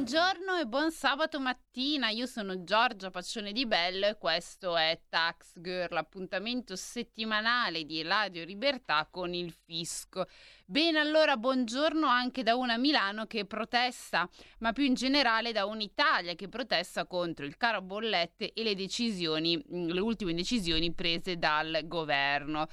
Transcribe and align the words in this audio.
Buongiorno 0.00 0.56
e 0.56 0.64
buon 0.64 0.90
sabato 0.92 1.38
mattina, 1.38 2.08
io 2.08 2.24
sono 2.24 2.64
Giorgia 2.64 3.10
Paccione 3.10 3.52
di 3.52 3.66
Bello 3.66 4.06
e 4.06 4.16
questo 4.16 4.74
è 4.74 4.98
Tax 5.10 5.60
Girl, 5.60 5.92
l'appuntamento 5.92 6.74
settimanale 6.74 7.84
di 7.84 8.00
Radio 8.00 8.46
Libertà 8.46 9.06
con 9.10 9.34
il 9.34 9.52
fisco. 9.52 10.24
Bene, 10.64 11.00
allora 11.00 11.36
buongiorno 11.36 12.06
anche 12.06 12.42
da 12.42 12.54
una 12.54 12.78
Milano 12.78 13.26
che 13.26 13.44
protesta, 13.44 14.26
ma 14.60 14.72
più 14.72 14.84
in 14.84 14.94
generale 14.94 15.52
da 15.52 15.66
un'Italia 15.66 16.34
che 16.34 16.48
protesta 16.48 17.04
contro 17.04 17.44
il 17.44 17.58
caro 17.58 17.82
bollette 17.82 18.54
e 18.54 18.62
le 18.62 18.74
decisioni, 18.74 19.62
le 19.68 20.00
ultime 20.00 20.32
decisioni 20.32 20.94
prese 20.94 21.36
dal 21.36 21.82
governo. 21.84 22.68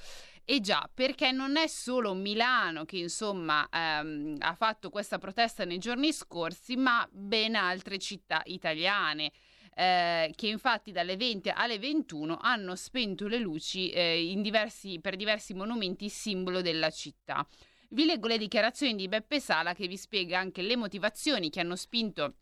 E 0.50 0.60
già, 0.60 0.88
perché 0.94 1.30
non 1.30 1.58
è 1.58 1.66
solo 1.66 2.14
Milano 2.14 2.86
che 2.86 2.96
insomma 2.96 3.68
ehm, 3.70 4.36
ha 4.38 4.54
fatto 4.54 4.88
questa 4.88 5.18
protesta 5.18 5.66
nei 5.66 5.76
giorni 5.76 6.10
scorsi, 6.10 6.74
ma 6.74 7.06
ben 7.12 7.54
altre 7.54 7.98
città 7.98 8.40
italiane. 8.46 9.30
Eh, 9.74 10.32
che 10.34 10.46
infatti 10.46 10.90
dalle 10.90 11.18
20 11.18 11.50
alle 11.50 11.78
21 11.78 12.38
hanno 12.40 12.76
spento 12.76 13.28
le 13.28 13.38
luci 13.38 13.90
eh, 13.90 14.32
diversi, 14.38 14.98
per 15.02 15.16
diversi 15.16 15.52
monumenti 15.52 16.08
simbolo 16.08 16.62
della 16.62 16.88
città. 16.88 17.46
Vi 17.90 18.06
leggo 18.06 18.26
le 18.26 18.38
dichiarazioni 18.38 18.94
di 18.94 19.06
Beppe 19.06 19.40
Sala 19.40 19.74
che 19.74 19.86
vi 19.86 19.98
spiega 19.98 20.38
anche 20.38 20.62
le 20.62 20.76
motivazioni 20.76 21.50
che 21.50 21.60
hanno 21.60 21.76
spinto 21.76 22.36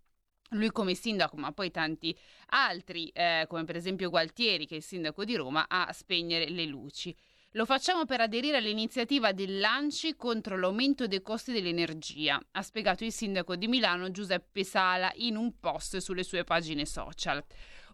lui 0.50 0.70
come 0.70 0.94
sindaco, 0.94 1.36
ma 1.36 1.50
poi 1.50 1.72
tanti 1.72 2.16
altri, 2.50 3.08
eh, 3.08 3.46
come 3.48 3.64
per 3.64 3.74
esempio 3.74 4.10
Gualtieri, 4.10 4.64
che 4.64 4.74
è 4.74 4.78
il 4.78 4.84
sindaco 4.84 5.24
di 5.24 5.34
Roma, 5.34 5.66
a 5.68 5.92
spegnere 5.92 6.48
le 6.48 6.66
luci. 6.66 7.12
Lo 7.56 7.64
facciamo 7.64 8.04
per 8.04 8.20
aderire 8.20 8.58
all'iniziativa 8.58 9.32
dell'ANCI 9.32 10.14
contro 10.14 10.58
l'aumento 10.58 11.06
dei 11.06 11.22
costi 11.22 11.52
dell'energia, 11.52 12.38
ha 12.50 12.60
spiegato 12.60 13.02
il 13.02 13.12
sindaco 13.12 13.56
di 13.56 13.66
Milano 13.66 14.10
Giuseppe 14.10 14.62
Sala 14.62 15.10
in 15.14 15.36
un 15.36 15.58
post 15.58 15.96
sulle 15.96 16.22
sue 16.22 16.44
pagine 16.44 16.84
social. 16.84 17.42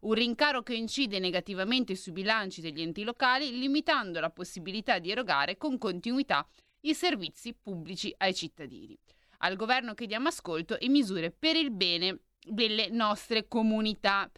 Un 0.00 0.14
rincaro 0.14 0.64
che 0.64 0.74
incide 0.74 1.20
negativamente 1.20 1.94
sui 1.94 2.10
bilanci 2.10 2.60
degli 2.60 2.82
enti 2.82 3.04
locali, 3.04 3.56
limitando 3.56 4.18
la 4.18 4.30
possibilità 4.30 4.98
di 4.98 5.12
erogare 5.12 5.56
con 5.56 5.78
continuità 5.78 6.44
i 6.80 6.92
servizi 6.92 7.54
pubblici 7.54 8.12
ai 8.18 8.34
cittadini. 8.34 8.98
Al 9.44 9.54
governo 9.54 9.94
chiediamo 9.94 10.26
ascolto 10.26 10.76
e 10.76 10.88
misure 10.88 11.30
per 11.30 11.54
il 11.54 11.70
bene 11.70 12.18
delle 12.44 12.88
nostre 12.88 13.46
comunità. 13.46 14.28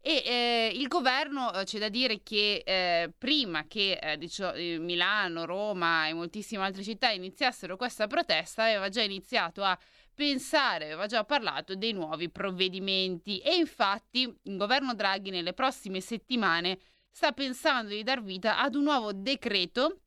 E 0.00 0.22
eh, 0.24 0.72
il 0.74 0.86
governo 0.86 1.52
eh, 1.52 1.64
c'è 1.64 1.78
da 1.78 1.88
dire 1.88 2.22
che 2.22 2.62
eh, 2.64 3.12
prima 3.16 3.66
che 3.66 3.98
eh, 4.00 4.16
dicio, 4.16 4.52
eh, 4.52 4.78
Milano, 4.78 5.44
Roma 5.44 6.06
e 6.06 6.14
moltissime 6.14 6.62
altre 6.62 6.82
città 6.82 7.10
iniziassero 7.10 7.76
questa 7.76 8.06
protesta, 8.06 8.64
aveva 8.64 8.88
già 8.88 9.02
iniziato 9.02 9.62
a 9.64 9.78
pensare, 10.14 10.86
aveva 10.86 11.06
già 11.06 11.24
parlato 11.24 11.74
dei 11.74 11.92
nuovi 11.92 12.30
provvedimenti. 12.30 13.38
E 13.38 13.56
infatti 13.56 14.22
il 14.42 14.56
governo 14.56 14.94
Draghi 14.94 15.30
nelle 15.30 15.52
prossime 15.52 16.00
settimane 16.00 16.78
sta 17.10 17.32
pensando 17.32 17.90
di 17.90 18.02
dar 18.02 18.22
vita 18.22 18.58
ad 18.58 18.76
un 18.76 18.84
nuovo 18.84 19.12
decreto 19.12 20.00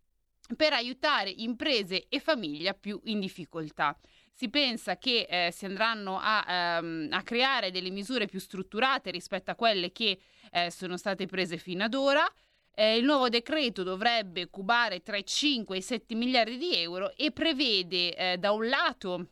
per 0.56 0.74
aiutare 0.74 1.30
imprese 1.30 2.08
e 2.10 2.20
famiglie 2.20 2.74
più 2.74 3.00
in 3.06 3.20
difficoltà 3.20 3.98
si 4.34 4.50
pensa 4.50 4.98
che 4.98 5.28
eh, 5.30 5.52
si 5.52 5.66
andranno 5.66 6.18
a, 6.20 6.46
ehm, 6.48 7.10
a, 7.12 7.22
creare 7.24 7.72
delle 7.72 7.90
misure 7.90 8.26
più 8.26 8.40
strutturate 8.40 9.12
rispetto 9.12 9.52
a 9.52 9.56
quelle 9.56 9.92
che 9.92 10.20
eh, 10.52 10.72
sono 10.72 10.98
state 10.98 11.26
prese 11.26 11.58
fino 11.58 11.84
ad 11.84 11.94
ora. 11.94 12.26
Eh, 12.74 12.98
il 12.98 13.04
nuovo 13.04 13.30
decreto 13.30 13.84
dovrebbe 13.84 14.50
cubare 14.50 15.02
tra 15.02 15.18
i 15.18 15.26
5 15.26 15.76
e 15.76 15.80
i 15.80 15.84
7 15.84 16.16
miliardi 16.16 16.58
di 16.58 16.76
euro 16.76 17.16
e 17.16 17.32
prevede 17.32 18.16
eh, 18.16 18.38
da 18.38 18.52
un 18.52 18.68
lato 18.68 19.28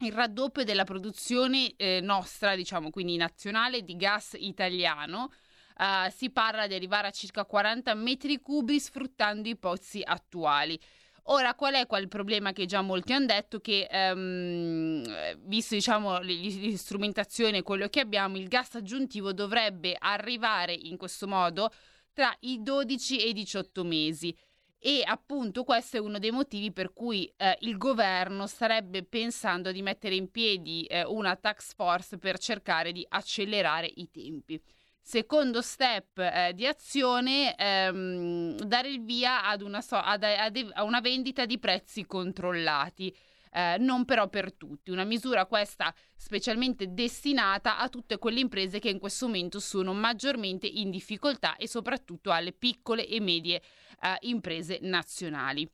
il 0.00 0.12
raddoppio 0.12 0.64
della 0.64 0.84
produzione 0.84 1.74
eh, 1.76 2.00
nostra, 2.00 2.56
diciamo 2.56 2.90
quindi 2.90 3.16
nazionale, 3.16 3.82
di 3.82 3.96
gas 3.96 4.36
italiano. 4.38 5.32
Uh, 5.76 6.08
si 6.14 6.30
parla 6.30 6.68
di 6.68 6.74
arrivare 6.74 7.08
a 7.08 7.10
circa 7.10 7.44
40 7.44 7.94
metri 7.94 8.40
cubi 8.40 8.78
sfruttando 8.78 9.48
i 9.48 9.56
pozzi 9.56 10.00
attuali. 10.04 10.78
Ora, 11.28 11.54
qual 11.54 11.74
è 11.74 11.86
quel 11.86 12.08
problema 12.08 12.52
che 12.52 12.66
già 12.66 12.82
molti 12.82 13.14
hanno 13.14 13.26
detto? 13.26 13.60
Che 13.60 13.88
ehm, 13.90 15.38
visto 15.46 15.74
diciamo 15.74 16.18
l'istrumentazione, 16.20 17.62
quello 17.62 17.88
che 17.88 18.00
abbiamo, 18.00 18.36
il 18.36 18.46
gas 18.48 18.74
aggiuntivo 18.74 19.32
dovrebbe 19.32 19.96
arrivare 19.98 20.74
in 20.74 20.98
questo 20.98 21.26
modo 21.26 21.70
tra 22.12 22.34
i 22.40 22.62
12 22.62 23.20
e 23.22 23.28
i 23.28 23.32
18 23.32 23.84
mesi. 23.84 24.36
E 24.78 25.02
appunto 25.02 25.64
questo 25.64 25.96
è 25.96 26.00
uno 26.00 26.18
dei 26.18 26.30
motivi 26.30 26.70
per 26.70 26.92
cui 26.92 27.32
eh, 27.38 27.56
il 27.60 27.78
governo 27.78 28.46
starebbe 28.46 29.02
pensando 29.02 29.72
di 29.72 29.80
mettere 29.80 30.14
in 30.16 30.30
piedi 30.30 30.84
eh, 30.84 31.04
una 31.04 31.36
tax 31.36 31.74
force 31.74 32.18
per 32.18 32.38
cercare 32.38 32.92
di 32.92 33.04
accelerare 33.08 33.90
i 33.94 34.10
tempi. 34.10 34.60
Secondo 35.06 35.60
step 35.60 36.16
eh, 36.18 36.52
di 36.54 36.66
azione, 36.66 37.54
ehm, 37.56 38.56
dare 38.56 38.88
il 38.88 39.04
via 39.04 39.44
ad 39.44 39.60
una, 39.60 39.82
so- 39.82 39.96
ad, 39.96 40.22
ad, 40.22 40.70
a 40.72 40.82
una 40.82 41.00
vendita 41.00 41.44
di 41.44 41.58
prezzi 41.58 42.06
controllati. 42.06 43.14
Eh, 43.52 43.76
non 43.80 44.06
però 44.06 44.28
per 44.30 44.54
tutti, 44.54 44.90
una 44.90 45.04
misura 45.04 45.44
questa 45.44 45.94
specialmente 46.16 46.94
destinata 46.94 47.76
a 47.78 47.90
tutte 47.90 48.16
quelle 48.16 48.40
imprese 48.40 48.78
che 48.78 48.88
in 48.88 48.98
questo 48.98 49.26
momento 49.26 49.60
sono 49.60 49.92
maggiormente 49.92 50.66
in 50.66 50.88
difficoltà 50.88 51.56
e 51.56 51.68
soprattutto 51.68 52.32
alle 52.32 52.52
piccole 52.52 53.06
e 53.06 53.20
medie 53.20 53.60
eh, 54.00 54.16
imprese 54.20 54.78
nazionali. 54.80 55.70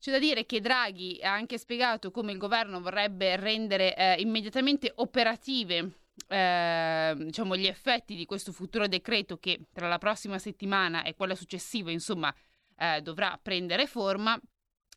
C'è 0.00 0.10
da 0.10 0.18
dire 0.18 0.46
che 0.46 0.60
Draghi 0.60 1.20
ha 1.22 1.34
anche 1.34 1.58
spiegato 1.58 2.10
come 2.10 2.32
il 2.32 2.38
governo 2.38 2.80
vorrebbe 2.80 3.36
rendere 3.36 3.94
eh, 3.94 4.14
immediatamente 4.20 4.90
operative 4.96 5.98
eh, 6.28 7.14
diciamo, 7.16 7.56
gli 7.56 7.66
effetti 7.66 8.14
di 8.14 8.24
questo 8.26 8.52
futuro 8.52 8.86
decreto 8.86 9.36
che 9.38 9.66
tra 9.72 9.88
la 9.88 9.98
prossima 9.98 10.38
settimana 10.38 11.02
e 11.02 11.14
quella 11.14 11.34
successiva, 11.34 11.90
insomma, 11.90 12.34
eh, 12.76 13.00
dovrà 13.02 13.38
prendere 13.42 13.86
forma. 13.86 14.38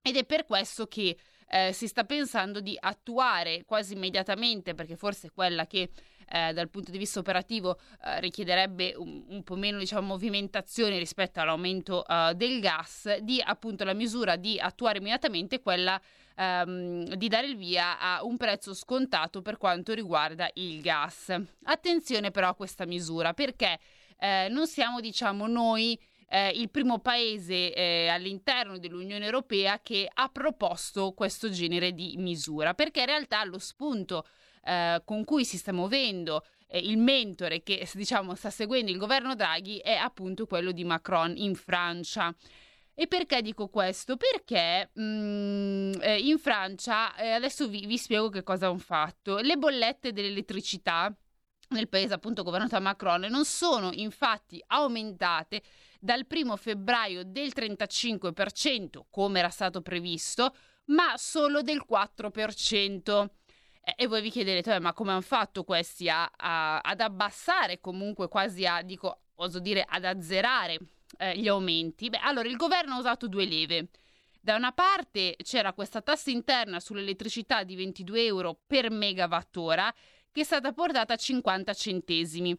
Ed 0.01 0.15
è 0.15 0.25
per 0.25 0.45
questo 0.45 0.87
che 0.87 1.17
eh, 1.49 1.71
si 1.73 1.87
sta 1.87 2.03
pensando 2.03 2.59
di 2.59 2.77
attuare 2.79 3.63
quasi 3.65 3.93
immediatamente, 3.93 4.73
perché 4.73 4.95
forse 4.95 5.27
è 5.27 5.31
quella 5.31 5.65
che 5.65 5.89
eh, 6.29 6.53
dal 6.53 6.69
punto 6.69 6.91
di 6.91 6.97
vista 6.97 7.19
operativo 7.19 7.79
eh, 8.03 8.19
richiederebbe 8.19 8.93
un, 8.97 9.23
un, 9.29 9.43
po' 9.43 9.55
meno 9.55 9.77
diciamo, 9.77 10.05
movimentazione 10.07 10.97
rispetto 10.97 11.39
all'aumento 11.39 12.03
uh, 12.05 12.33
del 12.33 12.59
gas, 12.59 13.17
di 13.19 13.41
appunto 13.43 13.85
la 13.85 13.93
misura 13.93 14.35
di 14.35 14.59
attuare 14.59 14.97
immediatamente 14.97 15.61
quella 15.61 15.99
um, 16.35 17.05
di 17.15 17.27
dare 17.29 17.47
il 17.47 17.55
via 17.55 17.97
a 17.99 18.23
un 18.25 18.35
prezzo 18.35 18.73
scontato 18.73 19.41
per 19.41 19.57
quanto 19.57 19.93
riguarda 19.93 20.49
il 20.55 20.81
gas. 20.81 21.33
Attenzione 21.63 22.31
però 22.31 22.49
a 22.49 22.55
questa 22.55 22.85
misura 22.85 23.33
perché 23.33 23.79
eh, 24.19 24.47
non 24.49 24.67
siamo 24.67 24.99
diciamo 24.99 25.47
noi 25.47 25.97
eh, 26.29 26.49
il 26.49 26.69
primo 26.69 26.99
paese 26.99 27.73
eh, 27.73 28.07
all'interno 28.09 28.77
dell'Unione 28.77 29.25
Europea 29.25 29.79
che 29.81 30.09
ha 30.11 30.29
proposto 30.29 31.13
questo 31.13 31.49
genere 31.49 31.93
di 31.93 32.15
misura, 32.17 32.73
perché 32.73 33.01
in 33.01 33.05
realtà 33.05 33.43
lo 33.45 33.59
spunto 33.59 34.25
eh, 34.63 35.01
con 35.05 35.23
cui 35.23 35.45
si 35.45 35.57
sta 35.57 35.71
muovendo 35.71 36.43
eh, 36.67 36.79
il 36.79 36.97
mentore 36.97 37.63
che 37.63 37.87
diciamo 37.93 38.35
sta 38.35 38.49
seguendo 38.49 38.91
il 38.91 38.97
governo 38.97 39.35
Draghi 39.35 39.77
è 39.77 39.93
appunto 39.93 40.45
quello 40.45 40.71
di 40.71 40.83
Macron 40.83 41.33
in 41.37 41.55
Francia. 41.55 42.35
E 42.99 43.05
perché 43.05 43.43
dico 43.43 43.67
questo? 43.69 44.17
Perché 44.17 44.89
mh, 44.91 45.01
mm, 45.01 45.91
eh, 46.01 46.17
in 46.17 46.39
Francia, 46.39 47.15
eh, 47.15 47.29
adesso 47.29 47.67
vi, 47.67 47.85
vi 47.85 47.97
spiego 47.97 48.29
che 48.29 48.41
cosa 48.41 48.67
hanno 48.67 48.79
fatto, 48.79 49.37
le 49.37 49.55
bollette 49.55 50.11
dell'elettricità 50.11 51.15
nel 51.69 51.89
paese 51.89 52.13
appunto 52.13 52.43
governato 52.43 52.71
da 52.71 52.79
Macron 52.79 53.21
non 53.29 53.45
sono 53.45 53.89
infatti 53.93 54.63
aumentate 54.67 55.61
dal 55.99 56.25
primo 56.25 56.55
febbraio 56.55 57.23
del 57.23 57.51
35% 57.55 59.01
come 59.09 59.39
era 59.39 59.49
stato 59.49 59.81
previsto 59.81 60.55
ma 60.85 61.17
solo 61.17 61.61
del 61.61 61.83
4% 61.89 63.25
e 63.95 64.07
voi 64.07 64.21
vi 64.21 64.29
chiederete 64.29 64.79
ma 64.79 64.93
come 64.93 65.11
hanno 65.11 65.21
fatto 65.21 65.63
questi 65.63 66.09
a, 66.09 66.29
a, 66.35 66.79
ad 66.79 66.99
abbassare 66.99 67.79
comunque 67.79 68.27
quasi 68.27 68.65
a 68.65 68.81
dico 68.81 69.21
oso 69.35 69.59
dire 69.59 69.85
ad 69.87 70.03
azzerare 70.05 70.77
eh, 71.17 71.37
gli 71.37 71.47
aumenti? 71.47 72.09
Beh 72.09 72.19
allora 72.19 72.47
il 72.47 72.57
governo 72.57 72.95
ha 72.95 72.99
usato 72.99 73.27
due 73.27 73.45
leve. 73.45 73.89
Da 74.39 74.55
una 74.55 74.71
parte 74.71 75.35
c'era 75.43 75.73
questa 75.73 76.01
tassa 76.01 76.29
interna 76.29 76.79
sull'elettricità 76.79 77.63
di 77.63 77.75
22 77.75 78.25
euro 78.25 78.59
per 78.65 78.89
megawattora 78.89 79.93
che 80.37 80.43
è 80.43 80.45
stata 80.45 80.71
portata 80.71 81.15
a 81.15 81.17
50 81.17 81.73
centesimi. 81.73 82.55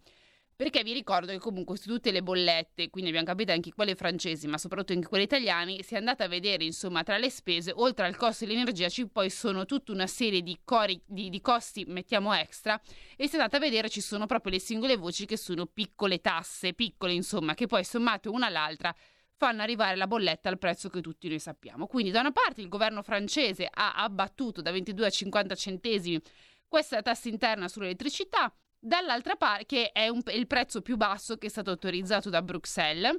perché 0.59 0.83
vi 0.83 0.93
ricordo 0.93 1.31
che 1.31 1.39
comunque 1.39 1.77
su 1.77 1.89
tutte 1.89 2.11
le 2.11 2.21
bollette, 2.21 2.91
quindi 2.91 3.11
abbiamo 3.11 3.29
capito 3.29 3.53
anche 3.53 3.73
quelle 3.73 3.95
francesi, 3.95 4.49
ma 4.49 4.59
soprattutto 4.59 4.93
anche 4.93 5.07
quelle 5.07 5.23
italiane, 5.23 5.85
si 5.85 5.95
è 5.95 5.99
andata 5.99 6.25
a 6.25 6.27
vedere 6.27 6.65
insomma 6.65 7.05
tra 7.05 7.17
le 7.17 7.31
spese, 7.31 7.71
oltre 7.77 8.07
al 8.07 8.17
costo 8.17 8.45
dell'energia, 8.45 8.89
ci 8.89 9.07
poi 9.07 9.31
sono 9.31 9.65
tutta 9.67 9.93
una 9.93 10.09
serie 10.09 10.43
di, 10.43 10.59
cori, 10.65 11.01
di, 11.07 11.31
di 11.31 11.41
costi, 11.41 11.85
mettiamo 11.87 12.35
extra, 12.35 12.75
e 13.17 13.29
si 13.29 13.37
è 13.37 13.39
andata 13.39 13.59
a 13.59 13.61
vedere 13.61 13.89
ci 13.89 14.01
sono 14.01 14.27
proprio 14.27 14.51
le 14.51 14.59
singole 14.59 14.97
voci 14.97 15.27
che 15.27 15.37
sono 15.37 15.67
piccole 15.67 16.21
tasse, 16.21 16.75
piccole 16.75 17.13
insomma, 17.13 17.55
che 17.55 17.69
poi 17.69 17.85
sommate 17.85 18.29
una 18.29 18.47
all'altra 18.47 18.93
fanno 19.37 19.63
arrivare 19.63 19.95
la 19.95 20.09
bolletta 20.09 20.49
al 20.49 20.59
prezzo 20.59 20.89
che 20.89 21.01
tutti 21.01 21.29
noi 21.29 21.39
sappiamo. 21.39 21.87
Quindi 21.87 22.11
da 22.11 22.19
una 22.19 22.33
parte 22.33 22.61
il 22.61 22.69
governo 22.69 23.03
francese 23.03 23.69
ha 23.73 23.93
abbattuto 23.93 24.61
da 24.61 24.73
22 24.73 25.07
a 25.07 25.11
50 25.11 25.55
centesimi 25.55 26.21
questa 26.69 27.03
tassa 27.03 27.29
interna 27.29 27.69
sull'elettricità, 27.69 28.55
dall'altra 28.79 29.37
parte, 29.37 29.67
che 29.67 29.93
è 29.93 30.09
un, 30.09 30.21
il 30.33 30.47
prezzo 30.47 30.83
più 30.83 30.97
basso 30.97 31.37
che 31.37 31.47
è 31.47 31.51
stato 31.51 31.71
autorizzato 31.71 32.31
da 32.31 32.43
Bruxelles. 32.43 33.19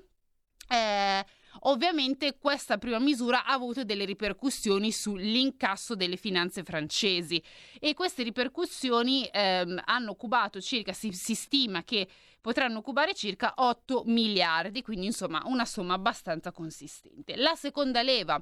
Eh, 0.72 1.26
ovviamente 1.62 2.38
questa 2.38 2.78
prima 2.78 3.00
misura 3.00 3.44
ha 3.44 3.54
avuto 3.54 3.84
delle 3.84 4.06
ripercussioni 4.06 4.92
sull'incasso 4.92 5.96
delle 5.96 6.16
finanze 6.16 6.64
francesi 6.64 7.42
e 7.80 7.96
queste 7.96 8.22
ripercussioni 8.22 9.28
ehm, 9.32 9.82
hanno 9.86 10.14
cubato 10.14 10.62
circa, 10.62 10.94
si, 10.94 11.12
si 11.12 11.34
stima 11.34 11.84
che 11.84 12.08
potranno 12.40 12.82
cubare 12.82 13.14
circa 13.16 13.54
8 13.56 14.04
miliardi, 14.06 14.82
quindi 14.82 15.08
insomma 15.08 15.42
una 15.46 15.66
somma 15.66 15.96
abbastanza 15.96 16.52
consistente. 16.52 17.36
La 17.36 17.56
seconda 17.56 18.02
leva 18.02 18.42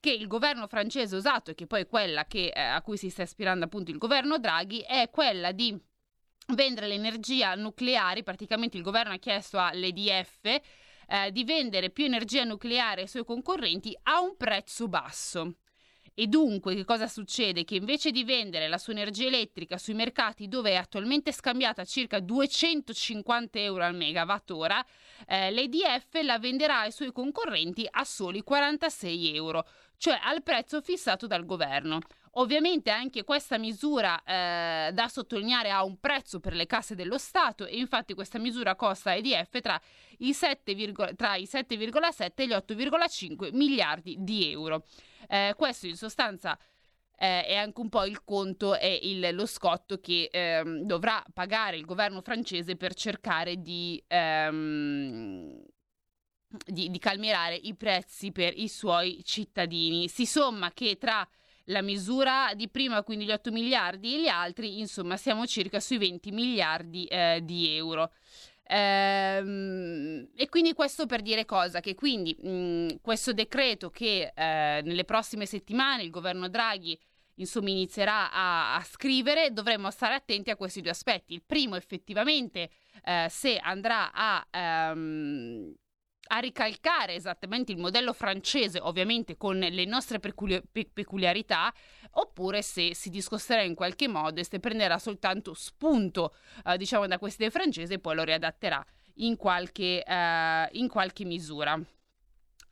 che 0.00 0.10
il 0.10 0.26
governo 0.26 0.66
francese 0.66 1.14
ha 1.14 1.18
usato 1.18 1.50
e 1.50 1.54
che 1.54 1.66
poi 1.66 1.82
è 1.82 1.86
quella 1.86 2.24
che, 2.24 2.48
eh, 2.48 2.60
a 2.60 2.80
cui 2.82 2.96
si 2.96 3.10
sta 3.10 3.22
ispirando 3.22 3.66
appunto 3.66 3.90
il 3.90 3.98
governo 3.98 4.38
Draghi 4.38 4.80
è 4.80 5.10
quella 5.10 5.52
di 5.52 5.78
vendere 6.54 6.88
l'energia 6.88 7.54
nucleare, 7.54 8.22
praticamente 8.22 8.76
il 8.76 8.82
governo 8.82 9.12
ha 9.12 9.18
chiesto 9.18 9.58
all'EDF 9.58 10.44
eh, 10.44 11.30
di 11.32 11.44
vendere 11.44 11.90
più 11.90 12.04
energia 12.04 12.44
nucleare 12.44 13.02
ai 13.02 13.08
suoi 13.08 13.24
concorrenti 13.24 13.96
a 14.04 14.20
un 14.20 14.36
prezzo 14.36 14.88
basso. 14.88 15.56
E 16.20 16.26
dunque 16.26 16.74
che 16.74 16.84
cosa 16.84 17.08
succede? 17.08 17.64
Che 17.64 17.76
invece 17.76 18.10
di 18.10 18.24
vendere 18.24 18.68
la 18.68 18.76
sua 18.76 18.92
energia 18.92 19.26
elettrica 19.26 19.78
sui 19.78 19.94
mercati 19.94 20.48
dove 20.48 20.72
è 20.72 20.74
attualmente 20.74 21.32
scambiata 21.32 21.80
a 21.80 21.86
circa 21.86 22.20
250 22.20 23.58
euro 23.58 23.84
al 23.84 23.94
megawattora, 23.94 24.84
eh, 25.26 25.50
l'EDF 25.50 26.20
la 26.22 26.38
venderà 26.38 26.80
ai 26.80 26.92
suoi 26.92 27.10
concorrenti 27.10 27.88
a 27.90 28.04
soli 28.04 28.42
46 28.42 29.34
euro, 29.34 29.66
cioè 29.96 30.20
al 30.22 30.42
prezzo 30.42 30.82
fissato 30.82 31.26
dal 31.26 31.46
governo. 31.46 32.00
Ovviamente 32.32 32.90
anche 32.90 33.24
questa 33.24 33.56
misura 33.56 34.22
eh, 34.22 34.90
da 34.92 35.08
sottolineare 35.08 35.70
ha 35.70 35.82
un 35.82 36.00
prezzo 36.00 36.38
per 36.38 36.52
le 36.52 36.66
casse 36.66 36.94
dello 36.94 37.16
Stato 37.16 37.64
e 37.64 37.78
infatti 37.78 38.12
questa 38.12 38.38
misura 38.38 38.76
costa 38.76 39.14
EDF 39.14 39.58
tra 39.62 39.80
i 40.18 40.32
7,7 40.32 42.32
e 42.34 42.46
gli 42.46 42.52
8,5 42.52 43.54
miliardi 43.54 44.16
di 44.18 44.50
euro. 44.50 44.84
Eh, 45.28 45.54
questo 45.56 45.86
in 45.86 45.96
sostanza 45.96 46.58
eh, 47.16 47.44
è 47.44 47.54
anche 47.54 47.80
un 47.80 47.90
po' 47.90 48.04
il 48.04 48.24
conto 48.24 48.78
e 48.78 48.98
il, 49.02 49.34
lo 49.34 49.44
scotto 49.44 50.00
che 50.00 50.30
ehm, 50.32 50.84
dovrà 50.84 51.22
pagare 51.34 51.76
il 51.76 51.84
governo 51.84 52.22
francese 52.22 52.76
per 52.76 52.94
cercare 52.94 53.56
di, 53.56 54.02
ehm, 54.06 55.62
di, 56.66 56.90
di 56.90 56.98
calmierare 56.98 57.56
i 57.56 57.74
prezzi 57.74 58.32
per 58.32 58.54
i 58.56 58.68
suoi 58.68 59.22
cittadini. 59.22 60.08
Si 60.08 60.24
somma 60.24 60.72
che 60.72 60.96
tra 60.96 61.28
la 61.64 61.82
misura 61.82 62.52
di 62.54 62.68
prima, 62.68 63.02
quindi 63.02 63.26
gli 63.26 63.30
8 63.30 63.50
miliardi, 63.50 64.14
e 64.14 64.22
gli 64.22 64.28
altri, 64.28 64.80
insomma, 64.80 65.16
siamo 65.16 65.46
circa 65.46 65.78
sui 65.78 65.98
20 65.98 66.30
miliardi 66.30 67.04
eh, 67.04 67.40
di 67.42 67.76
euro. 67.76 68.12
Ehm, 68.72 70.28
e 70.36 70.48
quindi 70.48 70.74
questo 70.74 71.06
per 71.06 71.22
dire 71.22 71.44
cosa? 71.44 71.80
Che 71.80 71.96
quindi 71.96 72.36
mh, 72.40 73.00
questo 73.02 73.32
decreto 73.32 73.90
che 73.90 74.32
eh, 74.32 74.80
nelle 74.84 75.04
prossime 75.04 75.44
settimane 75.44 76.04
il 76.04 76.10
governo 76.10 76.48
Draghi 76.48 76.96
insomma 77.34 77.70
inizierà 77.70 78.30
a, 78.30 78.76
a, 78.76 78.82
scrivere, 78.84 79.52
dovremmo 79.52 79.90
stare 79.90 80.14
attenti 80.14 80.50
a 80.50 80.56
questi 80.56 80.82
due 80.82 80.90
aspetti. 80.90 81.34
Il 81.34 81.42
primo 81.44 81.74
effettivamente 81.74 82.70
eh, 83.02 83.26
se 83.28 83.58
andrà 83.58 84.12
a 84.12 84.46
ehm, 84.50 85.74
a 86.32 86.38
ricalcare 86.38 87.14
esattamente 87.14 87.72
il 87.72 87.78
modello 87.78 88.12
francese, 88.12 88.78
ovviamente 88.80 89.36
con 89.36 89.58
le 89.58 89.84
nostre 89.84 90.20
peculi- 90.20 90.62
pe- 90.70 90.88
peculiarità, 90.92 91.72
oppure 92.12 92.62
se 92.62 92.94
si 92.94 93.10
discosterà 93.10 93.62
in 93.62 93.74
qualche 93.74 94.06
modo 94.06 94.40
e 94.40 94.44
se 94.44 94.60
prenderà 94.60 94.98
soltanto 94.98 95.54
spunto, 95.54 96.34
eh, 96.64 96.76
diciamo, 96.76 97.06
da 97.06 97.18
queste 97.18 97.44
idee 97.44 97.52
francesi 97.52 97.94
e 97.94 97.98
poi 97.98 98.14
lo 98.14 98.22
riadatterà 98.22 98.84
in 99.16 99.36
qualche, 99.36 100.02
eh, 100.02 100.68
in 100.72 100.88
qualche 100.88 101.24
misura. 101.24 101.78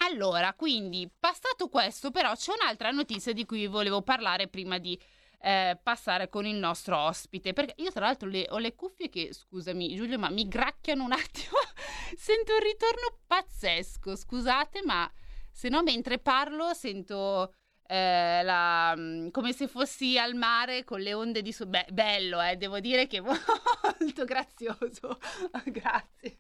Allora, 0.01 0.55
quindi, 0.55 1.11
passato 1.19 1.69
questo, 1.69 2.13
però 2.13 2.33
c'è 2.35 2.53
un'altra 2.53 2.91
notizia 2.93 3.33
di 3.33 3.45
cui 3.45 3.67
volevo 3.67 4.03
parlare 4.03 4.47
prima 4.47 4.79
di 4.79 4.97
eh, 5.41 5.79
passare 5.83 6.29
con 6.29 6.47
il 6.47 6.57
nostro 6.57 6.99
ospite. 6.99 7.53
Perché 7.53 7.75
io, 7.79 7.91
tra 7.91 8.07
l'altro, 8.07 8.29
le, 8.29 8.47
ho 8.51 8.59
le 8.59 8.75
cuffie 8.75 9.09
che, 9.09 9.33
scusami, 9.33 9.95
Giulio, 9.95 10.19
ma 10.19 10.31
mi 10.31 10.47
gracchiano 10.49 11.05
un 11.05 11.13
attimo. 11.13 11.59
sento 12.17 12.53
un 12.53 12.61
ritorno 12.61 13.19
pazzesco. 13.27 14.17
Scusate, 14.17 14.83
ma 14.85 15.11
se 15.51 15.69
no, 15.69 15.83
mentre 15.83 16.19
parlo, 16.19 16.75
sento. 16.75 17.53
Eh, 17.91 18.43
la, 18.43 18.95
mm, 18.95 19.29
come 19.31 19.55
se 19.55 19.67
fossi 19.67 20.19
al 20.19 20.35
mare 20.35 20.85
con 20.85 21.01
le 21.01 21.15
onde 21.15 21.41
di 21.41 21.53
su. 21.53 21.67
Beh, 21.67 21.87
bello, 21.91 22.41
eh, 22.43 22.57
devo 22.57 22.81
dire 22.81 23.07
che 23.07 23.21
molto 23.23 24.25
grazioso. 24.25 25.19
Grazie 25.65 26.39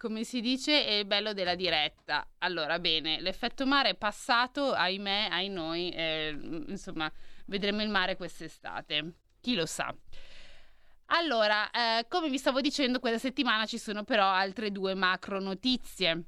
come 0.00 0.24
si 0.24 0.40
dice, 0.40 0.86
è 0.86 0.92
il 0.92 1.04
bello 1.04 1.34
della 1.34 1.54
diretta. 1.54 2.26
Allora, 2.38 2.78
bene, 2.78 3.20
l'effetto 3.20 3.66
mare 3.66 3.90
è 3.90 3.94
passato, 3.94 4.72
ahimè, 4.72 5.28
ai 5.30 5.50
noi, 5.50 5.90
eh, 5.90 6.34
insomma, 6.68 7.12
vedremo 7.44 7.82
il 7.82 7.90
mare 7.90 8.16
quest'estate. 8.16 9.12
Chi 9.42 9.54
lo 9.54 9.66
sa. 9.66 9.94
Allora, 11.12 11.70
eh, 11.70 12.06
come 12.08 12.30
vi 12.30 12.38
stavo 12.38 12.62
dicendo, 12.62 12.98
questa 12.98 13.18
settimana 13.18 13.66
ci 13.66 13.76
sono 13.76 14.02
però 14.02 14.24
altre 14.24 14.72
due 14.72 14.94
macro 14.94 15.38
notizie 15.38 16.24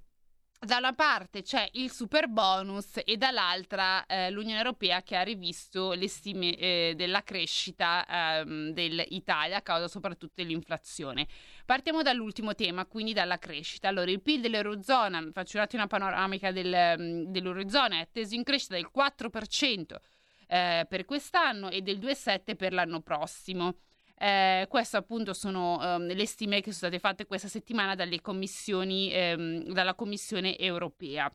da 0.64 0.76
una 0.76 0.92
parte 0.92 1.42
c'è 1.42 1.68
il 1.72 1.90
super 1.90 2.28
bonus 2.28 3.00
e 3.04 3.16
dall'altra 3.16 4.06
eh, 4.06 4.30
l'Unione 4.30 4.58
Europea 4.58 5.02
che 5.02 5.16
ha 5.16 5.22
rivisto 5.22 5.92
le 5.92 6.06
stime 6.06 6.54
eh, 6.56 6.94
della 6.96 7.24
crescita 7.24 8.06
ehm, 8.08 8.70
dell'Italia 8.70 9.56
a 9.56 9.62
causa 9.62 9.88
soprattutto 9.88 10.34
dell'inflazione. 10.36 11.26
Partiamo 11.66 12.02
dall'ultimo 12.02 12.54
tema, 12.54 12.86
quindi 12.86 13.12
dalla 13.12 13.38
crescita. 13.38 13.88
Allora, 13.88 14.10
il 14.10 14.22
PIL 14.22 14.40
dell'Eurozona, 14.40 15.28
faccio 15.32 15.56
un 15.56 15.64
attimo 15.64 15.82
una 15.82 15.90
panoramica 15.90 16.52
del, 16.52 16.96
mm, 16.98 17.24
dell'Eurozona, 17.32 17.96
è 17.96 18.00
atteso 18.00 18.36
in 18.36 18.44
crescita 18.44 18.76
del 18.76 18.90
4% 18.94 20.00
eh, 20.46 20.86
per 20.88 21.04
quest'anno 21.04 21.70
e 21.70 21.82
del 21.82 21.98
2,7% 21.98 22.54
per 22.54 22.72
l'anno 22.72 23.00
prossimo. 23.00 23.78
Eh, 24.22 24.66
queste 24.68 24.96
appunto 24.96 25.34
sono 25.34 25.78
um, 25.80 26.06
le 26.06 26.26
stime 26.26 26.60
che 26.60 26.70
sono 26.70 26.92
state 26.92 27.00
fatte 27.00 27.26
questa 27.26 27.48
settimana 27.48 27.96
dalle 27.96 28.20
commissioni, 28.20 29.10
ehm, 29.12 29.72
dalla 29.72 29.94
Commissione 29.94 30.56
europea. 30.56 31.28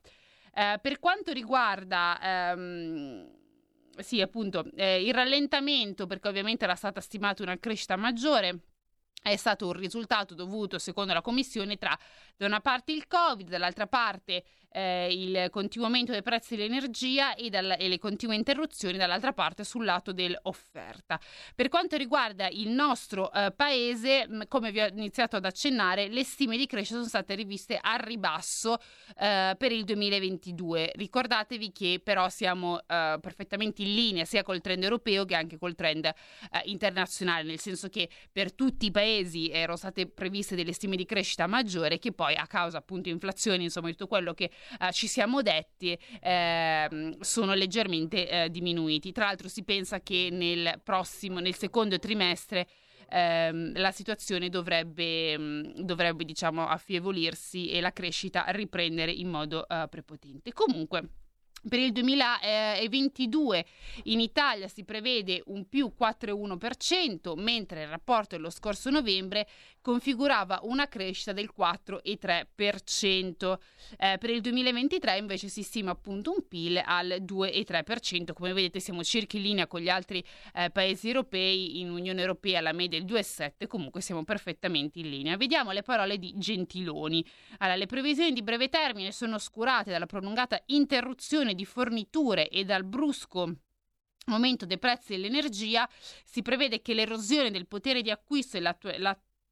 Eh, 0.53 0.79
per 0.81 0.97
quanto 0.97 1.33
riguarda 1.33 2.17
ehm, 2.21 3.29
sì, 3.97 4.21
appunto, 4.21 4.63
eh, 4.75 5.03
il 5.03 5.13
rallentamento, 5.13 6.05
perché 6.05 6.29
ovviamente 6.29 6.63
era 6.63 6.75
stata 6.75 7.01
stimata 7.01 7.43
una 7.43 7.57
crescita 7.59 7.97
maggiore, 7.97 8.59
è 9.21 9.35
stato 9.35 9.65
un 9.65 9.73
risultato 9.73 10.33
dovuto, 10.33 10.79
secondo 10.79 11.11
la 11.11 11.21
Commissione, 11.21 11.75
tra 11.75 11.97
da 12.37 12.45
una 12.45 12.61
parte 12.61 12.93
il 12.93 13.05
Covid, 13.07 13.49
dall'altra 13.49 13.87
parte 13.87 14.45
eh, 14.71 15.07
il 15.11 15.47
continuo 15.49 15.87
aumento 15.87 16.11
dei 16.11 16.21
prezzi 16.21 16.55
dell'energia 16.55 17.35
e, 17.35 17.49
dal, 17.49 17.75
e, 17.77 17.87
le 17.87 17.97
continue 17.97 18.35
interruzioni 18.35 18.97
dall'altra 18.97 19.33
parte 19.33 19.63
sul 19.63 19.85
lato 19.85 20.11
dell'offerta. 20.11 21.19
Per 21.55 21.69
quanto 21.69 21.97
riguarda 21.97 22.47
il 22.47 22.69
nostro 22.69 23.31
eh, 23.31 23.51
paese, 23.55 24.27
come 24.47 24.71
vi 24.71 24.79
ho 24.79 24.87
iniziato 24.87 25.35
ad 25.35 25.45
accennare, 25.45 26.07
le 26.07 26.23
stime 26.23 26.57
di 26.57 26.65
crescita 26.65 26.97
sono 26.97 27.07
state 27.07 27.35
riviste 27.35 27.79
a 27.81 27.95
ribasso 27.95 28.77
eh, 29.17 29.55
per 29.57 29.71
il 29.71 29.83
2022. 29.83 30.91
Ricordatevi 30.95 31.71
che 31.71 32.01
però 32.03 32.29
siamo 32.29 32.79
eh, 32.79 33.17
perfettamente 33.21 33.81
in 33.81 33.93
linea 33.93 34.25
sia 34.25 34.43
col 34.43 34.61
trend 34.61 34.83
europeo 34.83 35.25
che 35.25 35.35
anche 35.35 35.57
col 35.57 35.75
trend 35.75 36.05
eh, 36.05 36.13
internazionale, 36.65 37.43
nel 37.43 37.59
senso 37.59 37.87
che 37.89 38.09
per 38.31 38.53
tutti 38.53 38.87
i 38.87 38.91
paesi 38.91 39.49
erano 39.49 39.77
state 39.77 40.07
previste 40.07 40.55
delle 40.55 40.73
stime 40.73 40.95
di 40.95 41.05
crescita 41.05 41.47
maggiore 41.47 41.99
che 41.99 42.11
poi 42.11 42.35
a 42.35 42.47
causa 42.47 42.77
appunto 42.77 43.09
inflazione, 43.09 43.63
insomma, 43.63 43.87
di 43.87 43.93
tutto 43.93 44.07
quello 44.07 44.33
che 44.33 44.51
eh, 44.79 44.91
ci 44.91 45.07
siamo 45.07 45.41
detti 45.41 45.97
eh, 46.21 47.17
sono 47.19 47.53
leggermente 47.53 48.29
eh, 48.29 48.49
diminuiti. 48.49 49.11
Tra 49.11 49.25
l'altro 49.25 49.47
si 49.47 49.63
pensa 49.63 50.01
che 50.01 50.29
nel 50.31 50.79
prossimo, 50.83 51.39
nel 51.39 51.55
secondo 51.55 51.99
trimestre 51.99 52.67
ehm, 53.09 53.77
la 53.79 53.91
situazione 53.91 54.49
dovrebbe, 54.49 55.37
mh, 55.37 55.81
dovrebbe 55.81 56.25
diciamo 56.25 56.67
affievolirsi 56.67 57.69
e 57.69 57.81
la 57.81 57.91
crescita 57.91 58.45
riprendere 58.49 59.11
in 59.11 59.29
modo 59.29 59.65
uh, 59.67 59.87
prepotente. 59.89 60.53
Comunque 60.53 61.09
Per 61.67 61.79
il 61.79 61.91
2022 61.91 63.65
in 64.03 64.19
Italia 64.19 64.67
si 64.67 64.85
prevede 64.85 65.41
un 65.47 65.67
più 65.67 65.91
4,1%, 65.99 67.33
mentre 67.37 67.81
il 67.81 67.89
rapporto 67.89 68.35
dello 68.35 68.51
scorso 68.51 68.89
novembre 68.89 69.47
configurava 69.87 70.59
una 70.63 70.89
crescita 70.89 71.31
del 71.31 71.49
4,3%. 71.57 73.57
Eh, 73.97 74.17
per 74.19 74.29
il 74.31 74.41
2023 74.41 75.17
invece 75.17 75.47
si 75.47 75.63
stima 75.63 75.91
appunto 75.91 76.31
un 76.31 76.45
PIL 76.45 76.81
al 76.83 77.19
2,3%. 77.21 78.33
Come 78.33 78.51
vedete 78.51 78.81
siamo 78.81 79.01
circa 79.01 79.37
in 79.37 79.43
linea 79.43 79.65
con 79.65 79.79
gli 79.79 79.87
altri 79.87 80.21
eh, 80.55 80.71
paesi 80.71 81.07
europei, 81.07 81.79
in 81.79 81.89
Unione 81.89 82.19
Europea 82.19 82.59
la 82.59 82.73
media 82.73 82.99
è 82.99 83.01
il 83.01 83.07
2,7%, 83.07 83.67
comunque 83.67 84.01
siamo 84.01 84.25
perfettamente 84.25 84.99
in 84.99 85.09
linea. 85.09 85.37
Vediamo 85.37 85.71
le 85.71 85.83
parole 85.83 86.17
di 86.17 86.33
Gentiloni. 86.35 87.25
Allora, 87.59 87.77
le 87.77 87.85
previsioni 87.85 88.33
di 88.33 88.43
breve 88.43 88.67
termine 88.67 89.13
sono 89.13 89.35
oscurate 89.35 89.89
dalla 89.89 90.05
prolungata 90.05 90.61
interruzione 90.65 91.53
di 91.53 91.63
forniture 91.63 92.49
e 92.49 92.65
dal 92.65 92.83
brusco 92.83 93.53
aumento 94.33 94.65
dei 94.65 94.77
prezzi 94.77 95.13
dell'energia, 95.13 95.87
si 96.25 96.41
prevede 96.41 96.81
che 96.81 96.93
l'erosione 96.93 97.51
del 97.51 97.67
potere 97.67 98.01
di 98.01 98.11
acquisto 98.11 98.57
e 98.57 98.59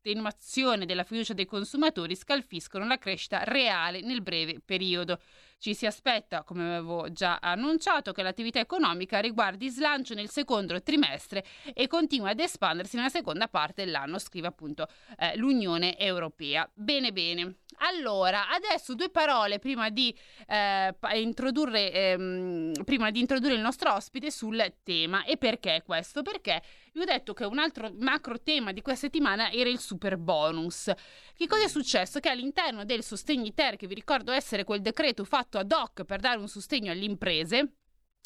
l'attenuazione 0.05 0.85
della 0.85 1.03
fiducia 1.03 1.33
dei 1.33 1.45
consumatori 1.45 2.15
scalfiscono 2.15 2.85
la 2.85 2.99
crescita 2.99 3.43
reale 3.43 4.01
nel 4.01 4.21
breve 4.21 4.61
periodo. 4.63 5.19
Ci 5.57 5.73
si 5.73 5.87
aspetta, 5.87 6.43
come 6.43 6.75
avevo 6.75 7.11
già 7.11 7.39
annunciato, 7.41 8.11
che 8.11 8.21
l'attività 8.21 8.59
economica 8.59 9.19
riguardi 9.19 9.69
slancio 9.69 10.13
nel 10.13 10.29
secondo 10.29 10.79
trimestre 10.83 11.43
e 11.73 11.87
continui 11.87 12.29
ad 12.29 12.39
espandersi 12.39 12.97
nella 12.97 13.09
seconda 13.09 13.47
parte 13.47 13.83
dell'anno, 13.83 14.19
scrive 14.19 14.47
appunto 14.47 14.87
eh, 15.17 15.35
l'Unione 15.37 15.97
Europea. 15.97 16.69
Bene, 16.71 17.11
bene. 17.11 17.55
Allora, 17.79 18.49
adesso 18.49 18.93
due 18.93 19.09
parole 19.09 19.57
prima 19.57 19.89
di, 19.89 20.15
eh, 20.47 20.93
introdurre, 21.13 21.91
ehm, 21.91 22.83
prima 22.83 23.09
di 23.09 23.19
introdurre 23.19 23.55
il 23.55 23.61
nostro 23.61 23.93
ospite 23.93 24.29
sul 24.29 24.61
tema. 24.83 25.23
E 25.23 25.37
perché 25.37 25.81
questo? 25.83 26.21
Perché 26.21 26.61
vi 26.95 27.01
ho 27.01 27.05
detto 27.05 27.33
che 27.33 27.43
un 27.43 27.59
altro 27.59 27.93
macro 27.99 28.41
tema 28.41 28.71
di 28.71 28.81
questa 28.81 29.07
settimana 29.07 29.51
era 29.51 29.69
il 29.69 29.79
super 29.79 30.17
bonus. 30.17 30.89
Che 31.35 31.47
cosa 31.47 31.65
è 31.65 31.67
successo? 31.67 32.19
Che 32.19 32.29
all'interno 32.29 32.85
del 32.85 33.03
sostegni 33.03 33.53
ter, 33.53 33.75
che 33.75 33.85
vi 33.85 33.95
ricordo 33.95 34.31
essere 34.31 34.63
quel 34.63 34.81
decreto 34.81 35.25
fatto 35.25 35.57
ad 35.57 35.71
hoc 35.71 36.05
per 36.05 36.21
dare 36.21 36.39
un 36.39 36.47
sostegno 36.47 36.91
alle 36.91 37.03
imprese, 37.03 37.73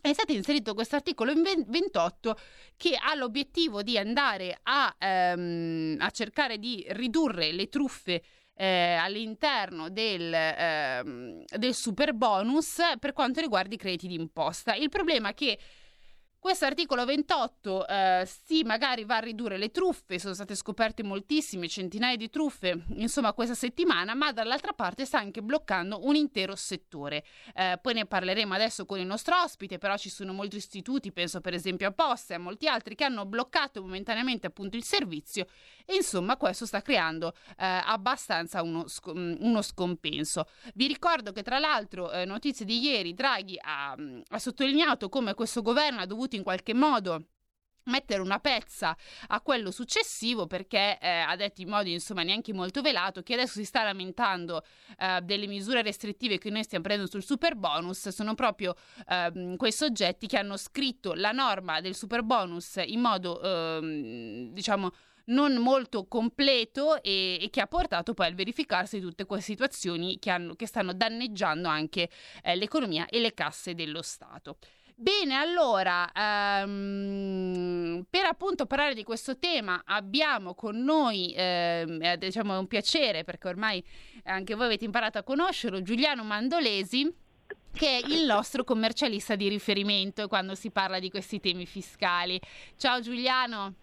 è 0.02 0.14
stato 0.14 0.32
inserito 0.34 0.76
questo 0.76 0.96
articolo 0.96 1.34
28 1.34 2.38
che 2.78 2.96
ha 2.96 3.16
l'obiettivo 3.16 3.82
di 3.82 3.98
andare 3.98 4.60
a, 4.62 4.96
ehm, 4.98 5.98
a 6.00 6.10
cercare 6.12 6.58
di 6.60 6.86
ridurre 6.90 7.52
le 7.52 7.68
truffe 7.70 8.22
eh, 8.54 8.94
all'interno 8.94 9.90
del, 9.90 10.32
ehm, 10.34 11.44
del 11.58 11.74
super 11.74 12.14
bonus 12.14 12.78
per 13.00 13.14
quanto 13.14 13.42
riguarda 13.42 13.74
i 13.74 13.78
crediti 13.78 14.08
d'imposta. 14.08 14.76
Il 14.76 14.90
problema 14.90 15.30
è 15.30 15.34
che 15.34 15.58
questo 16.40 16.64
articolo 16.64 17.04
28 17.04 17.88
eh, 17.88 18.28
sì, 18.46 18.64
magari 18.64 19.04
va 19.04 19.18
a 19.18 19.20
ridurre 19.20 19.58
le 19.58 19.72
truffe, 19.72 20.20
sono 20.20 20.34
state 20.34 20.56
scoperte 20.56 21.04
moltissime, 21.04 21.68
centinaia 21.68 22.16
di 22.16 22.30
truffe, 22.30 22.86
insomma, 22.96 23.34
questa 23.34 23.56
settimana, 23.56 24.14
ma 24.16 24.32
dall'altra 24.32 24.72
parte 24.72 25.06
sta 25.06 25.20
anche 25.20 25.42
bloccando 25.42 26.06
un 26.06 26.16
intero 26.16 26.56
settore. 26.56 27.26
Eh, 27.54 27.78
poi 27.82 27.94
ne 27.94 28.06
parleremo 28.06 28.54
adesso 28.54 28.86
con 28.86 29.00
il 29.00 29.06
nostro 29.06 29.36
ospite, 29.42 29.78
però 29.78 29.98
ci 29.98 30.10
sono 30.10 30.32
molti 30.32 30.56
istituti, 30.56 31.12
penso 31.12 31.42
per 31.42 31.54
esempio 31.54 31.90
a 31.90 31.92
Poste 31.92 32.34
e 32.34 32.36
a 32.38 32.40
molti 32.40 32.68
altri, 32.68 32.96
che 32.96 33.04
hanno 33.04 33.26
bloccato 33.26 33.82
momentaneamente 33.82 34.48
appunto 34.48 34.78
il 34.78 34.84
servizio 34.84 35.46
e 35.86 35.96
insomma 35.96 36.38
questo 36.38 36.66
sta 36.66 36.82
creando 36.82 37.34
eh, 37.58 37.66
abbastanza 37.66 38.62
uno, 38.62 38.88
sc- 38.88 39.08
uno, 39.08 39.62
scompenso. 39.62 40.46
Vi 40.76 40.88
ricordo 40.88 41.32
che 41.32 41.42
tra 41.42 41.60
l'altro, 41.60 42.12
eh, 42.12 42.26
notizie 42.26 42.64
di 42.64 42.80
ieri, 42.80 43.14
Draghi 43.14 43.58
ha, 43.60 43.96
ha 44.28 44.40
sottolineato 44.40 45.10
come 45.10 45.34
questo 45.34 45.62
governo 45.62 46.00
ha 46.00 46.06
dovuto 46.06 46.29
in 46.36 46.44
qualche 46.44 46.74
modo 46.74 47.26
mettere 47.90 48.22
una 48.22 48.40
pezza 48.40 48.96
a 49.28 49.42
quello 49.42 49.72
successivo 49.72 50.48
perché 50.48 50.98
eh, 51.02 51.10
ha 51.10 51.36
detto 51.36 51.62
in 51.62 51.70
modo 51.70 51.90
insomma 51.90 52.24
neanche 52.24 52.54
molto 52.54 52.82
velato 52.82 53.22
che 53.22 53.34
adesso 53.34 53.54
si 53.54 53.66
sta 53.66 53.84
lamentando 53.84 54.64
eh, 54.98 55.20
delle 55.24 55.48
misure 55.48 55.82
restrittive 55.82 56.38
che 56.38 56.50
noi 56.50 56.64
stiamo 56.64 56.84
prendendo 56.84 57.12
sul 57.12 57.24
super 57.24 57.56
bonus 57.56 58.10
sono 58.10 58.36
proprio 58.36 58.76
eh, 59.08 59.56
quei 59.58 59.72
soggetti 59.72 60.28
che 60.28 60.38
hanno 60.38 60.56
scritto 60.56 61.14
la 61.14 61.32
norma 61.32 61.82
del 61.82 61.96
super 61.96 62.24
bonus 62.24 62.80
in 62.86 63.00
modo 63.00 63.42
ehm, 63.42 64.52
diciamo 64.52 64.92
non 65.30 65.58
molto 65.58 66.08
completo 66.08 67.02
e, 67.04 67.38
e, 67.40 67.50
che 67.52 67.62
ha 67.62 67.68
portato 67.68 68.16
poi 68.16 68.26
al 68.28 68.34
verificarsi 68.34 68.98
di 68.98 69.06
tutte 69.06 69.26
quelle 69.26 69.44
situazioni 69.44 70.18
che, 70.18 70.32
hanno, 70.32 70.56
che 70.56 70.66
stanno 70.66 70.92
danneggiando 70.92 71.68
anche 71.68 72.10
eh, 72.42 72.56
l'economia 72.56 73.06
e 73.08 73.20
le 73.20 73.36
casse 73.36 73.76
dello 73.76 74.02
Stato. 74.02 74.58
Bene, 75.02 75.36
allora, 75.36 76.12
um, 76.66 78.04
per 78.10 78.26
appunto 78.26 78.66
parlare 78.66 78.94
di 78.94 79.06
questo 79.06 79.38
tema 79.38 79.84
abbiamo 79.86 80.54
con 80.54 80.84
noi, 80.84 81.34
eh, 81.38 82.18
diciamo 82.20 82.56
è 82.56 82.58
un 82.58 82.68
piacere 82.68 83.24
perché 83.24 83.48
ormai 83.48 83.82
anche 84.24 84.56
voi 84.56 84.66
avete 84.66 84.84
imparato 84.84 85.18
a 85.18 85.24
conoscerlo, 85.24 85.82
Giuliano 85.82 86.26
Mandolesi 86.26 87.10
che 87.72 88.02
è 88.02 88.08
il 88.10 88.26
nostro 88.26 88.66
commercialista 88.66 89.36
di 89.36 89.48
riferimento 89.48 90.28
quando 90.28 90.54
si 90.54 90.70
parla 90.70 91.00
di 91.00 91.10
questi 91.10 91.40
temi 91.40 91.66
fiscali. 91.66 92.38
Ciao 92.76 93.00
Giuliano. 93.00 93.76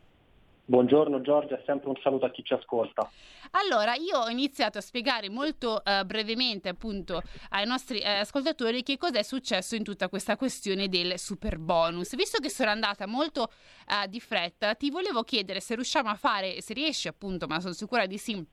Buongiorno 0.69 1.21
Giorgia, 1.21 1.63
sempre 1.65 1.91
un 1.91 1.95
saluto 2.03 2.25
a 2.25 2.31
chi 2.33 2.43
ci 2.43 2.53
ascolta. 2.53 3.09
Allora, 3.53 3.95
io 3.95 4.19
ho 4.19 4.29
iniziato 4.29 4.79
a 4.79 4.81
spiegare 4.81 5.31
molto 5.31 5.81
uh, 5.85 6.05
brevemente 6.05 6.69
appunto 6.69 7.23
ai 7.51 7.65
nostri 7.65 7.99
uh, 7.99 8.19
ascoltatori 8.21 8.83
che 8.83 8.99
cos'è 8.99 9.23
successo 9.23 9.77
in 9.77 9.85
tutta 9.85 10.09
questa 10.09 10.37
questione 10.37 10.89
del 10.89 11.21
super 11.21 11.59
bonus. 11.59 12.17
Visto 12.17 12.41
che 12.41 12.51
sono 12.51 12.71
andata 12.71 13.07
molto 13.07 13.43
uh, 13.43 14.09
di 14.09 14.19
fretta, 14.19 14.75
ti 14.75 14.91
volevo 14.91 15.23
chiedere 15.23 15.61
se 15.61 15.77
riusciamo 15.77 16.09
a 16.09 16.17
fare, 16.17 16.61
se 16.61 16.75
riesci 16.75 17.07
appunto, 17.07 17.47
ma 17.47 17.61
sono 17.61 17.73
sicura 17.73 18.07
di 18.07 18.19
sì, 18.19 18.45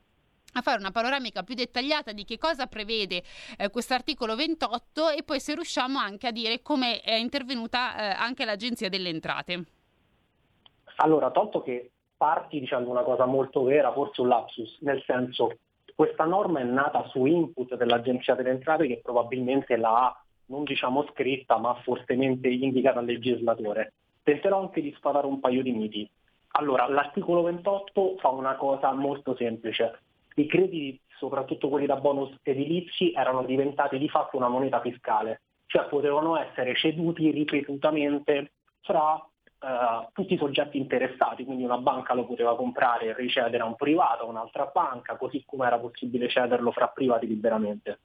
a 0.53 0.61
fare 0.61 0.77
una 0.77 0.91
panoramica 0.91 1.41
più 1.41 1.55
dettagliata 1.55 2.11
di 2.11 2.25
che 2.25 2.37
cosa 2.37 2.67
prevede 2.67 3.23
eh, 3.57 3.71
questo 3.71 3.95
articolo 3.95 4.35
28 4.35 5.09
e 5.09 5.23
poi 5.23 5.39
se 5.39 5.55
riusciamo 5.55 5.97
anche 5.97 6.27
a 6.27 6.31
dire 6.31 6.61
come 6.61 7.01
è 7.01 7.15
intervenuta 7.15 7.95
eh, 7.95 8.15
anche 8.15 8.45
l'Agenzia 8.45 8.87
delle 8.87 9.09
Entrate. 9.09 9.63
Allora, 10.97 11.31
tolto 11.31 11.63
che 11.63 11.89
parti 12.23 12.61
dicendo 12.61 12.89
una 12.89 13.01
cosa 13.01 13.25
molto 13.25 13.63
vera, 13.63 13.91
forse 13.91 14.21
un 14.21 14.29
lapsus, 14.29 14.77
nel 14.79 15.03
senso 15.05 15.57
questa 15.93 16.23
norma 16.23 16.61
è 16.61 16.63
nata 16.63 17.05
su 17.09 17.25
input 17.25 17.75
dell'Agenzia 17.75 18.33
delle 18.33 18.51
Entrate 18.51 18.87
che 18.87 19.01
probabilmente 19.03 19.75
l'ha 19.75 20.17
non 20.45 20.63
diciamo 20.63 21.05
scritta 21.11 21.57
ma 21.57 21.73
fortemente 21.83 22.47
indicata 22.47 22.99
al 22.99 23.05
legislatore. 23.05 23.91
Tenterò 24.23 24.61
anche 24.61 24.81
di 24.81 24.93
sfatare 24.95 25.27
un 25.27 25.41
paio 25.41 25.61
di 25.63 25.73
miti. 25.73 26.09
Allora, 26.51 26.87
l'articolo 26.87 27.41
28 27.41 28.15
fa 28.19 28.29
una 28.29 28.55
cosa 28.55 28.93
molto 28.93 29.35
semplice. 29.35 29.99
I 30.35 30.45
crediti, 30.45 30.97
soprattutto 31.17 31.67
quelli 31.67 31.87
da 31.87 31.97
bonus 31.97 32.33
edilizi, 32.41 33.11
erano 33.11 33.43
diventati 33.43 33.97
di 33.97 34.07
fatto 34.07 34.37
una 34.37 34.47
moneta 34.47 34.79
fiscale, 34.79 35.41
cioè 35.65 35.87
potevano 35.87 36.37
essere 36.37 36.73
ceduti 36.73 37.31
ripetutamente 37.31 38.53
fra 38.79 39.21
Uh, 39.63 40.09
tutti 40.11 40.33
i 40.33 40.37
soggetti 40.37 40.77
interessati, 40.77 41.45
quindi 41.45 41.63
una 41.63 41.77
banca 41.77 42.13
lo 42.13 42.25
poteva 42.25 42.53
comprare 42.53 43.05
e 43.05 43.13
ricevere 43.13 43.59
a 43.59 43.65
un 43.65 43.75
privato, 43.75 44.27
un'altra 44.27 44.65
banca, 44.65 45.15
così 45.15 45.41
come 45.45 45.65
era 45.65 45.79
possibile 45.79 46.27
cederlo 46.27 46.73
fra 46.73 46.89
privati 46.89 47.27
liberamente. 47.27 47.99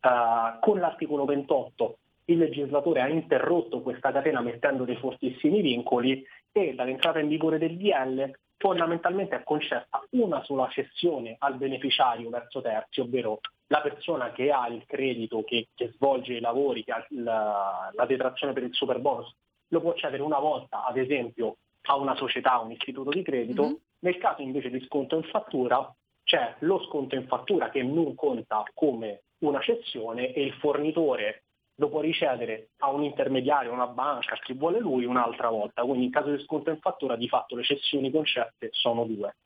Uh, 0.00 0.60
con 0.60 0.78
l'articolo 0.78 1.24
28 1.24 1.98
il 2.26 2.38
legislatore 2.38 3.00
ha 3.00 3.08
interrotto 3.08 3.80
questa 3.80 4.12
catena 4.12 4.40
mettendo 4.40 4.84
dei 4.84 4.94
fortissimi 4.94 5.62
vincoli 5.62 6.24
e 6.52 6.74
dall'entrata 6.76 7.18
in 7.18 7.26
vigore 7.26 7.58
del 7.58 7.76
DL 7.76 8.30
fondamentalmente 8.56 9.34
è 9.34 9.42
concessa 9.42 10.00
una 10.10 10.44
sola 10.44 10.68
cessione 10.68 11.34
al 11.40 11.56
beneficiario 11.56 12.30
verso 12.30 12.60
terzi, 12.60 13.00
ovvero 13.00 13.40
la 13.66 13.80
persona 13.80 14.30
che 14.30 14.52
ha 14.52 14.68
il 14.68 14.84
credito, 14.86 15.42
che, 15.42 15.70
che 15.74 15.90
svolge 15.96 16.34
i 16.34 16.40
lavori, 16.40 16.84
che 16.84 16.92
ha 16.92 17.04
la, 17.10 17.90
la 17.92 18.06
detrazione 18.06 18.52
per 18.52 18.62
il 18.62 18.74
super 18.74 19.00
bonus 19.00 19.34
lo 19.68 19.80
può 19.80 19.94
cedere 19.94 20.22
una 20.22 20.38
volta, 20.38 20.84
ad 20.84 20.96
esempio, 20.96 21.56
a 21.82 21.96
una 21.96 22.14
società, 22.16 22.58
un 22.58 22.72
istituto 22.72 23.10
di 23.10 23.22
credito, 23.22 23.64
mm-hmm. 23.64 23.74
nel 24.00 24.18
caso 24.18 24.42
invece 24.42 24.70
di 24.70 24.80
sconto 24.86 25.16
in 25.16 25.24
fattura 25.24 25.94
c'è 26.22 26.56
lo 26.60 26.82
sconto 26.84 27.14
in 27.14 27.26
fattura 27.26 27.68
che 27.68 27.82
non 27.82 28.14
conta 28.14 28.64
come 28.72 29.22
una 29.38 29.60
cessione 29.60 30.32
e 30.32 30.42
il 30.42 30.54
fornitore 30.54 31.42
lo 31.76 31.88
può 31.88 32.00
ricevere 32.00 32.68
a 32.78 32.90
un 32.90 33.02
intermediario, 33.02 33.72
una 33.72 33.88
banca, 33.88 34.36
chi 34.36 34.52
vuole 34.54 34.78
lui, 34.78 35.04
un'altra 35.04 35.48
volta. 35.50 35.82
Quindi 35.82 36.04
in 36.04 36.10
caso 36.10 36.30
di 36.30 36.42
sconto 36.42 36.70
in 36.70 36.78
fattura 36.78 37.16
di 37.16 37.28
fatto 37.28 37.56
le 37.56 37.64
cessioni 37.64 38.10
concesse 38.10 38.68
sono 38.70 39.04
due. 39.04 39.36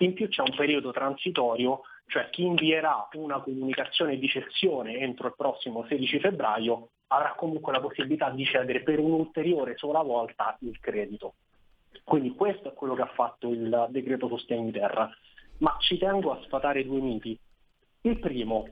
In 0.00 0.12
più 0.14 0.28
c'è 0.28 0.42
un 0.42 0.54
periodo 0.54 0.92
transitorio, 0.92 1.80
cioè 2.06 2.28
chi 2.30 2.44
invierà 2.44 3.08
una 3.14 3.40
comunicazione 3.40 4.16
di 4.16 4.28
cessione 4.28 4.98
entro 4.98 5.28
il 5.28 5.34
prossimo 5.36 5.84
16 5.88 6.20
febbraio 6.20 6.90
avrà 7.08 7.34
comunque 7.36 7.72
la 7.72 7.80
possibilità 7.80 8.30
di 8.30 8.44
cedere 8.44 8.82
per 8.82 8.98
un'ulteriore 8.98 9.76
sola 9.76 10.02
volta 10.02 10.56
il 10.60 10.78
credito. 10.80 11.34
Quindi 12.04 12.34
questo 12.34 12.68
è 12.68 12.74
quello 12.74 12.94
che 12.94 13.02
ha 13.02 13.12
fatto 13.14 13.50
il 13.50 13.86
decreto 13.90 14.28
sostegni 14.28 14.70
terra. 14.70 15.10
Ma 15.58 15.76
ci 15.80 15.98
tengo 15.98 16.32
a 16.32 16.40
sfatare 16.42 16.84
due 16.84 17.00
miti. 17.00 17.38
Il 18.02 18.18
primo, 18.18 18.68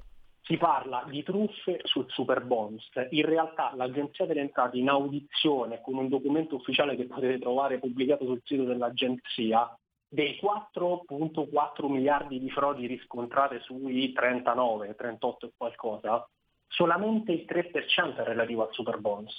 si 0.46 0.56
parla 0.56 1.04
di 1.08 1.22
truffe 1.24 1.80
sul 1.82 2.06
super 2.08 2.42
bonus. 2.44 2.88
In 3.10 3.24
realtà 3.24 3.72
l'Agenzia 3.74 4.26
delle 4.26 4.40
Entrate 4.40 4.78
in 4.78 4.88
audizione 4.88 5.80
con 5.80 5.96
un 5.96 6.08
documento 6.08 6.54
ufficiale 6.54 6.94
che 6.94 7.06
potete 7.06 7.40
trovare 7.40 7.78
pubblicato 7.80 8.24
sul 8.24 8.40
sito 8.44 8.62
dell'Agenzia, 8.62 9.76
dei 10.08 10.38
4.4 10.40 11.90
miliardi 11.90 12.38
di 12.38 12.48
frodi 12.50 12.86
riscontrate 12.86 13.58
sui 13.60 14.12
39, 14.12 14.94
38 14.94 15.46
e 15.46 15.50
qualcosa, 15.56 16.28
solamente 16.68 17.32
il 17.32 17.44
3% 17.48 18.16
è 18.16 18.24
relativo 18.24 18.66
al 18.66 18.72
super 18.72 18.98
bonus. 18.98 19.38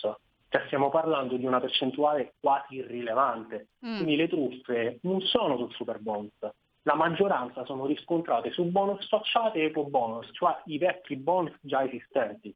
Cioè 0.50 0.64
stiamo 0.68 0.90
parlando 0.90 1.36
di 1.36 1.46
una 1.46 1.60
percentuale 1.60 2.34
quasi 2.40 2.76
irrilevante. 2.76 3.68
Mm. 3.86 3.96
Quindi 3.96 4.16
le 4.16 4.28
truffe 4.30 5.00
non 5.02 5.20
sono 5.22 5.58
sul 5.58 5.74
super 5.74 6.00
bonus, 6.00 6.38
la 6.88 6.96
maggioranza 6.96 7.66
sono 7.66 7.86
riscontrate 7.86 8.50
su 8.52 8.64
bonus 8.64 9.06
facciate 9.10 9.60
e 9.60 9.66
eco 9.66 9.84
bonus, 9.84 10.30
cioè 10.32 10.58
i 10.68 10.78
vecchi 10.78 11.18
bonus 11.18 11.54
già 11.60 11.84
esistenti. 11.84 12.56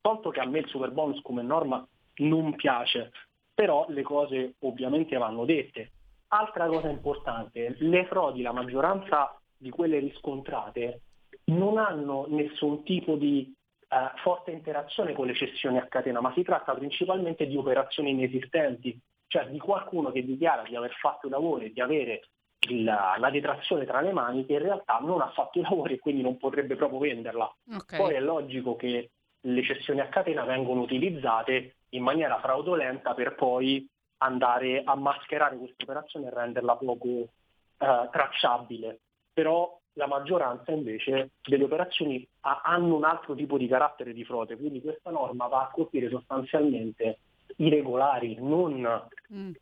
Tolto 0.00 0.30
che 0.30 0.40
a 0.40 0.44
me 0.44 0.58
il 0.58 0.66
super 0.66 0.90
bonus 0.90 1.22
come 1.22 1.42
norma 1.42 1.86
non 2.16 2.56
piace, 2.56 3.12
però 3.54 3.86
le 3.90 4.02
cose 4.02 4.56
ovviamente 4.62 5.16
vanno 5.16 5.44
dette. 5.44 5.92
Altra 6.28 6.66
cosa 6.66 6.88
importante, 6.88 7.76
le 7.78 8.04
frodi, 8.06 8.42
la 8.42 8.50
maggioranza 8.50 9.40
di 9.56 9.70
quelle 9.70 10.00
riscontrate, 10.00 11.00
non 11.44 11.78
hanno 11.78 12.26
nessun 12.28 12.82
tipo 12.82 13.14
di 13.14 13.54
eh, 13.88 14.10
forte 14.22 14.50
interazione 14.50 15.12
con 15.12 15.26
le 15.26 15.34
cessioni 15.34 15.78
a 15.78 15.86
catena, 15.86 16.20
ma 16.20 16.32
si 16.32 16.42
tratta 16.42 16.74
principalmente 16.74 17.46
di 17.46 17.56
operazioni 17.56 18.10
inesistenti, 18.10 18.98
cioè 19.26 19.46
di 19.46 19.58
qualcuno 19.58 20.10
che 20.10 20.24
dichiara 20.24 20.62
di 20.62 20.76
aver 20.76 20.92
fatto 20.92 21.26
i 21.26 21.30
lavori, 21.30 21.72
di 21.72 21.80
avere 21.80 22.28
il, 22.68 22.84
la 22.84 23.30
detrazione 23.30 23.84
tra 23.84 24.00
le 24.00 24.12
mani 24.12 24.46
che 24.46 24.54
in 24.54 24.60
realtà 24.60 24.98
non 25.00 25.20
ha 25.20 25.30
fatto 25.30 25.58
i 25.58 25.62
lavori 25.62 25.94
e 25.94 25.98
quindi 25.98 26.22
non 26.22 26.36
potrebbe 26.36 26.76
proprio 26.76 27.00
venderla. 27.00 27.54
Okay. 27.76 27.98
Poi 27.98 28.14
è 28.14 28.20
logico 28.20 28.76
che 28.76 29.10
le 29.40 29.62
cessioni 29.62 30.00
a 30.00 30.08
catena 30.08 30.44
vengono 30.44 30.80
utilizzate 30.80 31.76
in 31.90 32.02
maniera 32.02 32.38
fraudolenta 32.40 33.14
per 33.14 33.34
poi 33.34 33.86
andare 34.18 34.82
a 34.84 34.94
mascherare 34.94 35.56
questa 35.56 35.82
operazione 35.82 36.26
e 36.26 36.30
renderla 36.30 36.76
poco 36.76 37.06
eh, 37.06 38.08
tracciabile. 38.10 39.00
Però 39.32 39.78
la 39.94 40.06
maggioranza 40.06 40.72
invece 40.72 41.30
delle 41.42 41.64
operazioni 41.64 42.26
ha, 42.40 42.62
hanno 42.64 42.96
un 42.96 43.04
altro 43.04 43.34
tipo 43.34 43.56
di 43.58 43.66
carattere 43.66 44.12
di 44.12 44.24
frode, 44.24 44.56
quindi 44.56 44.80
questa 44.80 45.10
norma 45.10 45.46
va 45.46 45.62
a 45.62 45.70
colpire 45.70 46.08
sostanzialmente 46.08 47.18
i 47.56 47.68
regolari, 47.68 48.36
non 48.40 49.08
mm. 49.32 49.52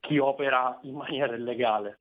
chi 0.00 0.18
opera 0.18 0.78
in 0.82 0.94
maniera 0.94 1.34
illegale. 1.34 1.98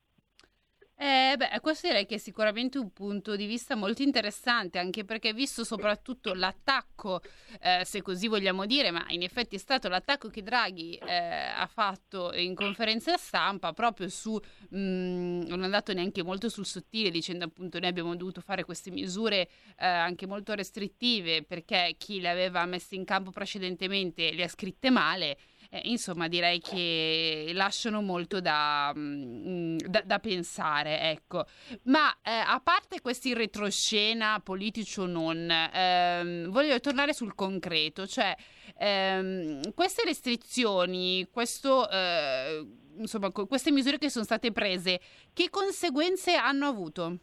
Eh, 1.03 1.34
beh, 1.36 1.60
questo 1.62 1.88
direi 1.88 2.05
che 2.05 2.13
è 2.13 2.17
sicuramente 2.20 2.77
un 2.77 2.93
punto 2.93 3.36
di 3.36 3.48
vista 3.48 3.74
molto 3.74 4.03
interessante, 4.03 4.77
anche 4.77 5.03
perché 5.03 5.34
visto 5.34 5.63
soprattutto 5.63 6.36
l'attacco, 6.36 7.22
eh, 7.60 7.81
se 7.86 8.03
così 8.03 8.27
vogliamo 8.27 8.67
dire, 8.67 8.91
ma 8.91 9.03
in 9.08 9.24
effetti 9.24 9.55
è 9.55 9.58
stato 9.58 9.89
l'attacco 9.89 10.29
che 10.29 10.43
Draghi 10.43 10.93
eh, 10.98 11.15
ha 11.15 11.65
fatto 11.65 12.31
in 12.36 12.53
conferenza 12.53 13.17
stampa 13.17 13.74
proprio 13.74 14.10
su, 14.10 14.39
mh, 14.70 14.77
mm, 14.77 15.41
non 15.48 15.62
è 15.62 15.65
andato 15.65 15.91
neanche 15.91 16.22
molto 16.22 16.50
sul 16.50 16.67
sottile, 16.67 17.10
dicendo 17.10 17.46
appunto 17.46 17.79
noi 17.79 17.89
abbiamo 17.89 18.15
dovuto 18.15 18.39
fare 18.39 18.63
queste 18.63 18.91
misure 18.91 19.50
eh, 19.79 19.88
anche 19.88 20.27
molto 20.27 20.53
restrittive 20.53 21.41
perché 21.41 21.96
chi 21.98 22.22
le 22.22 22.29
aveva 22.29 22.63
messe 22.67 22.93
in 22.93 23.05
campo 23.05 23.31
precedentemente 23.31 24.34
le 24.34 24.43
ha 24.43 24.48
scritte 24.48 24.91
male 24.91 25.36
eh, 25.73 25.81
insomma 25.85 26.27
direi 26.27 26.59
che 26.59 27.51
lasciano 27.53 28.01
molto 28.01 28.41
da, 28.41 28.93
mm, 28.93 29.77
da, 29.77 30.01
da 30.05 30.19
pensare, 30.19 30.99
ecco. 31.11 31.45
Ma 31.83 32.11
eh, 32.21 32.29
a 32.29 32.59
parte 32.61 32.99
questi 32.99 33.33
retroscena, 33.33 34.41
politici 34.43 34.99
o 34.99 35.05
non, 35.05 35.49
ehm, 35.49 36.49
voglio 36.49 36.77
tornare 36.81 37.13
sul 37.13 37.35
concreto, 37.35 38.05
cioè 38.05 38.35
ehm, 38.77 39.73
queste 39.73 40.03
restrizioni, 40.03 41.27
questo... 41.31 41.89
Eh, 41.89 42.67
insomma, 42.97 43.31
queste 43.31 43.71
misure 43.71 43.97
che 43.97 44.09
sono 44.09 44.25
state 44.25 44.51
prese, 44.51 44.99
che 45.31 45.49
conseguenze 45.49 46.35
hanno 46.35 46.65
avuto? 46.67 47.17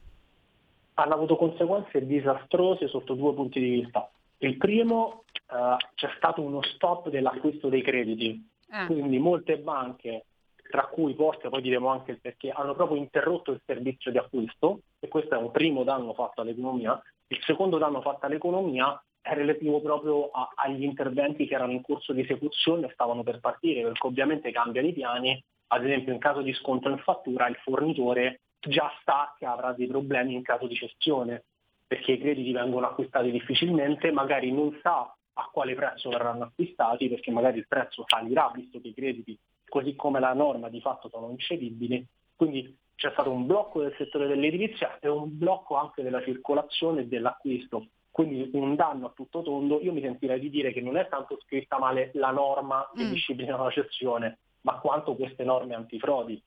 Hanno 0.95 1.15
avuto 1.15 1.37
conseguenze 1.37 2.05
disastrose 2.07 2.89
sotto 2.89 3.13
due 3.13 3.35
punti 3.35 3.61
di 3.61 3.69
vista. 3.69 4.11
Il 4.39 4.57
primo, 4.57 5.25
uh, 5.51 5.77
c'è 5.95 6.11
stato 6.17 6.43
uno 6.43 6.63
stop 6.63 7.09
dell'acquisto 7.09 7.69
dei 7.69 7.83
crediti, 7.83 8.49
ah. 8.71 8.87
quindi 8.87 9.19
molte 9.19 9.59
banche, 9.59 10.27
tra 10.71 10.87
cui 10.87 11.15
Poste, 11.15 11.49
poi 11.49 11.63
diremo 11.63 11.89
anche 11.89 12.13
il 12.13 12.21
perché, 12.21 12.51
hanno 12.51 12.75
proprio 12.75 12.99
interrotto 12.99 13.51
il 13.51 13.61
servizio 13.65 14.11
di 14.11 14.19
acquisto 14.19 14.81
e 15.01 15.09
questo 15.09 15.35
è 15.35 15.39
un 15.39 15.51
primo 15.51 15.83
danno 15.83 16.15
fatto 16.15 16.43
all'economia. 16.43 17.01
Il 17.29 17.43
secondo 17.45 17.79
danno 17.79 18.01
fatto 18.01 18.27
all'economia 18.27 19.03
è 19.21 19.35
relativo 19.35 19.81
proprio 19.81 20.31
a, 20.31 20.53
agli 20.55 20.85
interventi 20.85 21.47
che 21.47 21.55
erano 21.55 21.73
in 21.73 21.83
corso 21.83 22.13
di 22.13 22.21
esecuzione 22.21 22.87
e 22.87 22.93
stavano 22.93 23.23
per 23.23 23.41
partire, 23.41 23.83
perché 23.83 24.07
ovviamente 24.07 24.53
cambiano 24.53 24.87
i 24.87 24.93
piani, 24.93 25.43
ad 25.69 25.85
esempio 25.85 26.13
in 26.13 26.19
caso 26.19 26.43
di 26.43 26.53
sconto 26.53 26.89
in 26.89 26.99
fattura 26.99 27.49
il 27.49 27.57
fornitore 27.57 28.41
già 28.61 28.91
sa 29.05 29.35
che 29.37 29.47
avrà 29.47 29.73
dei 29.73 29.87
problemi 29.87 30.35
in 30.35 30.43
caso 30.43 30.67
di 30.67 30.75
cessione 30.75 31.45
perché 31.89 32.13
i 32.13 32.21
crediti 32.21 32.53
vengono 32.53 32.87
acquistati 32.87 33.31
difficilmente, 33.31 34.13
magari 34.13 34.53
non 34.53 34.79
sa 34.83 35.13
a 35.33 35.49
quale 35.51 35.75
prezzo 35.75 36.11
verranno 36.11 36.45
acquistati 36.45 37.09
perché 37.09 37.31
magari 37.31 37.59
il 37.59 37.67
prezzo 37.67 38.05
salirà 38.07 38.51
visto 38.55 38.79
che 38.81 38.89
i 38.89 38.95
crediti, 38.95 39.39
così 39.67 39.97
come 39.97 40.21
la 40.21 40.35
norma, 40.35 40.69
di 40.69 40.81
fatto 40.81 41.09
sono 41.09 41.31
incedibili. 41.31 42.07
Quindi 42.37 42.77
c'è 42.95 43.11
stato 43.13 43.31
un 43.31 43.47
blocco 43.47 43.81
del 43.81 43.95
settore 43.97 44.27
dell'edilizia 44.27 44.99
e 44.99 45.09
un 45.09 45.39
blocco 45.39 45.77
anche 45.77 46.03
della 46.03 46.23
circolazione 46.23 47.01
e 47.01 47.07
dell'acquisto. 47.07 47.87
Quindi 48.11 48.51
un 48.53 48.75
danno 48.75 49.07
a 49.07 49.13
tutto 49.15 49.43
tondo. 49.43 49.81
Io 49.81 49.93
mi 49.93 50.03
sentirei 50.03 50.41
di 50.41 50.51
dire 50.51 50.73
che 50.73 50.81
non 50.81 50.97
è 50.97 51.09
tanto 51.09 51.39
scritta 51.45 51.79
male 51.79 52.11
la 52.15 52.33
norma 52.33 52.91
che 52.95 53.05
mm. 53.05 53.11
disciplina 53.11 53.57
la 53.57 53.71
cessione, 53.71 54.39
ma 54.63 54.79
quanto 54.81 55.15
queste 55.15 55.45
norme 55.45 55.75
antifrodi. 55.75 56.43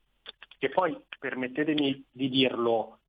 Che 0.60 0.69
poi, 0.69 0.95
permettetemi 1.17 2.06
di 2.12 2.30
dirlo, 2.30 2.99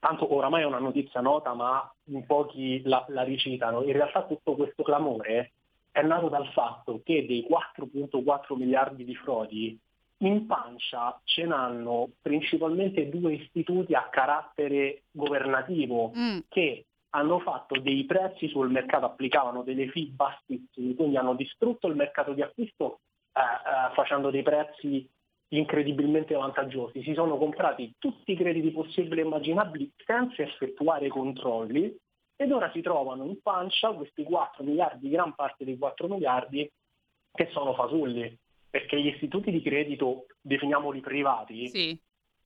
tanto 0.00 0.32
oramai 0.32 0.62
è 0.62 0.66
una 0.66 0.78
notizia 0.78 1.20
nota, 1.20 1.52
ma 1.54 1.92
in 2.04 2.24
pochi 2.26 2.82
la, 2.84 3.04
la 3.08 3.22
ricitano, 3.22 3.82
in 3.82 3.92
realtà 3.92 4.24
tutto 4.24 4.54
questo 4.54 4.82
clamore 4.82 5.52
è 5.90 6.02
nato 6.02 6.28
dal 6.28 6.48
fatto 6.48 7.00
che 7.04 7.24
dei 7.26 7.46
4.4 7.48 8.56
miliardi 8.56 9.04
di 9.04 9.14
frodi 9.14 9.78
in 10.18 10.46
pancia 10.46 11.20
ce 11.24 11.44
n'hanno 11.44 12.10
principalmente 12.20 13.08
due 13.08 13.34
istituti 13.34 13.94
a 13.94 14.08
carattere 14.10 15.02
governativo 15.10 16.12
mm. 16.16 16.38
che 16.48 16.86
hanno 17.10 17.38
fatto 17.40 17.78
dei 17.78 18.04
prezzi 18.04 18.48
sul 18.48 18.70
mercato, 18.70 19.06
applicavano 19.06 19.62
delle 19.62 19.88
fee 19.88 20.06
bassissime, 20.06 20.94
quindi 20.94 21.16
hanno 21.16 21.34
distrutto 21.34 21.86
il 21.86 21.94
mercato 21.94 22.32
di 22.32 22.42
acquisto 22.42 23.00
eh, 23.32 23.40
eh, 23.40 23.94
facendo 23.94 24.30
dei 24.30 24.42
prezzi 24.42 25.08
incredibilmente 25.48 26.34
vantaggiosi, 26.34 27.02
si 27.02 27.14
sono 27.14 27.36
comprati 27.36 27.94
tutti 27.98 28.32
i 28.32 28.36
crediti 28.36 28.70
possibili 28.70 29.20
e 29.20 29.24
immaginabili 29.24 29.92
senza 30.04 30.42
effettuare 30.42 31.08
controlli 31.08 31.96
ed 32.36 32.50
ora 32.50 32.70
si 32.72 32.80
trovano 32.80 33.24
in 33.24 33.40
pancia 33.40 33.92
questi 33.92 34.24
4 34.24 34.64
miliardi, 34.64 35.08
gran 35.08 35.34
parte 35.34 35.64
dei 35.64 35.78
4 35.78 36.08
miliardi 36.08 36.68
che 37.32 37.48
sono 37.52 37.74
fasulli, 37.74 38.36
perché 38.68 39.00
gli 39.00 39.08
istituti 39.08 39.50
di 39.50 39.62
credito, 39.62 40.26
definiamoli 40.40 41.00
privati, 41.00 41.68
sì. 41.68 42.00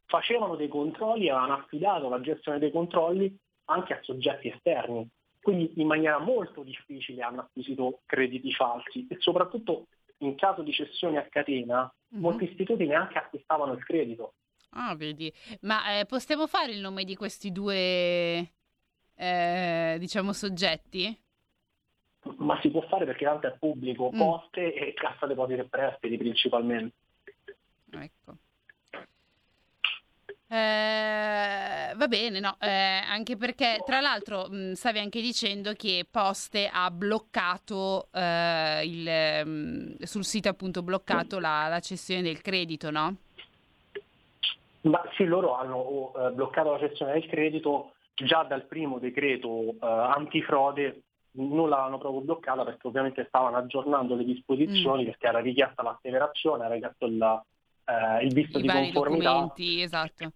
facevano 0.04 0.56
dei 0.56 0.68
controlli 0.68 1.26
e 1.26 1.30
avevano 1.30 1.54
affidato 1.54 2.08
la 2.08 2.20
gestione 2.20 2.58
dei 2.58 2.70
controlli 2.70 3.34
anche 3.66 3.94
a 3.94 3.98
soggetti 4.02 4.48
esterni. 4.48 5.08
Quindi 5.40 5.72
in 5.76 5.86
maniera 5.86 6.18
molto 6.18 6.62
difficile 6.62 7.22
hanno 7.22 7.40
acquisito 7.40 8.00
crediti 8.04 8.52
falsi 8.52 9.06
e 9.08 9.16
soprattutto 9.20 9.86
in 10.18 10.34
caso 10.34 10.62
di 10.62 10.72
cessione 10.72 11.16
a 11.16 11.26
catena, 11.30 11.90
mm-hmm. 12.12 12.22
molti 12.22 12.44
istituti 12.44 12.86
neanche 12.86 13.18
acquistavano 13.18 13.72
il 13.72 13.84
credito. 13.84 14.34
Ah, 14.70 14.94
vedi. 14.94 15.32
Ma 15.62 15.98
eh, 15.98 16.06
possiamo 16.06 16.46
fare 16.46 16.72
il 16.72 16.80
nome 16.80 17.04
di 17.04 17.16
questi 17.16 17.52
due, 17.52 18.52
eh, 19.14 19.96
diciamo, 19.98 20.32
soggetti? 20.32 21.18
Ma 22.36 22.60
si 22.60 22.70
può 22.70 22.82
fare 22.88 23.04
perché 23.06 23.24
tanto 23.24 23.46
è 23.46 23.56
pubblico, 23.58 24.10
mm. 24.12 24.18
poste 24.18 24.74
e 24.74 24.92
cassa 24.94 25.26
depositi 25.26 25.60
e 25.60 25.68
prestiti 25.68 26.16
principalmente. 26.16 26.94
Ecco. 27.90 28.36
Eh, 30.50 31.92
va 31.94 32.08
bene, 32.08 32.40
no, 32.40 32.56
eh, 32.58 33.02
anche 33.06 33.36
perché 33.36 33.82
tra 33.84 34.00
l'altro 34.00 34.48
mh, 34.48 34.72
stavi 34.72 34.98
anche 34.98 35.20
dicendo 35.20 35.74
che 35.74 36.06
Poste 36.10 36.70
ha 36.72 36.90
bloccato 36.90 38.08
eh, 38.12 38.80
il, 38.82 39.46
mh, 39.46 40.02
sul 40.04 40.24
sito 40.24 40.48
appunto 40.48 40.82
bloccato 40.82 41.38
la, 41.38 41.68
la, 41.68 41.80
cessione 41.80 42.22
del 42.22 42.40
credito, 42.40 42.90
no? 42.90 43.16
Ma 44.82 45.02
sì, 45.16 45.24
loro 45.24 45.54
hanno 45.54 46.12
uh, 46.14 46.32
bloccato 46.32 46.72
la 46.72 46.78
cessione 46.78 47.12
del 47.12 47.26
credito 47.26 47.92
già 48.14 48.42
dal 48.44 48.64
primo 48.64 48.98
decreto 48.98 49.48
uh, 49.48 49.76
antifrode 49.80 51.02
non 51.32 51.68
l'hanno 51.68 51.98
proprio 51.98 52.22
bloccata 52.22 52.64
perché 52.64 52.86
ovviamente 52.86 53.26
stavano 53.28 53.56
aggiornando 53.58 54.14
le 54.14 54.24
disposizioni 54.24 55.02
mm. 55.02 55.06
perché 55.06 55.26
era 55.26 55.40
richiesta 55.40 55.82
l'asseverazione, 55.82 56.64
era 56.64 56.74
richiesto 56.74 57.06
il, 57.06 57.42
eh, 57.84 58.24
il 58.24 58.32
visto 58.32 58.58
I 58.58 58.62
di 58.62 58.68
conformità. 58.68 59.30
Documenti, 59.30 59.82
esatto. 59.82 60.32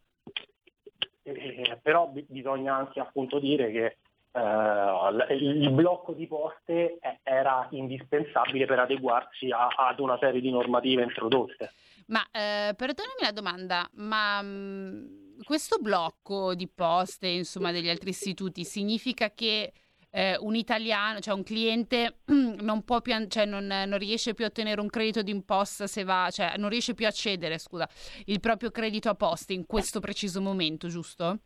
Eh, 1.22 1.78
però 1.80 2.08
b- 2.08 2.24
bisogna 2.26 2.74
anche 2.74 3.00
appunto 3.00 3.38
dire 3.38 3.70
che 3.70 3.96
eh, 4.32 5.34
il 5.34 5.70
blocco 5.70 6.12
di 6.12 6.26
poste 6.26 6.98
era 7.22 7.66
indispensabile 7.70 8.66
per 8.66 8.80
adeguarsi 8.80 9.50
a, 9.50 9.68
ad 9.68 10.00
una 10.00 10.18
serie 10.18 10.40
di 10.40 10.50
normative 10.50 11.02
introdotte. 11.02 11.72
Ma 12.06 12.22
eh, 12.30 12.74
perdonami 12.74 13.20
la 13.20 13.32
domanda, 13.32 13.88
ma 13.94 14.42
mh, 14.42 14.46
mm, 14.46 15.40
questo 15.44 15.78
blocco 15.78 16.54
di 16.54 16.68
poste, 16.68 17.28
insomma, 17.28 17.72
degli 17.72 17.88
altri 17.88 18.10
istituti 18.10 18.64
significa 18.64 19.30
che 19.30 19.72
eh, 20.14 20.36
un 20.38 20.54
italiano, 20.54 21.20
cioè 21.20 21.34
un 21.34 21.42
cliente 21.42 22.18
non, 22.60 22.84
può 22.84 23.00
più, 23.00 23.14
cioè 23.28 23.46
non, 23.46 23.66
non, 23.66 23.98
riesce 23.98 24.34
più 24.34 24.44
a 24.44 24.48
ottenere 24.48 24.80
un 24.80 24.88
credito 24.88 25.22
d'imposta 25.22 25.86
se 25.86 26.04
va, 26.04 26.28
cioè 26.30 26.54
non 26.58 26.68
riesce 26.68 26.94
più 26.94 27.06
a 27.06 27.10
cedere, 27.10 27.58
scusa, 27.58 27.88
il 28.26 28.38
proprio 28.38 28.70
credito 28.70 29.08
a 29.08 29.14
poste 29.14 29.54
in 29.54 29.64
questo 29.66 30.00
preciso 30.00 30.40
momento, 30.42 30.88
giusto? 30.88 31.38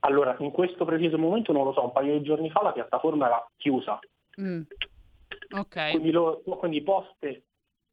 Allora, 0.00 0.36
in 0.40 0.50
questo 0.50 0.84
preciso 0.84 1.16
momento 1.16 1.52
non 1.52 1.64
lo 1.64 1.72
so, 1.72 1.82
un 1.82 1.92
paio 1.92 2.18
di 2.18 2.24
giorni 2.24 2.50
fa 2.50 2.62
la 2.62 2.72
piattaforma 2.72 3.26
era 3.26 3.50
chiusa. 3.56 3.98
Mm. 4.40 4.60
Ok. 5.56 5.90
Quindi, 5.92 6.10
lo, 6.10 6.42
quindi 6.44 6.82
Poste 6.82 7.44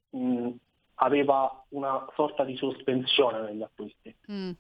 mh, 0.10 0.50
aveva 0.96 1.66
una 1.70 2.06
sorta 2.16 2.44
di 2.44 2.58
sospensione 2.58 3.42
negli 3.42 3.64
acquisti. 3.64 4.14
Mm. 4.30 4.52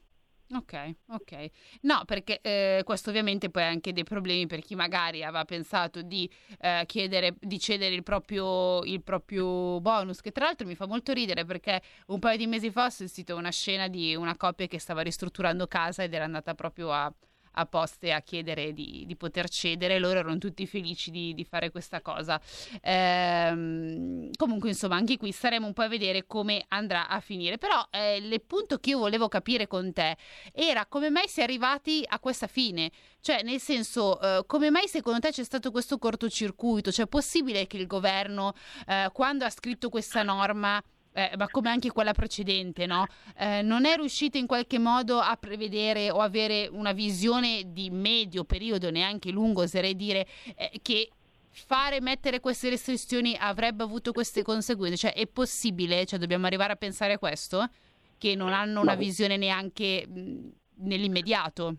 Ok, 0.51 0.95
ok. 1.07 1.49
No, 1.81 2.03
perché 2.05 2.39
eh, 2.41 2.81
questo 2.83 3.09
ovviamente 3.09 3.49
poi 3.49 3.63
ha 3.63 3.67
anche 3.67 3.91
dei 3.91 4.03
problemi 4.03 4.45
per 4.45 4.61
chi 4.61 4.75
magari 4.75 5.23
aveva 5.23 5.45
pensato 5.45 6.01
di 6.03 6.29
eh, 6.59 6.83
chiedere 6.85 7.35
di 7.39 7.59
cedere 7.59 7.95
il 7.95 8.03
proprio, 8.03 8.83
il 8.83 9.01
proprio, 9.01 9.81
bonus, 9.81 10.21
che 10.21 10.31
tra 10.31 10.45
l'altro 10.45 10.67
mi 10.67 10.75
fa 10.75 10.85
molto 10.85 11.11
ridere 11.11 11.43
perché 11.45 11.81
un 12.07 12.19
paio 12.19 12.37
di 12.37 12.45
mesi 12.45 12.69
fa 12.69 12.85
ho 12.85 12.89
sentito 12.89 13.35
una 13.35 13.49
scena 13.49 13.87
di 13.87 14.13
una 14.15 14.35
coppia 14.37 14.67
che 14.67 14.79
stava 14.79 15.01
ristrutturando 15.01 15.65
casa 15.65 16.03
ed 16.03 16.13
era 16.13 16.25
andata 16.25 16.53
proprio 16.53 16.91
a 16.91 17.11
a 17.53 17.65
poste 17.65 18.11
a 18.11 18.21
chiedere 18.21 18.73
di, 18.73 19.03
di 19.05 19.15
poter 19.15 19.49
cedere, 19.49 19.99
loro 19.99 20.19
erano 20.19 20.37
tutti 20.37 20.65
felici 20.65 21.11
di, 21.11 21.33
di 21.33 21.43
fare 21.43 21.71
questa 21.71 22.01
cosa. 22.01 22.39
Ehm, 22.81 24.29
comunque, 24.37 24.69
insomma, 24.69 24.95
anche 24.95 25.17
qui 25.17 25.31
staremo 25.31 25.65
un 25.65 25.73
po' 25.73 25.83
a 25.83 25.87
vedere 25.87 26.25
come 26.25 26.63
andrà 26.69 27.07
a 27.07 27.19
finire. 27.19 27.57
Però 27.57 27.87
eh, 27.91 28.17
il 28.17 28.41
punto 28.41 28.77
che 28.77 28.91
io 28.91 28.99
volevo 28.99 29.27
capire 29.27 29.67
con 29.67 29.91
te 29.93 30.17
era 30.51 30.85
come 30.85 31.09
mai 31.09 31.27
si 31.27 31.39
è 31.39 31.43
arrivati 31.43 32.03
a 32.07 32.19
questa 32.19 32.47
fine. 32.47 32.91
Cioè, 33.21 33.41
nel 33.43 33.59
senso, 33.59 34.19
eh, 34.19 34.43
come 34.45 34.69
mai 34.69 34.87
secondo 34.87 35.19
te 35.19 35.31
c'è 35.31 35.43
stato 35.43 35.71
questo 35.71 35.97
cortocircuito? 35.97 36.91
Cioè, 36.91 37.05
è 37.05 37.07
possibile 37.07 37.67
che 37.67 37.77
il 37.77 37.87
governo, 37.87 38.53
eh, 38.87 39.09
quando 39.13 39.45
ha 39.45 39.49
scritto 39.49 39.89
questa 39.89 40.23
norma, 40.23 40.83
eh, 41.13 41.31
ma 41.37 41.47
come 41.49 41.69
anche 41.69 41.91
quella 41.91 42.11
precedente, 42.11 42.85
no? 42.85 43.05
eh, 43.37 43.61
non 43.61 43.85
è 43.85 43.95
riuscita 43.95 44.37
in 44.37 44.47
qualche 44.47 44.79
modo 44.79 45.19
a 45.19 45.37
prevedere 45.37 46.09
o 46.09 46.19
avere 46.19 46.67
una 46.71 46.91
visione 46.91 47.71
di 47.71 47.89
medio 47.89 48.43
periodo, 48.43 48.89
neanche 48.89 49.31
lungo, 49.31 49.61
oserei 49.61 49.95
dire, 49.95 50.27
eh, 50.55 50.79
che 50.81 51.09
fare 51.49 52.01
mettere 52.01 52.39
queste 52.39 52.69
restrizioni 52.69 53.37
avrebbe 53.39 53.83
avuto 53.83 54.11
queste 54.11 54.41
conseguenze? 54.41 54.97
Cioè, 54.97 55.13
è 55.13 55.27
possibile? 55.27 56.05
Cioè, 56.05 56.19
dobbiamo 56.19 56.47
arrivare 56.47 56.73
a 56.73 56.77
pensare 56.77 57.13
a 57.13 57.19
questo? 57.19 57.69
Che 58.17 58.35
non 58.35 58.53
hanno 58.53 58.81
una 58.81 58.95
visione 58.95 59.37
neanche 59.37 60.07
mh, 60.07 60.49
nell'immediato? 60.77 61.75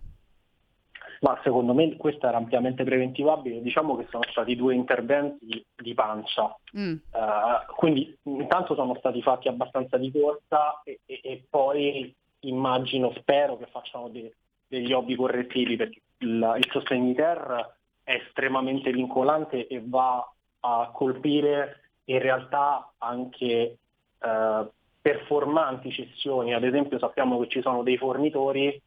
Ma 1.21 1.39
secondo 1.43 1.75
me 1.75 1.97
questo 1.97 2.27
era 2.27 2.37
ampiamente 2.37 2.85
preventivabile, 2.85 3.63
diciamo 3.63 3.97
che 3.97 4.07
sono 4.11 4.25
stati 4.31 4.57
due 4.57 4.75
interventi 4.75 5.65
di 5.75 5.95
pancia, 5.95 6.55
mm. 6.77 6.93
uh, 7.13 7.75
quindi 7.77 8.17
intanto 8.25 8.75
sono 8.75 8.95
stati 8.97 9.23
fatti 9.23 9.49
abbastanza 9.49 9.97
di 9.97 10.11
corsa 10.11 10.81
e, 10.85 11.01
e, 11.07 11.21
e 11.23 11.45
poi 11.49 12.15
immagino, 12.41 13.13
spero 13.17 13.57
che 13.57 13.67
facciano 13.67 14.09
de, 14.09 14.35
degli 14.67 14.93
hobby 14.93 15.15
correttivi 15.15 15.77
perché 15.77 16.01
il, 16.19 16.55
il 16.57 16.69
sostegno 16.71 17.15
ter 17.15 17.75
è 18.03 18.15
estremamente 18.15 18.93
vincolante 18.93 19.67
e 19.67 19.83
va 19.85 20.27
a 20.61 20.91
colpire 20.93 21.81
in 22.05 22.19
realtà 22.19 22.93
anche 22.99 23.79
uh, 24.19 24.71
performanti 25.01 25.91
cessioni, 25.91 26.55
ad 26.55 26.65
esempio 26.65 26.99
sappiamo 26.99 27.39
che 27.41 27.49
ci 27.49 27.61
sono 27.61 27.83
dei 27.83 27.97
fornitori 27.97 28.81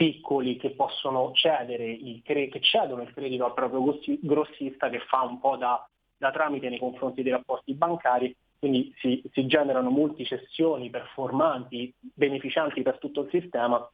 piccoli 0.00 0.56
che 0.56 0.70
possono 0.70 1.30
cedere 1.34 1.84
il 1.84 2.22
che 2.22 2.48
cedono 2.62 3.02
il 3.02 3.12
credito 3.12 3.44
al 3.44 3.52
proprio 3.52 3.98
grossista 4.22 4.88
che 4.88 5.00
fa 5.00 5.20
un 5.20 5.38
po' 5.38 5.58
da, 5.58 5.86
da 6.16 6.30
tramite 6.30 6.70
nei 6.70 6.78
confronti 6.78 7.22
dei 7.22 7.32
rapporti 7.32 7.74
bancari, 7.74 8.34
quindi 8.58 8.94
si, 8.96 9.22
si 9.30 9.44
generano 9.44 9.90
multicessioni 9.90 10.88
performanti, 10.88 11.92
beneficianti 12.00 12.80
per 12.80 12.96
tutto 12.96 13.24
il 13.24 13.28
sistema, 13.30 13.86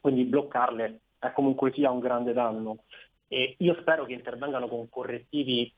quindi 0.00 0.24
bloccarle 0.24 0.98
è 1.20 1.30
comunque 1.30 1.72
sia 1.72 1.92
un 1.92 2.00
grande 2.00 2.32
danno. 2.32 2.78
E 3.28 3.54
io 3.58 3.76
spero 3.78 4.06
che 4.06 4.14
intervengano 4.14 4.66
con 4.66 4.88
correttivi 4.88 5.72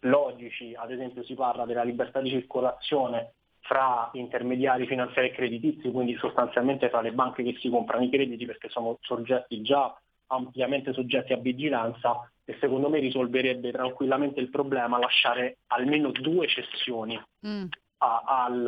logici, 0.00 0.74
ad 0.74 0.90
esempio 0.90 1.22
si 1.22 1.34
parla 1.34 1.66
della 1.66 1.84
libertà 1.84 2.20
di 2.20 2.30
circolazione 2.30 3.34
fra 3.60 4.10
intermediari 4.14 4.86
finanziari 4.86 5.28
e 5.28 5.32
creditizi, 5.32 5.90
quindi 5.90 6.16
sostanzialmente 6.16 6.88
fra 6.88 7.00
le 7.00 7.12
banche 7.12 7.42
che 7.42 7.56
si 7.60 7.68
comprano 7.68 8.04
i 8.04 8.10
crediti 8.10 8.46
perché 8.46 8.68
sono 8.68 8.98
soggetti 9.00 9.60
già 9.62 9.94
ampiamente 10.28 10.92
soggetti 10.92 11.32
a 11.32 11.36
vigilanza 11.36 12.28
e 12.44 12.56
secondo 12.60 12.88
me 12.88 12.98
risolverebbe 12.98 13.70
tranquillamente 13.70 14.40
il 14.40 14.50
problema 14.50 14.98
lasciare 14.98 15.58
almeno 15.68 16.10
due 16.10 16.48
cessioni 16.48 17.20
mm. 17.46 17.64
a, 17.98 18.22
al, 18.26 18.66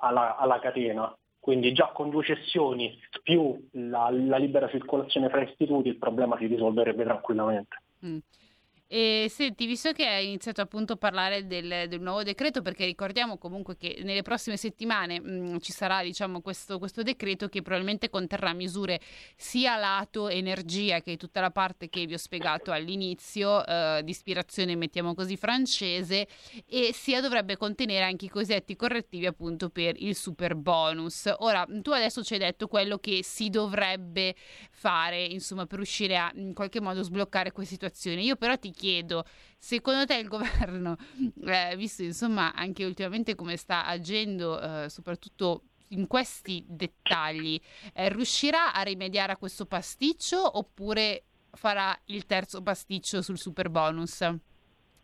alla, 0.00 0.36
alla, 0.36 0.58
catena. 0.60 1.16
Quindi 1.38 1.72
già 1.72 1.90
con 1.92 2.10
due 2.10 2.24
cessioni 2.24 2.98
più 3.22 3.68
la, 3.72 4.08
la, 4.10 4.38
libera 4.38 4.68
circolazione 4.68 5.28
fra 5.28 5.42
istituti 5.42 5.88
il 5.88 5.98
problema 5.98 6.36
si 6.38 6.46
risolverebbe 6.46 7.04
tranquillamente. 7.04 7.76
Mm. 8.06 8.18
E 8.86 9.28
senti, 9.30 9.64
visto 9.64 9.92
che 9.92 10.06
hai 10.06 10.26
iniziato 10.26 10.60
appunto 10.60 10.92
a 10.92 10.96
parlare 10.96 11.46
del, 11.46 11.88
del 11.88 12.00
nuovo 12.00 12.22
decreto, 12.22 12.60
perché 12.60 12.84
ricordiamo 12.84 13.38
comunque 13.38 13.78
che 13.78 14.00
nelle 14.04 14.20
prossime 14.20 14.58
settimane 14.58 15.20
mh, 15.20 15.54
mm, 15.54 15.56
ci 15.58 15.72
sarà 15.72 16.02
diciamo, 16.02 16.42
questo, 16.42 16.78
questo, 16.78 17.02
decreto 17.02 17.48
che 17.48 17.62
probabilmente 17.62 18.10
conterrà 18.10 18.52
misure 18.52 19.00
sia 19.36 19.76
lato 19.76 20.28
energia 20.28 21.00
che 21.00 21.16
tutta 21.16 21.40
la 21.40 21.50
parte 21.50 21.88
che 21.88 22.04
vi 22.04 22.12
ho 22.12 22.18
spiegato 22.18 22.72
all'inizio, 22.72 23.64
eh, 23.64 24.02
di 24.04 24.10
ispirazione 24.10 24.76
mettiamo 24.76 25.14
così 25.14 25.38
francese, 25.38 26.28
e 26.68 26.92
sia 26.92 27.22
dovrebbe 27.22 27.56
contenere 27.56 28.04
anche 28.04 28.26
i 28.26 28.28
cosiddetti 28.28 28.76
correttivi 28.76 29.24
appunto 29.24 29.70
per 29.70 29.94
il 29.98 30.14
super 30.14 30.54
bonus. 30.54 31.32
Ora, 31.38 31.66
tu 31.82 31.90
adesso 31.90 32.22
ci 32.22 32.34
hai 32.34 32.38
detto 32.38 32.68
quello 32.68 32.98
che 32.98 33.24
si 33.24 33.48
dovrebbe 33.48 34.34
fare, 34.70 35.24
insomma, 35.24 35.64
per 35.64 35.78
riuscire 35.78 36.18
a 36.18 36.30
in 36.34 36.52
qualche 36.52 36.80
modo 36.80 37.02
sbloccare 37.02 37.50
questa 37.50 37.72
situazione. 37.74 38.20
Io 38.20 38.36
però 38.36 38.56
ti 38.58 38.72
chiedo, 38.74 39.24
secondo 39.58 40.04
te 40.04 40.16
il 40.16 40.28
governo, 40.28 40.96
eh, 41.46 41.74
visto 41.76 42.02
insomma 42.02 42.52
anche 42.52 42.84
ultimamente 42.84 43.34
come 43.34 43.56
sta 43.56 43.86
agendo, 43.86 44.60
eh, 44.60 44.88
soprattutto 44.90 45.62
in 45.88 46.06
questi 46.06 46.64
dettagli, 46.68 47.58
eh, 47.94 48.08
riuscirà 48.08 48.74
a 48.74 48.82
rimediare 48.82 49.32
a 49.32 49.36
questo 49.36 49.64
pasticcio 49.64 50.58
oppure 50.58 51.24
farà 51.52 51.96
il 52.06 52.26
terzo 52.26 52.62
pasticcio 52.62 53.22
sul 53.22 53.38
super 53.38 53.70
bonus? 53.70 54.18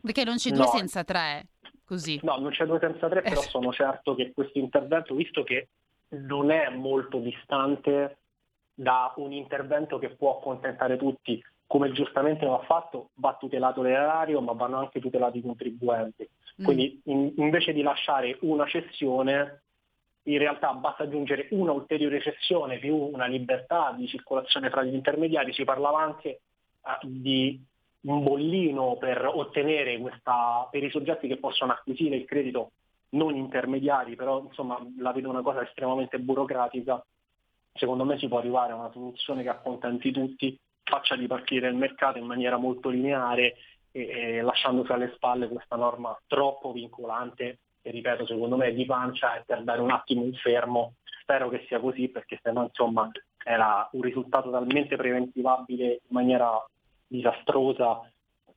Perché 0.03 0.25
non 0.25 0.37
c'è 0.37 0.51
due 0.51 0.65
no. 0.65 0.71
senza 0.71 1.05
tre, 1.05 1.49
così. 1.85 2.19
No, 2.23 2.39
non 2.39 2.51
c'è 2.51 2.67
due 2.67 2.79
senza 2.79 3.09
tre, 3.09 3.23
però 3.23 3.41
sono 3.49 3.73
certo 3.73 4.15
che 4.15 4.33
questo 4.33 4.59
intervento, 4.59 5.15
visto 5.15 5.43
che 5.45 5.69
non 6.09 6.51
è 6.51 6.69
molto 6.71 7.19
distante 7.19 8.19
da 8.75 9.13
un 9.17 9.33
intervento 9.33 9.99
che 9.99 10.11
può 10.11 10.39
accontentare 10.39 10.97
tutti, 10.97 11.43
come 11.71 11.93
giustamente 11.93 12.47
va 12.47 12.59
fatto, 12.65 13.11
va 13.15 13.37
tutelato 13.39 13.81
l'erario, 13.81 14.41
ma 14.41 14.51
vanno 14.55 14.79
anche 14.79 14.99
tutelati 14.99 15.39
i 15.39 15.43
contribuenti. 15.43 16.29
Mm. 16.61 16.65
Quindi 16.65 17.01
in, 17.05 17.33
invece 17.37 17.73
di 17.73 17.83
lasciare 17.83 18.37
una 18.41 18.67
cessione, 18.67 19.63
in 20.25 20.39
realtà 20.39 20.73
basta 20.73 21.05
aggiungere 21.05 21.47
una 21.53 21.71
ulteriore 21.71 22.21
cessione 22.21 22.81
più 22.81 22.97
una 22.97 23.27
libertà 23.27 23.95
di 23.97 24.09
circolazione 24.09 24.69
fra 24.69 24.83
gli 24.83 24.95
intermediari. 24.95 25.53
Si 25.53 25.63
parlava 25.63 26.01
anche 26.01 26.29
eh, 26.29 26.41
di 27.03 27.65
un 28.01 28.25
bollino 28.25 28.97
per 28.97 29.25
ottenere 29.33 29.97
questa, 29.99 30.67
per 30.73 30.83
i 30.83 30.91
soggetti 30.91 31.29
che 31.29 31.37
possono 31.37 31.71
acquisire 31.71 32.17
il 32.17 32.25
credito 32.25 32.73
non 33.11 33.37
intermediari, 33.37 34.17
però 34.17 34.43
insomma 34.43 34.77
la 34.99 35.13
vedo 35.13 35.29
una 35.29 35.43
cosa 35.43 35.63
estremamente 35.63 36.19
burocratica. 36.19 37.01
Secondo 37.75 38.05
me 38.05 38.19
si 38.19 38.27
può 38.27 38.39
arrivare 38.39 38.73
a 38.73 38.77
una 38.77 38.91
soluzione 38.91 39.45
che 39.45 39.51
accontenti 39.51 40.11
tutti 40.11 40.59
faccia 40.83 41.15
ripartire 41.15 41.69
il 41.69 41.75
mercato 41.75 42.19
in 42.19 42.27
maniera 42.27 42.57
molto 42.57 42.89
lineare 42.89 43.57
e, 43.93 44.09
e 44.09 44.41
lasciandosi 44.43 44.93
alle 44.93 45.13
spalle 45.15 45.49
questa 45.49 45.77
norma 45.77 46.17
troppo 46.27 46.73
vincolante 46.73 47.59
che 47.83 47.91
ripeto 47.91 48.27
secondo 48.27 48.57
me 48.57 48.67
è 48.67 48.73
di 48.73 48.85
pancia 48.85 49.37
e 49.37 49.43
per 49.45 49.63
dare 49.63 49.81
un 49.81 49.91
attimo 49.91 50.23
un 50.23 50.33
fermo 50.35 50.95
spero 51.23 51.49
che 51.49 51.65
sia 51.67 51.81
così 51.81 52.09
perché 52.09 52.39
se 52.43 52.51
no 52.51 52.63
insomma 52.65 53.11
era 53.45 53.89
un 53.93 54.03
risultato 54.03 54.51
talmente 54.51 54.97
preventivabile 54.97 55.87
in 55.87 55.99
maniera 56.09 56.63
disastrosa 57.07 58.01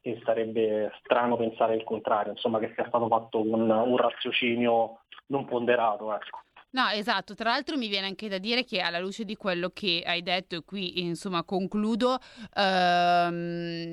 che 0.03 0.21
sarebbe 0.25 0.91
strano 0.99 1.37
pensare 1.37 1.75
il 1.75 1.83
contrario, 1.85 2.33
insomma 2.33 2.59
che 2.59 2.73
sia 2.75 2.85
stato 2.87 3.07
fatto 3.07 3.39
con 3.39 3.69
un 3.69 3.97
raziocinio 3.97 4.99
non 5.27 5.45
ponderato. 5.45 6.13
Ecco. 6.13 6.41
No, 6.73 6.87
esatto. 6.89 7.35
Tra 7.35 7.51
l'altro 7.51 7.77
mi 7.77 7.87
viene 7.87 8.07
anche 8.07 8.27
da 8.27 8.39
dire 8.39 8.63
che 8.63 8.79
alla 8.79 8.97
luce 8.99 9.25
di 9.25 9.35
quello 9.35 9.69
che 9.69 10.01
hai 10.03 10.23
detto, 10.23 10.55
e 10.55 10.63
qui 10.63 11.01
insomma 11.01 11.43
concludo, 11.43 12.17
ehm, 12.55 13.89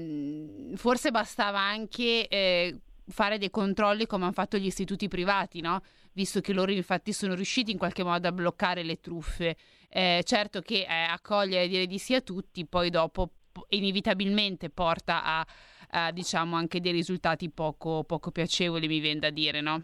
forse 0.76 1.10
bastava 1.10 1.58
anche 1.60 2.26
eh, 2.26 2.80
fare 3.08 3.36
dei 3.36 3.50
controlli 3.50 4.06
come 4.06 4.24
hanno 4.24 4.32
fatto 4.32 4.56
gli 4.56 4.64
istituti 4.64 5.08
privati, 5.08 5.60
no? 5.60 5.82
Visto 6.12 6.40
che 6.40 6.54
loro 6.54 6.72
infatti 6.72 7.12
sono 7.12 7.34
riusciti 7.34 7.70
in 7.70 7.76
qualche 7.76 8.02
modo 8.02 8.26
a 8.28 8.32
bloccare 8.32 8.82
le 8.82 8.98
truffe. 8.98 9.56
Eh, 9.90 10.22
certo 10.24 10.62
che 10.62 10.86
eh, 10.88 11.04
accogliere 11.10 11.64
e 11.64 11.68
dire 11.68 11.86
di 11.86 11.98
sì 11.98 12.14
a 12.14 12.22
tutti, 12.22 12.64
poi 12.64 12.88
dopo 12.88 13.32
inevitabilmente 13.70 14.70
porta 14.70 15.22
a, 15.22 15.46
a 15.90 16.12
diciamo 16.12 16.56
anche 16.56 16.80
dei 16.80 16.92
risultati 16.92 17.50
poco, 17.50 18.04
poco 18.04 18.30
piacevoli, 18.30 18.88
mi 18.88 19.00
viene 19.00 19.18
da 19.20 19.28
dire, 19.30 19.60
no? 19.60 19.82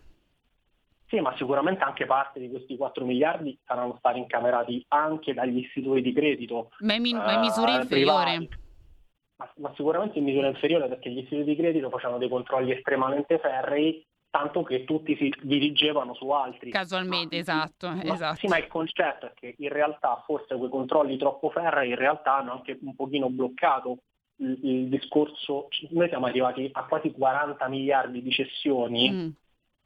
Sì, 1.08 1.20
ma 1.20 1.34
sicuramente 1.36 1.84
anche 1.84 2.04
parte 2.04 2.40
di 2.40 2.50
questi 2.50 2.76
4 2.76 3.04
miliardi 3.04 3.56
saranno 3.64 3.96
stati 3.98 4.18
incamerati 4.18 4.84
anche 4.88 5.34
dagli 5.34 5.58
istituti 5.58 6.02
di 6.02 6.12
credito. 6.12 6.70
Ma 6.80 6.94
in, 6.94 7.02
min- 7.02 7.22
in 7.28 7.40
misura 7.40 7.76
eh, 7.76 7.80
inferiore. 7.82 8.48
Ma, 9.36 9.52
ma, 9.56 9.72
sicuramente 9.76 10.18
in 10.18 10.24
misura 10.24 10.48
inferiore 10.48 10.88
perché 10.88 11.10
gli 11.10 11.18
istituti 11.18 11.50
di 11.50 11.56
credito 11.56 11.90
facevano 11.90 12.18
dei 12.18 12.28
controlli 12.28 12.72
estremamente 12.72 13.38
ferrei, 13.38 14.04
tanto 14.30 14.64
che 14.64 14.84
tutti 14.84 15.14
si 15.16 15.32
dirigevano 15.42 16.12
su 16.14 16.28
altri. 16.30 16.70
Casualmente, 16.70 17.36
ma, 17.36 17.40
esatto, 17.42 17.88
ma, 17.88 18.02
esatto. 18.02 18.36
Sì, 18.36 18.48
ma 18.48 18.58
il 18.58 18.66
concetto 18.66 19.26
è 19.26 19.32
che 19.34 19.54
in 19.58 19.68
realtà 19.68 20.22
forse 20.26 20.56
quei 20.56 20.70
controlli 20.70 21.16
troppo 21.18 21.50
ferrei 21.50 21.90
in 21.90 21.96
realtà 21.96 22.38
hanno 22.38 22.52
anche 22.52 22.78
un 22.80 22.96
pochino 22.96 23.30
bloccato 23.30 23.98
il, 24.38 24.58
il 24.60 24.88
discorso. 24.88 25.68
Noi 25.90 26.08
siamo 26.08 26.26
arrivati 26.26 26.68
a 26.72 26.84
quasi 26.84 27.12
40 27.12 27.68
miliardi 27.68 28.22
di 28.22 28.30
cessioni. 28.32 29.10
Mm 29.12 29.28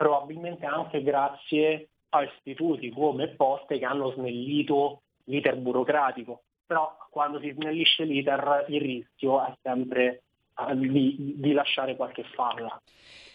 probabilmente 0.01 0.65
anche 0.65 1.03
grazie 1.03 1.91
a 2.09 2.23
istituti 2.23 2.89
come 2.89 3.29
Poste 3.29 3.79
che 3.79 3.85
hanno 3.85 4.13
snellito 4.13 5.03
l'iter 5.25 5.59
burocratico. 5.59 6.45
Però 6.65 6.97
quando 7.11 7.39
si 7.39 7.53
snellisce 7.53 8.05
l'iter 8.05 8.65
il 8.69 8.81
rischio 8.81 9.45
è 9.45 9.53
sempre 9.61 10.23
uh, 10.57 10.75
di, 10.75 11.35
di 11.37 11.53
lasciare 11.53 11.97
qualche 11.97 12.25
falla. 12.35 12.81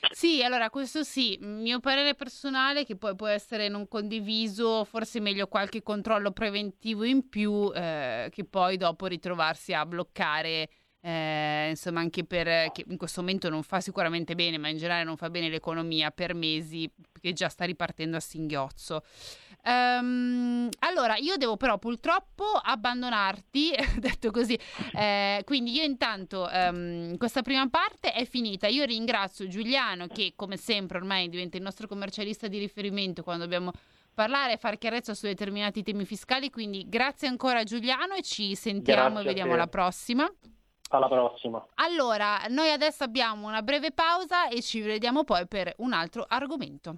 Sì, 0.09 0.41
allora 0.43 0.71
questo 0.71 1.03
sì, 1.03 1.37
mio 1.39 1.79
parere 1.79 2.15
personale 2.15 2.83
che 2.83 2.95
poi 2.95 3.13
può 3.15 3.27
essere 3.27 3.67
non 3.67 3.87
condiviso, 3.87 4.85
forse 4.85 5.19
meglio 5.19 5.45
qualche 5.45 5.83
controllo 5.83 6.31
preventivo 6.31 7.03
in 7.03 7.29
più 7.29 7.71
eh, 7.75 8.29
che 8.31 8.43
poi 8.43 8.77
dopo 8.77 9.05
ritrovarsi 9.05 9.71
a 9.71 9.85
bloccare 9.85 10.67
eh, 11.05 11.67
insomma 11.69 11.99
anche 11.99 12.23
per 12.23 12.71
che 12.71 12.83
in 12.87 12.97
questo 12.97 13.21
momento 13.21 13.47
non 13.47 13.61
fa 13.61 13.79
sicuramente 13.79 14.33
bene, 14.33 14.57
ma 14.57 14.69
in 14.69 14.77
generale 14.77 15.03
non 15.03 15.17
fa 15.17 15.29
bene 15.29 15.49
l'economia 15.49 16.09
per 16.09 16.33
mesi, 16.33 16.91
che 17.21 17.31
già 17.31 17.47
sta 17.47 17.63
ripartendo 17.63 18.17
a 18.17 18.19
singhiozzo. 18.19 19.03
Um, 19.65 20.67
allora, 20.79 21.15
io 21.17 21.37
devo 21.37 21.57
però 21.57 21.77
purtroppo 21.77 22.45
abbandonarti, 22.45 23.71
detto 23.99 24.31
così. 24.31 24.57
Eh, 24.95 25.43
quindi 25.45 25.73
io 25.73 25.83
intanto 25.83 26.49
um, 26.51 27.15
questa 27.17 27.43
prima 27.43 27.69
parte 27.69 28.11
è 28.11 28.25
finita. 28.25 28.65
Io 28.65 28.83
ringrazio 28.83 29.47
Giuliano 29.47 30.07
che 30.07 30.33
come 30.35 30.57
sempre 30.57 30.97
ormai 30.97 31.29
diventa 31.29 31.57
il 31.57 31.63
nostro 31.63 31.87
commercialista 31.87 32.47
di 32.47 32.57
riferimento 32.57 33.21
quando 33.21 33.43
dobbiamo 33.43 33.71
parlare 34.15 34.53
e 34.53 34.57
fare 34.57 34.79
chiarezza 34.79 35.13
su 35.13 35.27
determinati 35.27 35.83
temi 35.83 36.05
fiscali. 36.05 36.49
Quindi 36.49 36.87
grazie 36.89 37.27
ancora 37.27 37.63
Giuliano 37.63 38.15
e 38.15 38.23
ci 38.23 38.55
sentiamo 38.55 39.09
grazie 39.09 39.21
e 39.21 39.27
vediamo 39.27 39.53
alla 39.53 39.67
prossima. 39.67 40.27
Alla 40.89 41.07
prossima. 41.07 41.65
Allora, 41.75 42.45
noi 42.49 42.71
adesso 42.71 43.03
abbiamo 43.03 43.47
una 43.47 43.61
breve 43.61 43.91
pausa 43.91 44.47
e 44.49 44.61
ci 44.61 44.81
vediamo 44.81 45.23
poi 45.23 45.47
per 45.47 45.73
un 45.77 45.93
altro 45.93 46.25
argomento. 46.27 46.97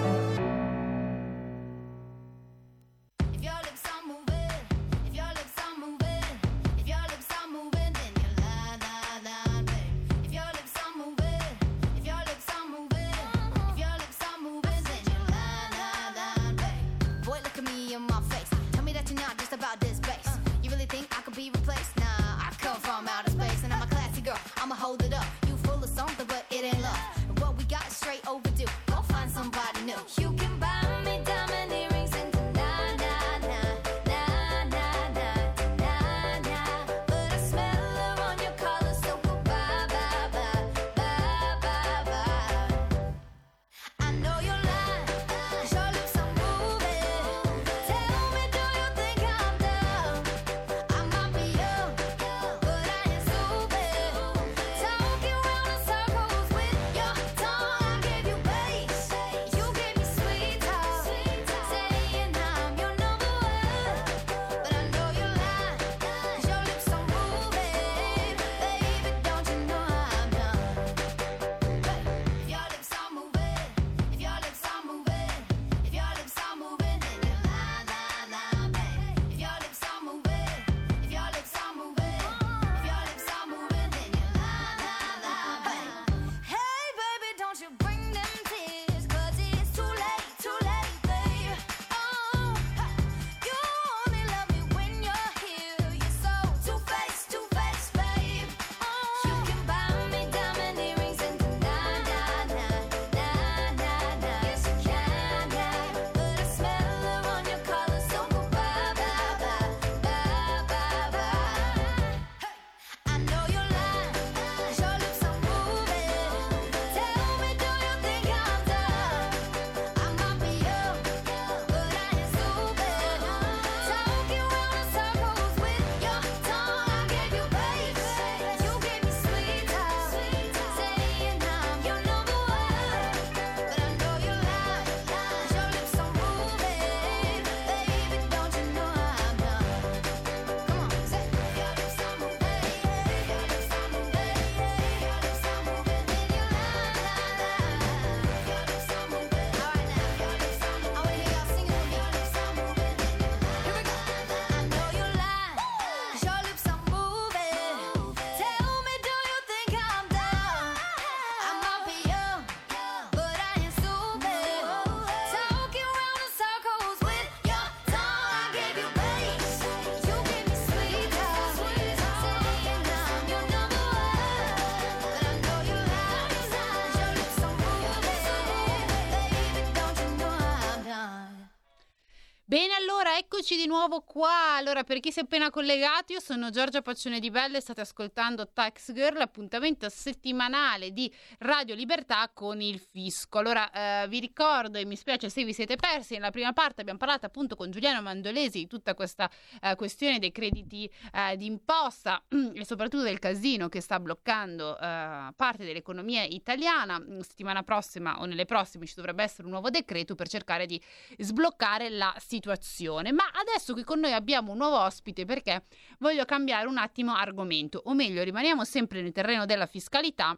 Eccoci 183.41 183.57
di 183.57 183.65
nuovo 183.65 184.01
qua. 184.01 184.57
Allora, 184.57 184.83
per 184.83 184.99
chi 184.99 185.11
si 185.11 185.17
è 185.17 185.23
appena 185.23 185.49
collegato, 185.49 186.13
io 186.13 186.19
sono 186.19 186.51
Giorgia 186.51 186.83
Paccione 186.83 187.19
di 187.19 187.31
Belle 187.31 187.57
e 187.57 187.61
state 187.61 187.81
ascoltando 187.81 188.47
Tax 188.53 188.93
Girl, 188.93 189.17
l'appuntamento 189.17 189.89
settimanale 189.89 190.91
di 190.91 191.11
Radio 191.39 191.73
Libertà 191.73 192.29
con 192.31 192.61
il 192.61 192.79
fisco. 192.79 193.39
Allora, 193.39 194.03
eh, 194.03 194.07
vi 194.09 194.19
ricordo 194.19 194.77
e 194.77 194.85
mi 194.85 194.95
spiace 194.95 195.31
se 195.31 195.43
vi 195.43 195.53
siete 195.53 195.75
persi, 195.75 196.13
nella 196.13 196.29
prima 196.29 196.53
parte 196.53 196.81
abbiamo 196.81 196.99
parlato 196.99 197.25
appunto 197.25 197.55
con 197.55 197.71
Giuliano 197.71 197.99
Mandolesi 198.03 198.59
di 198.59 198.67
tutta 198.67 198.93
questa 198.93 199.27
eh, 199.59 199.73
questione 199.75 200.19
dei 200.19 200.31
crediti 200.31 200.87
eh, 201.11 201.35
d'imposta 201.35 202.21
e 202.53 202.63
soprattutto 202.63 203.01
del 203.01 203.17
casino 203.17 203.69
che 203.69 203.81
sta 203.81 203.99
bloccando 203.99 204.77
eh, 204.77 205.33
parte 205.35 205.65
dell'economia 205.65 206.21
italiana. 206.25 207.03
Settimana 207.21 207.63
prossima 207.63 208.19
o 208.19 208.25
nelle 208.25 208.45
prossime 208.45 208.85
ci 208.85 208.93
dovrebbe 208.95 209.23
essere 209.23 209.45
un 209.45 209.51
nuovo 209.53 209.71
decreto 209.71 210.13
per 210.13 210.27
cercare 210.27 210.67
di 210.67 210.79
sbloccare 211.17 211.89
la 211.89 212.13
situazione. 212.19 213.11
Ma 213.11 213.29
adesso 213.33 213.73
qui 213.73 213.83
con 213.83 213.99
noi 213.99 214.13
abbiamo 214.13 214.51
un 214.51 214.57
nuovo 214.57 214.79
ospite 214.79 215.25
perché 215.25 215.63
voglio 215.99 216.25
cambiare 216.25 216.67
un 216.67 216.77
attimo 216.77 217.13
argomento, 217.13 217.81
o 217.85 217.93
meglio, 217.93 218.23
rimaniamo 218.23 218.63
sempre 218.63 219.01
nel 219.01 219.11
terreno 219.11 219.45
della 219.45 219.65
fiscalità 219.65 220.37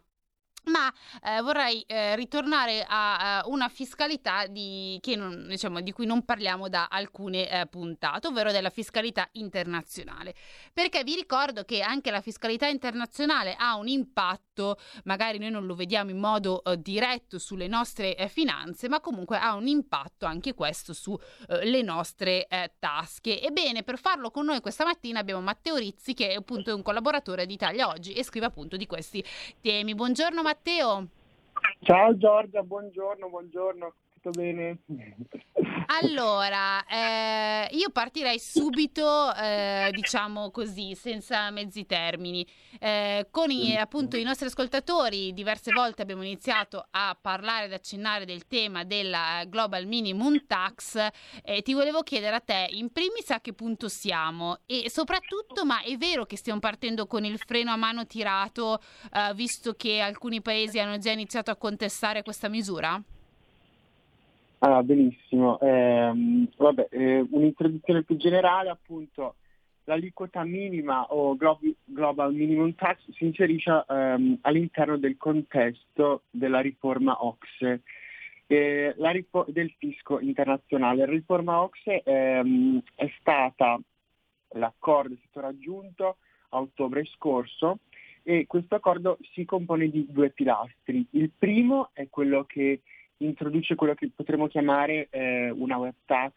ma 0.64 0.92
eh, 1.22 1.40
vorrei 1.42 1.82
eh, 1.82 2.16
ritornare 2.16 2.84
a, 2.86 3.38
a, 3.38 3.48
una 3.48 3.68
fiscalità 3.68 4.46
di, 4.46 5.00
non, 5.16 5.46
diciamo, 5.48 5.80
di, 5.80 5.92
cui 5.92 6.06
non 6.06 6.24
parliamo 6.24 6.68
da 6.68 6.86
alcune 6.90 7.50
eh, 7.50 7.66
puntate, 7.66 8.28
ovvero 8.28 8.52
della 8.52 8.70
fiscalità 8.70 9.28
internazionale. 9.32 10.34
Perché 10.72 11.02
vi 11.04 11.14
ricordo 11.14 11.64
che 11.64 11.80
anche 11.80 12.10
la 12.10 12.20
fiscalità 12.20 12.66
internazionale 12.66 13.56
ha 13.58 13.76
un 13.76 13.88
impatto, 13.88 14.78
magari 15.04 15.38
noi 15.38 15.50
non 15.50 15.66
lo 15.66 15.74
vediamo 15.74 16.10
in 16.10 16.18
modo 16.18 16.62
eh, 16.62 16.80
diretto 16.80 17.38
sulle 17.38 17.66
nostre 17.66 18.16
eh, 18.16 18.28
finanze, 18.28 18.88
ma 18.88 19.00
comunque 19.00 19.38
ha 19.38 19.54
un 19.54 19.66
impatto 19.66 20.26
anche 20.26 20.54
questo 20.54 20.92
sulle 20.92 21.78
eh, 21.78 21.82
nostre 21.82 22.46
tasche. 22.78 23.40
Ebbene, 23.40 23.82
per 23.82 23.98
farlo 23.98 24.30
con 24.30 24.46
noi 24.46 24.60
questa 24.60 24.84
mattina 24.84 25.18
abbiamo 25.18 25.40
Matteo 25.40 25.76
Rizzi, 25.76 26.14
che 26.14 26.30
è 26.30 26.34
appunto 26.34 26.74
un 26.74 26.82
collaboratore 26.82 27.46
di 27.46 27.54
Italia 27.54 27.88
Oggi 27.88 28.12
e 28.12 28.22
scrive 28.22 28.46
appunto 28.46 28.76
di 28.76 28.86
questi 28.86 29.24
temi. 29.60 29.94
Buongiorno 29.94 30.42
Matteo. 30.42 30.53
Matteo. 30.54 31.08
Ciao 31.80 32.16
Giorgia, 32.16 32.62
buongiorno, 32.62 33.28
buongiorno 33.28 33.94
tutto 34.24 34.30
bene? 34.30 34.78
Allora, 36.00 36.84
eh, 36.86 37.68
io 37.76 37.90
partirei 37.90 38.38
subito, 38.38 39.34
eh, 39.34 39.90
diciamo 39.92 40.50
così, 40.50 40.94
senza 40.94 41.50
mezzi 41.50 41.84
termini. 41.84 42.46
Eh, 42.80 43.28
con 43.30 43.50
i, 43.50 43.76
appunto 43.76 44.16
i 44.16 44.22
nostri 44.22 44.46
ascoltatori 44.46 45.32
diverse 45.34 45.72
volte 45.72 46.02
abbiamo 46.02 46.22
iniziato 46.22 46.86
a 46.90 47.16
parlare 47.20 47.66
ed 47.66 47.72
accennare 47.74 48.24
del 48.24 48.46
tema 48.46 48.84
della 48.84 49.44
Global 49.46 49.86
Minimum 49.86 50.46
Tax 50.46 51.08
e 51.42 51.62
ti 51.62 51.74
volevo 51.74 52.02
chiedere 52.02 52.36
a 52.36 52.40
te, 52.40 52.68
in 52.70 52.90
primis 52.90 53.30
a 53.30 53.40
che 53.40 53.52
punto 53.52 53.88
siamo 53.88 54.60
e 54.66 54.88
soprattutto, 54.88 55.66
ma 55.66 55.82
è 55.82 55.96
vero 55.96 56.24
che 56.24 56.36
stiamo 56.36 56.60
partendo 56.60 57.06
con 57.06 57.24
il 57.24 57.38
freno 57.38 57.70
a 57.70 57.76
mano 57.76 58.06
tirato, 58.06 58.80
eh, 59.12 59.34
visto 59.34 59.74
che 59.74 60.00
alcuni 60.00 60.40
paesi 60.40 60.78
hanno 60.78 60.98
già 60.98 61.10
iniziato 61.10 61.50
a 61.50 61.56
contestare 61.56 62.22
questa 62.22 62.48
misura? 62.48 63.02
Ah, 64.66 64.82
benissimo. 64.82 65.60
Eh, 65.60 66.48
vabbè, 66.56 66.88
eh, 66.90 67.26
un'introduzione 67.30 68.02
più 68.02 68.16
generale, 68.16 68.70
appunto, 68.70 69.34
l'aliquota 69.84 70.42
minima 70.42 71.04
o 71.12 71.36
Global 71.36 72.32
Minimum 72.32 72.74
Tax 72.74 73.10
si 73.10 73.26
inserisce 73.26 73.84
ehm, 73.86 74.38
all'interno 74.40 74.96
del 74.96 75.18
contesto 75.18 76.22
della 76.30 76.60
riforma 76.60 77.22
OXE, 77.26 77.82
eh, 78.46 78.94
ripor- 78.96 79.50
del 79.50 79.70
fisco 79.76 80.18
internazionale. 80.18 81.04
La 81.04 81.12
riforma 81.12 81.60
OXE 81.60 82.02
ehm, 82.02 82.80
è 82.94 83.12
stata, 83.20 83.78
l'accordo 84.54 85.12
è 85.12 85.18
stato 85.28 85.46
raggiunto 85.46 86.16
a 86.48 86.60
ottobre 86.60 87.04
scorso 87.04 87.80
e 88.22 88.46
questo 88.46 88.76
accordo 88.76 89.18
si 89.34 89.44
compone 89.44 89.90
di 89.90 90.06
due 90.08 90.30
pilastri. 90.30 91.06
Il 91.10 91.32
primo 91.38 91.90
è 91.92 92.08
quello 92.08 92.44
che 92.44 92.80
introduce 93.18 93.74
quello 93.74 93.94
che 93.94 94.10
potremmo 94.14 94.48
chiamare 94.48 95.08
eh, 95.10 95.50
una 95.50 95.76
web 95.76 95.94
tax, 96.04 96.32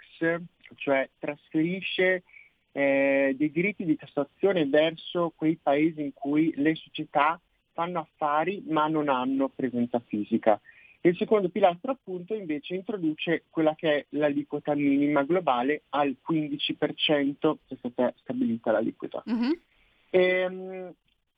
cioè 0.75 1.09
trasferisce 1.17 2.23
eh, 2.71 3.33
dei 3.37 3.51
diritti 3.51 3.85
di 3.85 3.95
tassazione 3.95 4.65
verso 4.67 5.33
quei 5.35 5.57
paesi 5.61 6.01
in 6.01 6.13
cui 6.13 6.53
le 6.55 6.75
società 6.75 7.39
fanno 7.73 7.99
affari 7.99 8.63
ma 8.67 8.87
non 8.87 9.09
hanno 9.09 9.49
presenza 9.49 9.99
fisica. 9.99 10.59
Il 11.01 11.15
secondo 11.15 11.49
pilastro 11.49 11.91
appunto 11.91 12.33
invece 12.33 12.75
introduce 12.75 13.43
quella 13.49 13.75
che 13.75 13.95
è 13.95 14.05
l'aliquota 14.09 14.75
minima 14.75 15.23
globale 15.23 15.83
al 15.89 16.17
15%, 16.29 17.57
è 17.67 17.75
stata 17.75 18.13
stabilita 18.17 18.71
l'aliquota. 18.71 19.23
Mm-hmm. 19.29 19.51
E, 20.09 20.19
ehm, 20.19 20.93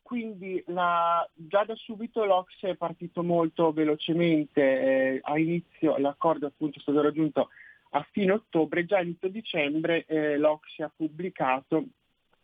quindi 0.09 0.63
la, 0.69 1.23
già 1.35 1.63
da 1.65 1.75
subito 1.75 2.25
l'Ox 2.25 2.65
è 2.65 2.73
partito 2.73 3.21
molto 3.21 3.71
velocemente, 3.71 4.59
eh, 4.59 5.19
a 5.21 5.37
inizio 5.37 5.99
l'accordo 5.99 6.47
appunto 6.47 6.79
è 6.79 6.81
stato 6.81 6.99
raggiunto 6.99 7.49
a 7.91 8.03
fine 8.09 8.31
ottobre, 8.31 8.85
già 8.85 8.97
a 8.97 9.01
inizio 9.01 9.27
dicembre 9.27 10.05
eh, 10.07 10.35
l'Ox 10.37 10.79
ha 10.79 10.91
pubblicato 10.93 11.85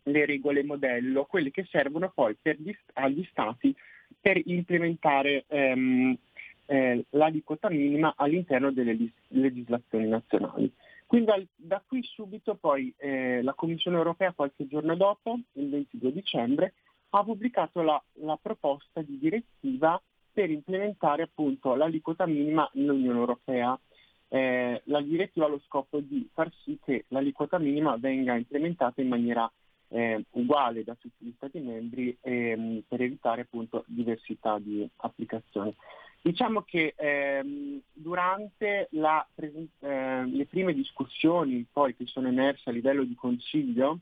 le 0.04 0.26
regole 0.26 0.62
modello, 0.62 1.24
quelle 1.24 1.50
che 1.50 1.66
servono 1.68 2.08
poi 2.14 2.36
gli, 2.40 2.72
agli 2.92 3.26
stati 3.32 3.74
per 4.20 4.40
implementare 4.44 5.44
ehm, 5.48 6.16
eh, 6.66 7.04
l'aliquota 7.10 7.68
minima 7.68 8.14
all'interno 8.16 8.70
delle 8.70 8.96
legislazioni 9.26 10.06
nazionali. 10.06 10.72
Quindi 11.04 11.26
da, 11.26 11.42
da 11.56 11.82
qui 11.84 12.00
subito 12.04 12.54
poi 12.54 12.94
eh, 12.96 13.42
la 13.42 13.54
Commissione 13.54 13.96
europea 13.96 14.32
qualche 14.32 14.68
giorno 14.68 14.94
dopo, 14.94 15.36
il 15.54 15.68
22 15.68 16.12
dicembre, 16.12 16.74
ha 17.18 17.24
pubblicato 17.24 17.82
la, 17.82 18.02
la 18.20 18.38
proposta 18.40 19.00
di 19.00 19.18
direttiva 19.18 20.00
per 20.32 20.50
implementare 20.50 21.22
appunto 21.22 21.74
l'aliquota 21.74 22.26
minima 22.26 22.68
nell'Unione 22.74 23.18
Europea. 23.18 23.78
Eh, 24.28 24.82
la 24.84 25.00
direttiva 25.00 25.46
ha 25.46 25.48
lo 25.48 25.60
scopo 25.64 26.00
di 26.00 26.28
far 26.32 26.52
sì 26.62 26.78
che 26.84 27.04
l'aliquota 27.08 27.58
minima 27.58 27.96
venga 27.96 28.34
implementata 28.34 29.00
in 29.00 29.08
maniera 29.08 29.50
eh, 29.88 30.24
uguale 30.32 30.84
da 30.84 30.94
tutti 30.94 31.24
gli 31.24 31.32
Stati 31.36 31.58
membri 31.58 32.16
ehm, 32.20 32.82
per 32.86 33.00
evitare 33.00 33.42
appunto 33.42 33.84
diversità 33.86 34.58
di 34.58 34.86
applicazione. 34.96 35.74
Diciamo 36.20 36.62
che 36.62 36.94
ehm, 36.96 37.80
durante 37.92 38.88
la, 38.90 39.26
eh, 39.36 40.24
le 40.26 40.46
prime 40.46 40.74
discussioni 40.74 41.64
poi 41.72 41.94
che 41.94 42.04
sono 42.06 42.28
emerse 42.28 42.68
a 42.68 42.72
livello 42.72 43.04
di 43.04 43.14
Consiglio, 43.14 44.00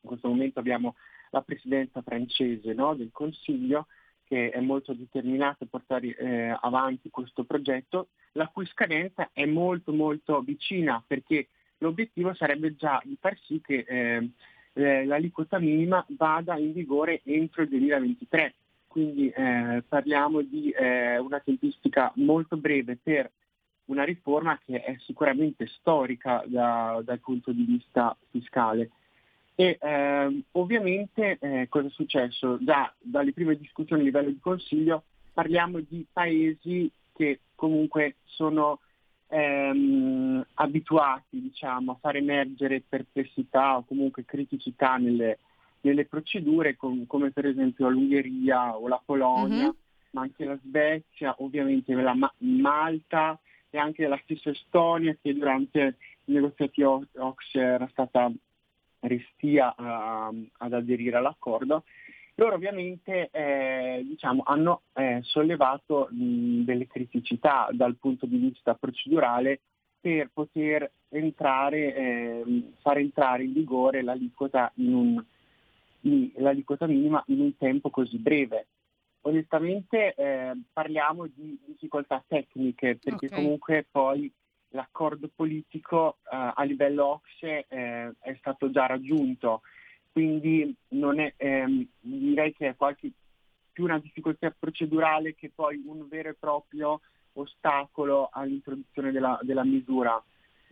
in 0.00 0.08
questo 0.08 0.28
momento 0.28 0.58
abbiamo 0.58 0.94
la 1.30 1.42
presidenza 1.42 2.02
francese 2.02 2.72
no, 2.72 2.94
del 2.94 3.10
Consiglio 3.12 3.86
che 4.28 4.50
è 4.50 4.60
molto 4.60 4.92
determinata 4.92 5.64
a 5.64 5.68
portare 5.70 6.14
eh, 6.14 6.54
avanti 6.60 7.08
questo 7.08 7.44
progetto, 7.44 8.08
la 8.32 8.46
cui 8.48 8.66
scadenza 8.66 9.30
è 9.32 9.46
molto 9.46 9.90
molto 9.90 10.42
vicina 10.42 11.02
perché 11.04 11.48
l'obiettivo 11.78 12.34
sarebbe 12.34 12.76
già 12.76 13.00
di 13.04 13.16
far 13.18 13.38
sì 13.38 13.60
che 13.62 13.84
eh, 13.88 14.30
eh, 14.74 15.06
l'aliquota 15.06 15.58
minima 15.58 16.04
vada 16.10 16.58
in 16.58 16.72
vigore 16.72 17.22
entro 17.24 17.62
il 17.62 17.68
2023. 17.70 18.54
Quindi 18.86 19.28
eh, 19.30 19.82
parliamo 19.86 20.42
di 20.42 20.70
eh, 20.70 21.18
una 21.18 21.40
tempistica 21.40 22.12
molto 22.16 22.56
breve 22.56 22.98
per 23.02 23.30
una 23.86 24.04
riforma 24.04 24.58
che 24.64 24.82
è 24.82 24.96
sicuramente 25.00 25.66
storica 25.66 26.42
da, 26.46 27.00
dal 27.02 27.20
punto 27.20 27.52
di 27.52 27.64
vista 27.64 28.16
fiscale. 28.30 28.90
E 29.60 29.76
ehm, 29.80 30.44
ovviamente 30.52 31.36
eh, 31.40 31.66
cosa 31.68 31.88
è 31.88 31.90
successo? 31.90 32.58
Già 32.60 32.94
dalle 33.00 33.32
prime 33.32 33.56
discussioni 33.56 34.02
a 34.02 34.04
livello 34.04 34.30
di 34.30 34.38
Consiglio 34.38 35.02
parliamo 35.32 35.80
di 35.80 36.06
paesi 36.12 36.88
che 37.12 37.40
comunque 37.56 38.18
sono 38.22 38.78
ehm, 39.26 40.46
abituati 40.54 41.40
diciamo, 41.40 41.90
a 41.90 41.98
far 42.00 42.14
emergere 42.14 42.84
perplessità 42.88 43.78
o 43.78 43.84
comunque 43.84 44.24
criticità 44.24 44.96
nelle, 44.96 45.40
nelle 45.80 46.04
procedure, 46.04 46.76
com- 46.76 47.04
come 47.08 47.32
per 47.32 47.46
esempio 47.46 47.88
l'Ungheria 47.88 48.76
o 48.76 48.86
la 48.86 49.02
Polonia, 49.04 49.62
mm-hmm. 49.62 49.70
ma 50.12 50.20
anche 50.20 50.44
la 50.44 50.58
Svezia, 50.62 51.34
ovviamente 51.38 51.92
la 51.94 52.14
Ma- 52.14 52.32
Malta 52.38 53.36
e 53.70 53.76
anche 53.76 54.06
la 54.06 54.20
stessa 54.22 54.50
Estonia 54.50 55.16
che 55.20 55.34
durante 55.34 55.96
i 56.26 56.32
negoziati 56.32 56.80
OX 56.84 57.54
era 57.54 57.88
stata 57.90 58.30
restia 59.00 59.74
uh, 59.76 60.46
ad 60.58 60.72
aderire 60.72 61.16
all'accordo, 61.16 61.84
loro 62.38 62.54
ovviamente 62.54 63.30
eh, 63.32 64.00
diciamo, 64.04 64.42
hanno 64.46 64.82
eh, 64.92 65.20
sollevato 65.22 66.08
mh, 66.10 66.62
delle 66.62 66.86
criticità 66.86 67.68
dal 67.72 67.96
punto 67.96 68.26
di 68.26 68.36
vista 68.36 68.74
procedurale 68.74 69.60
per 70.00 70.30
poter 70.32 70.88
entrare, 71.08 71.94
eh, 71.94 72.62
far 72.80 72.98
entrare 72.98 73.42
in 73.42 73.52
vigore 73.52 74.02
l'aliquota, 74.02 74.70
in 74.76 74.94
un, 74.94 75.24
in, 76.02 76.30
l'aliquota 76.36 76.86
minima 76.86 77.20
in 77.26 77.40
un 77.40 77.56
tempo 77.56 77.90
così 77.90 78.18
breve. 78.18 78.68
Onestamente 79.22 80.14
eh, 80.14 80.52
parliamo 80.72 81.26
di 81.26 81.58
difficoltà 81.66 82.22
tecniche 82.24 82.98
perché 83.02 83.26
okay. 83.26 83.36
comunque 83.36 83.86
poi 83.90 84.32
l'accordo 84.70 85.30
politico 85.34 86.18
eh, 86.24 86.52
a 86.54 86.62
livello 86.64 87.06
OXE 87.06 87.66
eh, 87.68 88.12
è 88.18 88.36
stato 88.38 88.70
già 88.70 88.86
raggiunto, 88.86 89.62
quindi 90.12 90.74
è, 90.88 91.34
ehm, 91.36 91.86
direi 92.00 92.52
che 92.52 92.68
è 92.68 92.76
qualche, 92.76 93.10
più 93.72 93.84
una 93.84 93.98
difficoltà 93.98 94.54
procedurale 94.56 95.34
che 95.34 95.50
poi 95.54 95.82
un 95.86 96.06
vero 96.08 96.30
e 96.30 96.34
proprio 96.34 97.00
ostacolo 97.34 98.28
all'introduzione 98.32 99.12
della, 99.12 99.38
della 99.42 99.64
misura. 99.64 100.22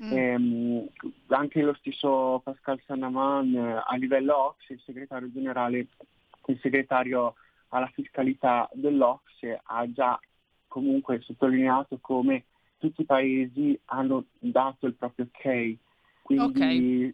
Mm. 0.02 0.12
Ehm, 0.12 0.88
anche 1.28 1.62
lo 1.62 1.74
stesso 1.74 2.40
Pascal 2.44 2.80
Sanaman 2.84 3.54
eh, 3.54 3.82
a 3.86 3.96
livello 3.96 4.36
OXE, 4.48 4.74
il 4.74 4.82
segretario 4.84 5.30
generale, 5.32 5.86
il 6.46 6.58
segretario 6.60 7.34
alla 7.68 7.90
fiscalità 7.94 8.68
dell'OXE 8.74 9.60
ha 9.62 9.90
già 9.90 10.20
comunque 10.68 11.20
sottolineato 11.20 11.98
come 12.00 12.44
tutti 12.78 13.02
i 13.02 13.04
paesi 13.06 13.78
hanno 13.86 14.26
dato 14.38 14.86
il 14.86 14.94
proprio 14.94 15.26
ok. 15.26 15.76
Quindi, 16.22 16.44
okay. 16.44 17.12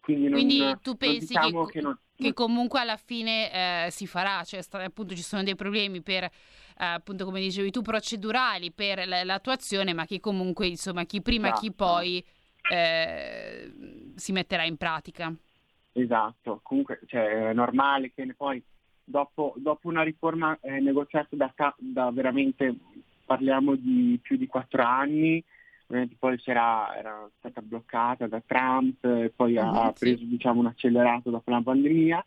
quindi, 0.00 0.22
non, 0.24 0.32
quindi 0.32 0.76
tu 0.82 0.96
pensi 0.96 1.26
diciamo 1.26 1.64
che, 1.64 1.72
che, 1.72 1.80
non, 1.80 1.98
che, 2.14 2.32
comunque 2.32 2.80
alla 2.80 2.96
fine 2.96 3.86
eh, 3.86 3.90
si 3.90 4.06
farà, 4.06 4.44
cioè 4.44 4.60
appunto 4.84 5.14
ci 5.14 5.22
sono 5.22 5.42
dei 5.42 5.56
problemi 5.56 6.00
per 6.00 6.24
eh, 6.24 6.30
appunto 6.76 7.24
come 7.24 7.40
dicevi 7.40 7.70
tu 7.70 7.82
procedurali 7.82 8.72
per 8.72 9.06
l'attuazione, 9.06 9.92
ma 9.92 10.06
che 10.06 10.20
comunque 10.20 10.66
insomma 10.66 11.04
chi 11.04 11.20
prima 11.20 11.48
esatto. 11.48 11.60
chi 11.60 11.72
poi 11.72 12.24
eh, 12.70 13.72
si 14.14 14.32
metterà 14.32 14.64
in 14.64 14.76
pratica. 14.76 15.34
Esatto, 15.92 16.60
comunque 16.62 17.00
cioè, 17.06 17.48
è 17.48 17.52
normale 17.52 18.12
che 18.14 18.32
poi 18.36 18.62
dopo, 19.02 19.54
dopo 19.56 19.88
una 19.88 20.02
riforma 20.02 20.56
eh, 20.60 20.80
negoziata 20.80 21.34
da, 21.36 21.52
da 21.76 22.10
veramente 22.10 22.74
parliamo 23.30 23.76
di 23.76 24.18
più 24.20 24.36
di 24.36 24.48
quattro 24.48 24.82
anni, 24.82 25.40
poi 26.18 26.40
era, 26.44 26.96
era, 26.96 27.30
stata 27.38 27.62
bloccata 27.62 28.26
da 28.26 28.42
Trump, 28.44 29.04
e 29.04 29.32
poi 29.34 29.54
uh-huh, 29.54 29.62
ha 29.62 29.92
preso 29.96 30.18
sì. 30.18 30.26
diciamo, 30.26 30.58
un 30.58 30.66
accelerato 30.66 31.30
dopo 31.30 31.48
la 31.52 31.60
pandemia. 31.62 32.26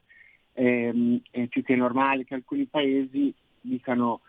Ehm, 0.54 1.20
è 1.30 1.48
più 1.48 1.62
che 1.62 1.76
normale 1.76 2.24
che 2.24 2.36
alcuni 2.36 2.66
paesi 2.68 3.34
dicano 3.60 4.22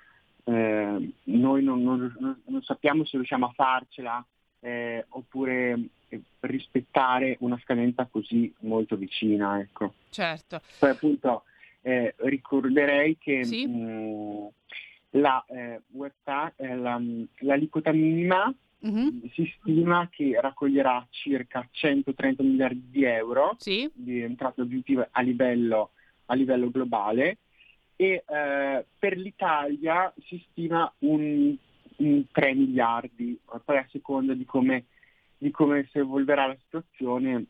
eh, 0.44 1.12
noi 1.24 1.62
non, 1.62 1.82
non, 1.82 2.40
non, 2.44 2.62
sappiamo 2.62 3.04
se 3.04 3.18
riusciamo 3.18 3.46
a 3.46 3.52
farcela 3.54 4.24
eh, 4.60 5.04
oppure 5.10 5.78
eh, 6.08 6.20
rispettare 6.40 7.36
una 7.40 7.60
scadenza 7.62 8.08
così 8.10 8.52
molto 8.60 8.96
vicina. 8.96 9.60
Ecco. 9.60 9.92
Certo. 10.10 10.60
Poi 10.80 10.90
appunto 10.90 11.44
eh, 11.82 12.14
ricorderei 12.16 13.16
che 13.16 13.44
sì. 13.44 13.64
mh, 13.64 14.48
la, 15.14 15.44
eh, 15.48 15.80
USA, 15.92 16.52
eh, 16.56 16.76
la, 16.76 17.00
l'aliquota 17.40 17.92
minima 17.92 18.52
uh-huh. 18.78 19.20
si 19.32 19.52
stima 19.58 20.08
che 20.10 20.38
raccoglierà 20.40 21.06
circa 21.10 21.66
130 21.70 22.42
miliardi 22.42 22.84
di 22.90 23.04
euro 23.04 23.54
sì. 23.58 23.90
di 23.92 24.20
entrate 24.20 24.62
aggiuntive 24.62 25.08
a 25.10 25.20
livello, 25.20 25.90
a 26.26 26.34
livello 26.34 26.70
globale 26.70 27.38
e 27.96 28.24
eh, 28.26 28.86
per 28.98 29.16
l'Italia 29.16 30.12
si 30.24 30.44
stima 30.50 30.92
un, 31.00 31.54
un 31.96 32.24
3 32.30 32.54
miliardi, 32.54 33.38
poi 33.64 33.76
a 33.76 33.86
seconda 33.90 34.34
di 34.34 34.44
come, 34.44 34.86
di 35.38 35.50
come 35.50 35.88
si 35.92 35.98
evolverà 35.98 36.46
la 36.46 36.56
situazione 36.64 37.46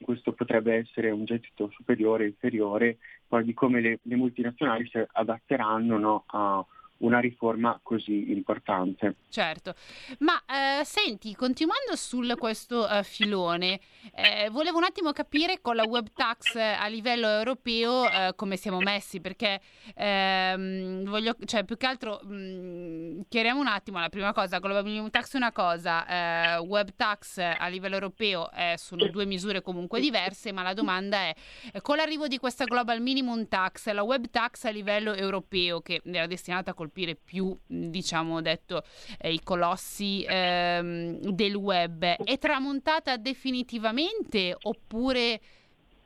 questo 0.00 0.32
potrebbe 0.32 0.74
essere 0.74 1.10
un 1.10 1.24
gettito 1.24 1.70
superiore, 1.70 2.26
inferiore, 2.26 2.98
poi 3.26 3.42
di 3.42 3.54
come 3.54 3.80
le, 3.80 4.00
le 4.02 4.16
multinazionali 4.16 4.86
si 4.88 5.02
adatteranno 5.12 5.98
no, 5.98 6.24
a, 6.26 6.64
una 7.04 7.20
riforma 7.20 7.78
così 7.82 8.32
importante. 8.32 9.16
Certo, 9.28 9.74
ma 10.20 10.42
eh, 10.46 10.84
senti, 10.84 11.34
continuando 11.34 11.94
su 11.96 12.22
questo 12.38 12.88
eh, 12.88 13.04
filone, 13.04 13.80
eh, 14.14 14.48
volevo 14.50 14.78
un 14.78 14.84
attimo 14.84 15.12
capire 15.12 15.60
con 15.60 15.76
la 15.76 15.84
web 15.84 16.08
tax 16.14 16.56
a 16.56 16.86
livello 16.86 17.28
europeo 17.28 18.08
eh, 18.08 18.32
come 18.34 18.56
siamo 18.56 18.78
messi, 18.78 19.20
perché 19.20 19.60
ehm, 19.94 21.04
voglio, 21.04 21.36
cioè, 21.44 21.64
più 21.64 21.76
che 21.76 21.86
altro 21.86 22.20
mh, 22.22 22.34
mm, 22.34 23.20
chiariamo 23.28 23.60
un 23.60 23.66
attimo 23.66 24.00
la 24.00 24.08
prima 24.08 24.32
cosa, 24.32 24.58
global 24.58 24.84
minimum 24.84 25.10
tax 25.10 25.34
è 25.34 25.36
una 25.36 25.52
cosa, 25.52 26.56
eh, 26.56 26.58
web 26.58 26.90
tax 26.96 27.38
a 27.38 27.66
livello 27.68 27.94
europeo 27.94 28.48
sono 28.76 29.08
due 29.08 29.26
misure 29.26 29.60
comunque 29.60 30.00
diverse, 30.00 30.52
ma 30.52 30.62
la 30.62 30.72
domanda 30.72 31.18
è, 31.18 31.34
con 31.82 31.96
l'arrivo 31.96 32.28
di 32.28 32.38
questa 32.38 32.64
global 32.64 33.00
minimum 33.00 33.46
tax, 33.48 33.90
la 33.90 34.02
web 34.02 34.30
tax 34.30 34.64
a 34.64 34.70
livello 34.70 35.12
europeo, 35.12 35.80
che 35.80 36.00
era 36.04 36.26
destinata 36.26 36.70
a 36.70 36.74
colpire 36.74 36.93
più, 37.22 37.56
diciamo 37.66 38.40
detto, 38.40 38.82
eh, 39.18 39.32
i 39.32 39.40
colossi 39.42 40.24
ehm, 40.26 41.18
del 41.18 41.54
web, 41.54 42.04
è 42.04 42.38
tramontata 42.38 43.16
definitivamente 43.16 44.56
oppure 44.62 45.40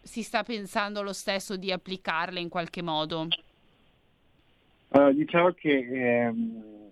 si 0.02 0.22
sta 0.22 0.42
pensando 0.42 1.02
lo 1.02 1.12
stesso 1.12 1.56
di 1.56 1.70
applicarle 1.70 2.40
in 2.40 2.48
qualche 2.48 2.82
modo? 2.82 3.28
Uh, 4.88 5.12
diciamo 5.12 5.50
che, 5.52 6.24
ehm, 6.24 6.90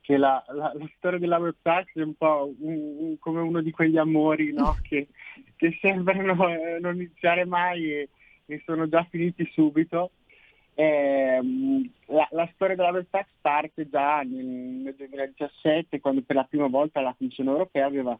che 0.00 0.16
la, 0.16 0.42
la, 0.48 0.72
la, 0.74 0.90
storia 0.96 1.18
della 1.18 1.36
web 1.36 1.54
tax 1.60 1.92
è 1.94 2.00
un 2.00 2.14
po' 2.14 2.54
un, 2.60 2.96
un, 2.98 3.18
come 3.18 3.40
uno 3.40 3.60
di 3.60 3.70
quegli 3.70 3.98
amori 3.98 4.52
no? 4.54 4.76
che, 4.88 5.08
che, 5.56 5.76
sembrano 5.80 6.48
eh, 6.48 6.78
non 6.80 6.94
iniziare 6.94 7.44
mai 7.44 7.92
e, 7.92 8.08
e 8.46 8.62
sono 8.64 8.88
già 8.88 9.06
finiti 9.10 9.46
subito. 9.52 10.12
Eh, 10.78 11.40
la, 12.08 12.28
la, 12.32 12.50
storia 12.52 12.76
della 12.76 12.90
Web 12.90 13.06
Tax 13.08 13.26
parte 13.40 13.88
già 13.88 14.20
nel, 14.20 14.44
nel, 14.44 14.94
2017 14.94 16.00
quando 16.00 16.20
per 16.20 16.36
la 16.36 16.44
prima 16.44 16.66
volta 16.66 17.00
la 17.00 17.14
Commissione 17.16 17.48
europea 17.48 17.86
aveva 17.86 18.18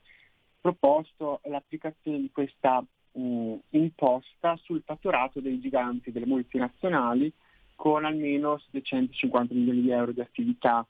proposto 0.58 1.40
l'applicazione 1.44 2.18
di 2.18 2.30
questa 2.32 2.82
mh, 3.12 3.54
imposta 3.70 4.56
sul 4.62 4.82
fatturato 4.82 5.40
dei 5.40 5.60
giganti, 5.60 6.10
delle 6.10 6.24
multinazionali 6.24 7.30
con 7.74 8.06
almeno 8.06 8.56
750 8.70 9.52
milioni 9.52 9.82
di 9.82 9.90
euro 9.90 10.12
di 10.12 10.22
attività. 10.22 10.86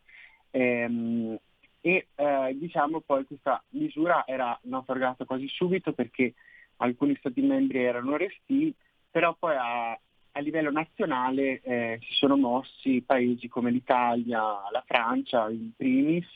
Eh, 0.52 1.40
e 1.80 2.06
eh, 2.14 2.56
diciamo 2.58 3.00
poi 3.00 3.24
questa 3.24 3.62
misura 3.70 4.24
era 4.24 4.56
naufragata 4.62 5.24
quasi 5.24 5.48
subito 5.48 5.92
perché 5.92 6.34
alcuni 6.76 7.16
Stati 7.16 7.40
membri 7.40 7.82
erano 7.82 8.16
resti, 8.16 8.72
però 9.10 9.34
poi 9.36 9.54
ha, 9.56 9.98
a 10.36 10.40
livello 10.40 10.70
nazionale 10.70 11.60
eh, 11.62 11.98
si 12.02 12.12
sono 12.12 12.36
mossi 12.36 13.02
paesi 13.04 13.48
come 13.48 13.70
l'Italia, 13.70 14.40
la 14.70 14.84
Francia 14.86 15.48
in 15.48 15.70
primis, 15.74 16.28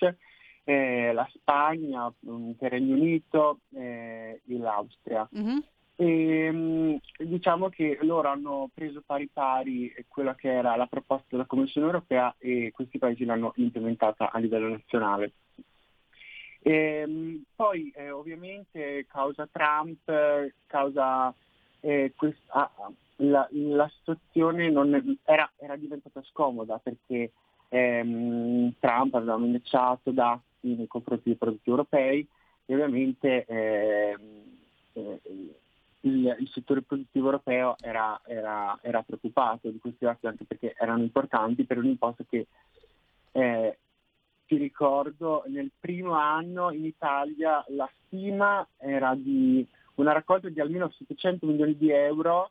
eh, 0.64 1.12
la 1.12 1.28
Spagna, 1.34 2.10
il 2.20 2.56
Regno 2.58 2.94
Unito 2.94 3.60
eh, 3.74 4.40
e 4.46 4.58
l'Austria. 4.58 5.28
Mm-hmm. 5.36 5.58
E, 5.96 6.50
mm, 6.50 6.94
diciamo 7.18 7.68
che 7.68 7.98
loro 8.00 8.28
hanno 8.28 8.70
preso 8.72 9.02
pari 9.04 9.28
pari 9.30 9.92
quella 10.08 10.34
che 10.34 10.50
era 10.50 10.74
la 10.76 10.86
proposta 10.86 11.26
della 11.28 11.44
Commissione 11.44 11.86
europea 11.86 12.34
e 12.38 12.70
questi 12.72 12.96
paesi 12.96 13.26
l'hanno 13.26 13.52
implementata 13.56 14.30
a 14.30 14.38
livello 14.38 14.68
nazionale. 14.68 15.32
E, 16.62 17.04
mm, 17.06 17.36
poi 17.54 17.92
eh, 17.94 18.10
ovviamente 18.10 19.04
causa 19.10 19.46
Trump, 19.52 20.10
causa 20.66 21.34
eh, 21.80 22.14
questa, 22.16 22.70
la, 23.20 23.46
la 23.50 23.90
situazione 23.98 24.72
era, 25.24 25.50
era, 25.56 25.76
diventata 25.76 26.22
scomoda 26.22 26.78
perché 26.78 27.32
ehm, 27.68 28.74
Trump 28.78 29.14
aveva 29.14 29.38
minacciato 29.38 30.10
dazi 30.10 30.42
nei 30.60 30.86
confronti 30.86 31.24
dei 31.26 31.36
prodotti 31.36 31.68
europei 31.68 32.26
e 32.66 32.74
ovviamente 32.74 33.44
ehm, 33.44 34.18
eh, 34.92 35.20
il, 36.02 36.36
il, 36.38 36.48
settore 36.48 36.82
produttivo 36.82 37.26
europeo 37.26 37.76
era, 37.80 38.18
era, 38.24 38.78
era, 38.80 39.02
preoccupato 39.02 39.68
di 39.68 39.78
questi 39.78 40.04
dati 40.04 40.26
anche 40.26 40.44
perché 40.44 40.74
erano 40.78 41.02
importanti 41.02 41.64
per 41.64 41.76
un'imposta 41.78 42.24
che 42.28 42.46
eh, 43.32 43.78
ti 44.46 44.56
ricordo 44.56 45.44
nel 45.48 45.70
primo 45.78 46.12
anno 46.14 46.70
in 46.70 46.86
Italia 46.86 47.62
la 47.68 47.88
stima 48.06 48.66
era 48.78 49.14
di 49.14 49.66
una 49.96 50.12
raccolta 50.12 50.48
di 50.48 50.60
almeno 50.60 50.90
700 50.90 51.46
milioni 51.46 51.76
di 51.76 51.90
euro 51.90 52.50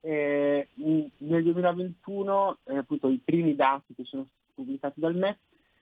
eh, 0.00 0.68
nel 0.74 1.42
2021, 1.42 2.58
eh, 2.64 2.76
appunto 2.78 3.08
i 3.08 3.20
primi 3.22 3.54
dati 3.54 3.94
che 3.94 4.04
sono 4.04 4.26
pubblicati 4.54 5.00
dal 5.00 5.14
MES, 5.14 5.36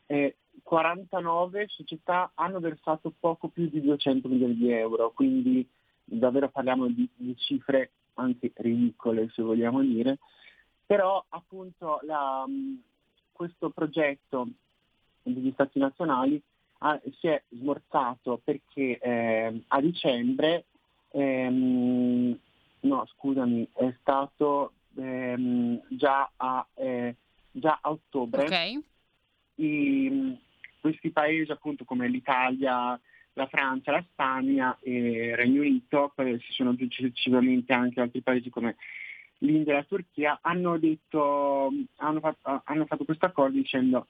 eh, 0.07 0.37
49 0.63 1.67
società 1.69 2.31
hanno 2.35 2.61
versato 2.61 3.13
poco 3.19 3.49
più 3.49 3.69
di 3.69 3.81
200 3.81 4.29
milioni 4.29 4.57
di 4.57 4.71
euro, 4.71 5.13
quindi 5.13 5.67
davvero 6.05 6.49
parliamo 6.49 6.87
di, 6.89 7.09
di 7.15 7.37
cifre 7.37 7.91
anche 8.15 8.53
ridicole 8.55 9.29
se 9.31 9.43
vogliamo 9.43 9.83
dire, 9.83 10.19
però 10.87 11.23
appunto 11.31 12.01
la, 12.03 12.45
questo 13.33 13.71
progetto 13.71 14.49
degli 15.23 15.51
stati 15.53 15.79
nazionali 15.79 16.41
ha, 16.79 17.01
si 17.19 17.29
è 17.29 17.43
smorzato 17.49 18.41
perché 18.45 18.99
eh, 18.99 19.63
a 19.69 19.81
dicembre 19.81 20.65
ehm, 21.11 22.39
no 22.85 23.07
scusami, 23.07 23.69
è 23.75 23.95
stato 24.01 24.73
ehm, 24.97 25.83
già, 25.89 26.31
a, 26.37 26.67
eh, 26.75 27.17
già, 27.51 27.79
a, 27.81 27.91
ottobre. 27.91 28.45
Okay. 28.45 28.85
I, 29.57 30.39
questi 30.81 31.11
paesi 31.11 31.51
appunto 31.51 31.85
come 31.85 32.09
l'Italia, 32.09 32.99
la 33.33 33.47
Francia, 33.47 33.93
la 33.93 34.05
Spagna 34.11 34.77
e 34.81 34.93
il 35.31 35.37
Regno 35.37 35.61
Unito, 35.61 36.13
poi 36.15 36.39
ci 36.41 36.53
sono 36.53 36.75
successivamente 36.77 37.73
anche 37.73 38.01
altri 38.01 38.21
paesi 38.21 38.51
come 38.51 38.77
l'India 39.39 39.73
e 39.73 39.77
la 39.77 39.85
Turchia, 39.85 40.39
hanno, 40.43 40.79
detto, 40.79 41.73
hanno, 41.97 42.21
fatto, 42.21 42.63
hanno 42.65 42.87
fatto 42.87 43.05
questo 43.05 43.27
accordo 43.27 43.57
dicendo 43.57 44.07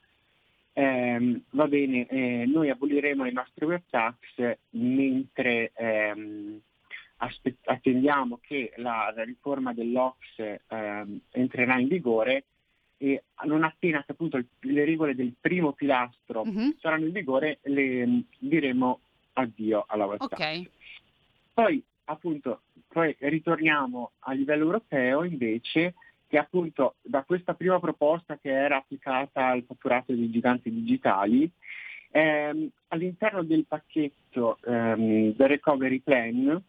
ehm, 0.73 1.41
va 1.51 1.67
bene, 1.67 2.05
eh, 2.07 2.45
noi 2.45 2.69
aboliremo 2.69 3.23
le 3.23 3.31
nostre 3.31 3.65
web 3.65 3.81
tax 3.89 4.57
mentre 4.71 5.71
ehm, 5.73 6.59
aspett- 7.17 7.67
attendiamo 7.67 8.39
che 8.41 8.73
la, 8.77 9.11
la 9.15 9.23
riforma 9.23 9.73
dell'Ox 9.73 10.17
ehm, 10.67 11.19
entrerà 11.31 11.79
in 11.79 11.87
vigore 11.87 12.45
e 12.97 13.23
non 13.43 13.63
appena 13.63 14.03
che 14.03 14.13
appunto 14.13 14.41
le 14.59 14.85
regole 14.85 15.15
del 15.15 15.33
primo 15.39 15.73
pilastro 15.73 16.41
uh-huh. 16.41 16.75
saranno 16.79 17.05
in 17.05 17.11
vigore 17.11 17.59
le 17.63 18.23
diremo 18.37 18.99
addio 19.33 19.83
alla 19.87 20.05
web 20.05 20.21
okay. 20.21 20.69
Poi 21.53 21.83
appunto 22.05 22.61
poi 22.87 23.15
ritorniamo 23.19 24.11
a 24.19 24.31
livello 24.31 24.65
europeo 24.65 25.23
invece 25.23 25.95
che 26.27 26.37
appunto 26.37 26.95
da 27.01 27.23
questa 27.23 27.53
prima 27.53 27.79
proposta 27.79 28.37
che 28.37 28.49
era 28.49 28.77
applicata 28.77 29.47
al 29.47 29.63
fatturato 29.63 30.13
dei 30.13 30.31
giganti 30.31 30.71
digitali 30.71 31.49
ehm, 32.11 32.69
all'interno 32.89 33.43
del 33.43 33.65
pacchetto 33.67 34.57
ehm, 34.65 35.33
del 35.35 35.47
recovery 35.47 35.99
plan 35.99 36.63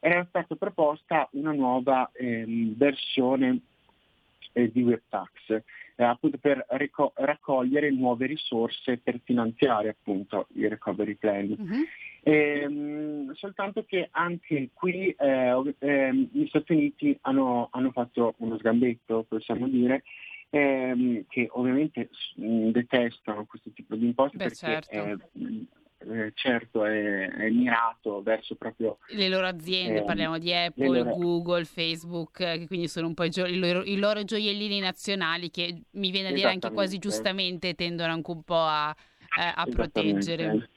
era 0.00 0.24
stata 0.28 0.56
proposta 0.56 1.28
una 1.32 1.52
nuova 1.52 2.10
ehm, 2.14 2.74
versione 2.76 3.60
eh, 4.52 4.70
di 4.72 4.82
WebTax, 4.82 5.62
eh, 5.96 6.02
appunto 6.02 6.38
per 6.38 6.64
rico- 6.70 7.12
raccogliere 7.16 7.90
nuove 7.90 8.26
risorse 8.26 8.96
per 8.98 9.20
finanziare 9.22 9.90
appunto 9.90 10.48
il 10.54 10.70
recovery 10.70 11.14
plan. 11.14 11.54
Uh-huh. 11.56 11.84
Ehm, 12.22 13.32
soltanto 13.34 13.84
che 13.84 14.08
anche 14.10 14.70
qui 14.72 15.10
eh, 15.10 15.74
eh, 15.78 16.28
gli 16.32 16.46
Stati 16.48 16.72
Uniti 16.72 17.16
hanno, 17.22 17.68
hanno, 17.70 17.90
fatto 17.92 18.34
uno 18.38 18.58
sgambetto, 18.58 19.26
possiamo 19.28 19.68
dire, 19.68 20.02
ehm, 20.48 21.24
che 21.28 21.46
ovviamente 21.52 22.08
mh, 22.36 22.70
detestano 22.70 23.44
questo 23.44 23.70
tipo 23.70 23.94
di 23.96 24.06
imposte 24.06 24.38
Beh, 24.38 24.44
perché 24.44 24.56
certo 24.56 24.90
eh, 24.92 25.16
certo 26.34 26.84
è, 26.84 27.28
è, 27.28 27.50
mirato 27.50 28.22
verso 28.22 28.54
proprio 28.54 28.98
le 29.08 29.28
loro 29.28 29.46
aziende, 29.46 29.98
eh, 29.98 30.04
parliamo 30.04 30.38
di 30.38 30.52
Apple, 30.52 31.02
loro... 31.02 31.16
Google, 31.16 31.64
Facebook, 31.64 32.38
che 32.38 32.66
quindi 32.66 32.88
sono 32.88 33.06
un 33.08 33.14
po' 33.14 33.24
i, 33.24 33.30
gio- 33.30 33.46
i, 33.46 33.58
loro, 33.58 33.82
i, 33.84 33.96
loro, 33.96 34.24
gioiellini 34.24 34.80
nazionali 34.80 35.50
che 35.50 35.82
mi 35.92 36.10
viene 36.10 36.28
a 36.28 36.32
dire 36.32 36.48
anche 36.48 36.70
quasi 36.70 36.98
giustamente 36.98 37.74
tendono 37.74 38.12
anche 38.12 38.30
un 38.30 38.42
po' 38.42 38.54
a, 38.54 38.94
eh, 39.38 39.52
a 39.54 39.66
proteggere. 39.66 40.70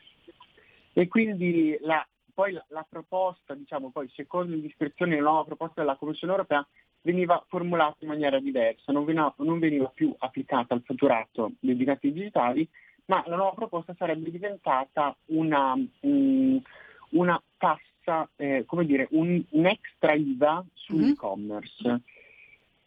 E 0.91 1.07
quindi 1.07 1.77
la, 1.81 2.05
poi 2.33 2.51
la, 2.51 2.65
la, 2.69 2.85
proposta, 2.87 3.53
diciamo 3.53 3.91
poi 3.91 4.09
secondo 4.13 4.55
l'iscrizione 4.55 5.15
la 5.15 5.21
nuova 5.21 5.45
proposta 5.45 5.81
della 5.81 5.95
Commissione 5.95 6.33
europea 6.33 6.67
veniva 7.01 7.43
formulata 7.47 7.97
in 7.99 8.09
maniera 8.09 8.39
diversa, 8.39 8.91
non 8.91 9.05
veniva, 9.05 9.33
non 9.37 9.59
veniva 9.59 9.87
più 9.87 10.13
applicata 10.17 10.73
al 10.73 10.83
fatturato 10.83 11.53
dei 11.59 11.75
biglietti 11.75 12.11
digitali, 12.11 12.67
ma 13.05 13.23
la 13.27 13.35
nuova 13.35 13.53
proposta 13.53 13.93
sarebbe 13.97 14.31
diventata 14.31 15.15
una, 15.25 15.73
um, 16.01 16.61
una 17.09 17.41
tassa, 17.57 18.29
eh, 18.35 18.63
come 18.65 18.85
dire, 18.85 19.07
un, 19.11 19.43
un 19.49 19.65
extra 19.65 20.13
IVA 20.13 20.63
sull'e-commerce. 20.73 21.87
Mm-hmm. 21.87 21.97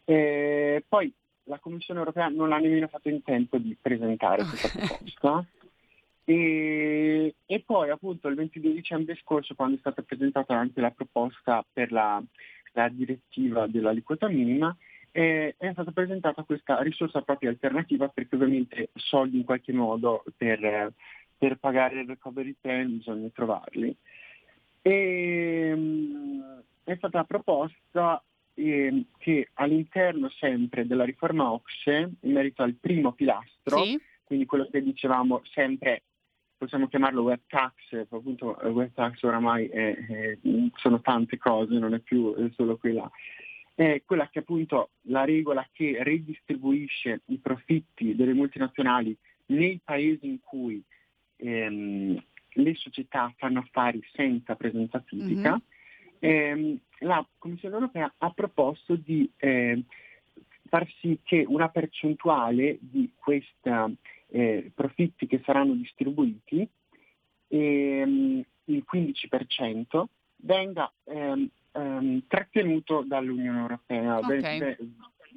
Eh, 0.05 0.83
poi 0.87 1.13
la 1.43 1.59
Commissione 1.59 1.99
europea 1.99 2.27
non 2.27 2.51
ha 2.51 2.57
nemmeno 2.57 2.87
fatto 2.87 3.09
in 3.09 3.21
tempo 3.23 3.57
di 3.57 3.75
presentare 3.79 4.43
questa 4.43 4.69
proposta. 4.69 5.45
E, 6.29 7.35
e, 7.45 7.63
poi 7.65 7.89
appunto 7.89 8.27
il 8.27 8.35
22 8.35 8.73
dicembre 8.73 9.15
scorso, 9.15 9.55
quando 9.55 9.77
è 9.77 9.79
stata 9.79 10.01
presentata 10.01 10.53
anche 10.53 10.81
la 10.81 10.91
proposta 10.91 11.65
per 11.71 11.91
la, 11.91 12.21
la 12.73 12.89
direttiva 12.89 13.65
dell'aliquota 13.67 14.27
minima, 14.27 14.75
eh, 15.17 15.55
è 15.57 15.71
stata 15.71 15.89
presentata 15.89 16.43
questa 16.43 16.79
risorsa 16.83 17.23
propria 17.23 17.49
alternativa 17.49 18.07
perché 18.07 18.35
ovviamente 18.35 18.91
soldi 18.93 19.37
in 19.37 19.45
qualche 19.45 19.73
modo 19.73 20.23
per, 20.37 20.93
per 21.35 21.57
pagare 21.57 22.01
il 22.01 22.07
recovery 22.07 22.55
plan 22.61 22.97
bisogna 22.97 23.27
trovarli. 23.33 23.95
E, 24.83 25.71
um, 25.73 26.61
è 26.83 26.95
stata 26.97 27.23
proposta 27.23 28.23
eh, 28.53 29.05
che 29.17 29.49
all'interno 29.53 30.29
sempre 30.29 30.85
della 30.85 31.03
riforma 31.03 31.51
OXE, 31.51 32.11
in 32.19 32.31
merito 32.31 32.61
al 32.61 32.75
primo 32.75 33.13
pilastro, 33.13 33.83
sì. 33.83 33.99
quindi 34.23 34.45
quello 34.45 34.69
che 34.69 34.83
dicevamo 34.83 35.41
sempre 35.45 36.03
possiamo 36.59 36.87
chiamarlo 36.87 37.23
web 37.23 37.41
tax, 37.47 37.73
appunto 38.07 38.55
web 38.65 38.91
tax 38.93 39.23
oramai 39.23 39.65
è, 39.65 39.95
è, 39.95 40.37
sono 40.75 41.01
tante 41.01 41.39
cose, 41.39 41.73
non 41.79 41.95
è 41.95 41.99
più 41.99 42.35
solo 42.53 42.77
quella 42.77 43.09
è 43.77 44.01
quella 44.03 44.27
che 44.29 44.39
appunto 44.39 44.89
la 45.01 45.23
regola 45.23 45.67
che 45.71 45.99
ridistribuisce 46.01 47.21
i 47.25 47.37
profitti 47.37 48.15
delle 48.15 48.33
multinazionali 48.33 49.15
nei 49.47 49.79
paesi 49.83 50.25
in 50.25 50.39
cui 50.41 50.83
ehm, 51.35 52.19
le 52.53 52.73
società 52.73 53.31
fanno 53.37 53.59
affari 53.59 54.01
senza 54.13 54.55
presenza 54.55 54.99
fisica, 55.05 55.51
mm-hmm. 55.51 55.59
ehm, 56.19 56.79
la 57.01 57.23
Commissione 57.37 57.75
europea 57.75 58.11
ha 58.17 58.31
proposto 58.31 58.95
di 58.95 59.31
eh, 59.37 59.83
far 60.67 60.87
sì 60.99 61.19
che 61.21 61.45
una 61.47 61.69
percentuale 61.69 62.79
di 62.81 63.11
questi 63.15 63.69
eh, 64.29 64.71
profitti 64.73 65.27
che 65.27 65.43
saranno 65.45 65.73
distribuiti, 65.75 66.67
ehm, 67.49 68.43
il 68.65 68.85
15%, 68.91 70.03
venga 70.37 70.91
ehm, 71.03 71.47
ehm, 71.71 72.23
trattenuto 72.27 73.03
dall'Unione 73.05 73.59
Europea, 73.59 74.17
okay. 74.17 74.59
de, 74.59 74.77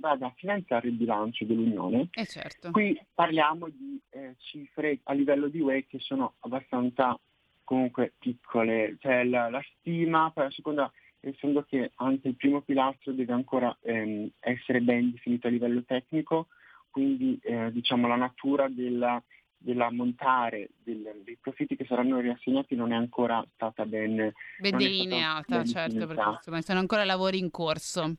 vada 0.01 0.27
a 0.27 0.33
finanziare 0.35 0.89
il 0.89 0.95
bilancio 0.95 1.45
dell'Unione. 1.45 2.09
Eh 2.13 2.27
certo. 2.27 2.71
Qui 2.71 2.99
parliamo 3.15 3.69
di 3.69 4.01
eh, 4.11 4.35
cifre 4.39 5.01
a 5.05 5.13
livello 5.13 5.49
di 5.49 5.61
UE 5.61 5.87
che 5.87 5.99
sono 6.01 6.35
abbastanza 6.41 7.19
comunque 7.63 8.15
piccole, 8.19 8.97
cioè 8.99 9.23
la, 9.25 9.49
la 9.49 9.63
stima, 9.77 10.31
poi 10.33 10.45
la 10.45 10.51
seconda, 10.51 10.93
essendo 11.21 11.63
che 11.63 11.93
anche 11.97 12.29
il 12.29 12.35
primo 12.35 12.63
pilastro 12.63 13.13
deve 13.13 13.33
ancora 13.33 13.77
ehm, 13.83 14.29
essere 14.41 14.81
ben 14.81 15.13
definito 15.13 15.47
a 15.47 15.51
livello 15.51 15.85
tecnico, 15.85 16.49
quindi 16.91 17.39
eh, 17.43 17.71
diciamo 17.71 18.09
la 18.09 18.17
natura 18.17 18.69
della 18.69 19.23
dell'ammontare 19.63 20.71
del, 20.83 21.21
dei 21.23 21.37
profitti 21.41 21.77
che 21.77 21.85
saranno 21.85 22.19
riassegnati 22.19 22.75
non 22.75 22.93
è 22.93 22.97
ancora 22.97 23.45
stata 23.55 23.85
ben, 23.85 24.33
ben 24.59 24.77
delineata, 24.77 25.63
certo, 25.65 26.07
perché 26.07 26.29
insomma, 26.29 26.63
sono 26.63 26.79
ancora 26.79 27.05
lavori 27.05 27.39
in 27.39 27.51
corso. 27.51 28.15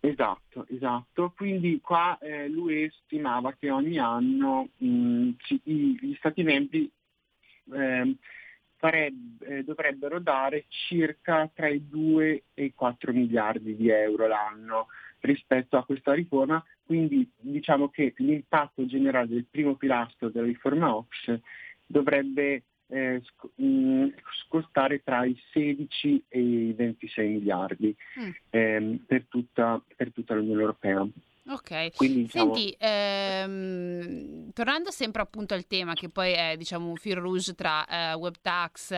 Esatto, 0.00 0.66
esatto. 0.70 1.32
Quindi 1.36 1.80
qua 1.80 2.16
eh, 2.18 2.48
l'UE 2.48 2.92
stimava 3.04 3.52
che 3.58 3.70
ogni 3.70 3.98
anno 3.98 4.68
mh, 4.76 5.30
ci, 5.38 5.60
gli 5.64 6.14
Stati 6.14 6.44
membri 6.44 6.88
eh, 7.72 8.16
farebbe, 8.76 9.46
eh, 9.46 9.64
dovrebbero 9.64 10.20
dare 10.20 10.66
circa 10.68 11.50
tra 11.52 11.66
i 11.68 11.88
2 11.88 12.44
e 12.54 12.64
i 12.66 12.74
4 12.74 13.12
miliardi 13.12 13.74
di 13.74 13.88
euro 13.88 14.28
l'anno 14.28 14.86
rispetto 15.20 15.76
a 15.76 15.84
questa 15.84 16.12
riforma, 16.12 16.64
quindi 16.88 17.30
diciamo 17.36 17.90
che 17.90 18.14
l'impatto 18.16 18.86
generale 18.86 19.26
del 19.26 19.44
primo 19.44 19.74
pilastro 19.74 20.30
della 20.30 20.46
riforma 20.46 20.96
OX 20.96 21.38
dovrebbe 21.84 22.62
eh, 22.86 23.22
mm, 23.60 24.06
scostare 24.46 25.02
tra 25.04 25.26
i 25.26 25.38
16 25.52 26.24
e 26.28 26.40
i 26.40 26.72
26 26.72 27.28
miliardi 27.28 27.94
mm. 28.18 28.30
ehm, 28.48 29.04
per, 29.06 29.26
tutta, 29.28 29.84
per 29.96 30.12
tutta 30.12 30.32
l'Unione 30.34 30.62
Europea. 30.62 31.06
Ok, 31.50 31.96
Quindi, 31.96 32.22
diciamo... 32.24 32.54
senti, 32.54 32.76
ehm, 32.78 34.52
tornando 34.52 34.90
sempre 34.90 35.22
appunto 35.22 35.54
al 35.54 35.66
tema 35.66 35.94
che 35.94 36.10
poi 36.10 36.32
è 36.32 36.56
diciamo 36.58 36.88
un 36.88 36.96
fil 36.96 37.16
rouge 37.16 37.54
tra 37.54 37.86
eh, 37.86 38.12
web 38.14 38.34
tax, 38.42 38.94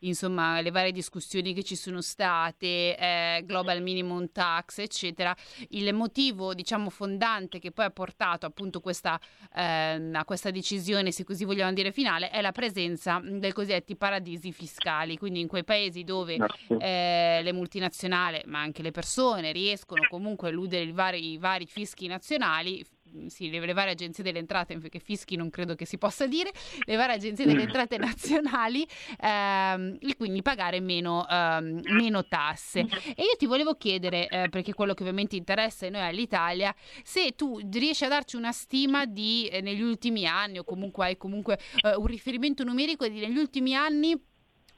insomma 0.00 0.60
le 0.60 0.70
varie 0.70 0.92
discussioni 0.92 1.54
che 1.54 1.62
ci 1.62 1.76
sono 1.76 2.02
state, 2.02 2.98
eh, 2.98 3.42
global 3.46 3.80
minimum 3.80 4.28
tax 4.32 4.78
eccetera, 4.78 5.34
il 5.70 5.94
motivo 5.94 6.52
diciamo 6.52 6.90
fondante 6.90 7.58
che 7.58 7.70
poi 7.70 7.86
ha 7.86 7.90
portato 7.90 8.44
appunto 8.44 8.80
questa, 8.80 9.18
ehm, 9.54 10.14
a 10.14 10.26
questa 10.26 10.50
decisione, 10.50 11.10
se 11.10 11.24
così 11.24 11.46
vogliamo 11.46 11.72
dire 11.72 11.90
finale, 11.90 12.28
è 12.28 12.42
la 12.42 12.52
presenza 12.52 13.18
dei 13.24 13.52
cosiddetti 13.52 13.96
paradisi 13.96 14.52
fiscali, 14.52 15.16
quindi 15.16 15.40
in 15.40 15.46
quei 15.46 15.64
paesi 15.64 16.04
dove 16.04 16.36
eh, 16.78 17.40
le 17.42 17.52
multinazionali 17.54 18.42
ma 18.44 18.60
anche 18.60 18.82
le 18.82 18.90
persone 18.90 19.52
riescono 19.52 20.02
comunque 20.10 20.48
a 20.48 20.50
eludere 20.50 20.84
i 20.84 20.92
vari, 20.92 21.32
i 21.32 21.38
vari 21.38 21.64
fischi 21.64 21.93
fischi 21.94 22.08
nazionali, 22.08 22.84
sì, 23.28 23.48
le, 23.48 23.72
varie 23.72 23.92
agenzie 23.92 24.24
delle 24.24 24.40
entrate, 24.40 24.76
perché 24.78 24.98
fischi 24.98 25.36
non 25.36 25.48
credo 25.48 25.76
che 25.76 25.86
si 25.86 25.96
possa 25.96 26.26
dire, 26.26 26.50
le 26.80 26.96
varie 26.96 27.14
agenzie 27.14 27.46
delle 27.46 27.62
entrate 27.62 27.96
nazionali 27.96 28.86
ehm, 29.20 29.98
e 30.00 30.16
quindi 30.16 30.42
pagare 30.42 30.80
meno, 30.80 31.26
ehm, 31.28 31.80
meno, 31.90 32.26
tasse. 32.26 32.80
E 32.80 33.22
io 33.22 33.36
ti 33.38 33.46
volevo 33.46 33.76
chiedere, 33.76 34.26
eh, 34.28 34.48
perché 34.48 34.74
quello 34.74 34.94
che 34.94 35.02
ovviamente 35.02 35.36
interessa 35.36 35.86
a 35.86 35.90
noi 35.90 36.02
all'Italia, 36.02 36.74
se 37.04 37.34
tu 37.36 37.60
riesci 37.70 38.04
a 38.04 38.08
darci 38.08 38.34
una 38.36 38.52
stima 38.52 39.06
di 39.06 39.46
eh, 39.46 39.60
negli 39.60 39.82
ultimi 39.82 40.26
anni 40.26 40.58
o 40.58 40.64
comunque 40.64 41.06
hai 41.06 41.16
comunque 41.16 41.58
eh, 41.82 41.94
un 41.94 42.06
riferimento 42.06 42.64
numerico 42.64 43.06
di 43.06 43.20
negli 43.20 43.38
ultimi 43.38 43.74
anni 43.74 44.20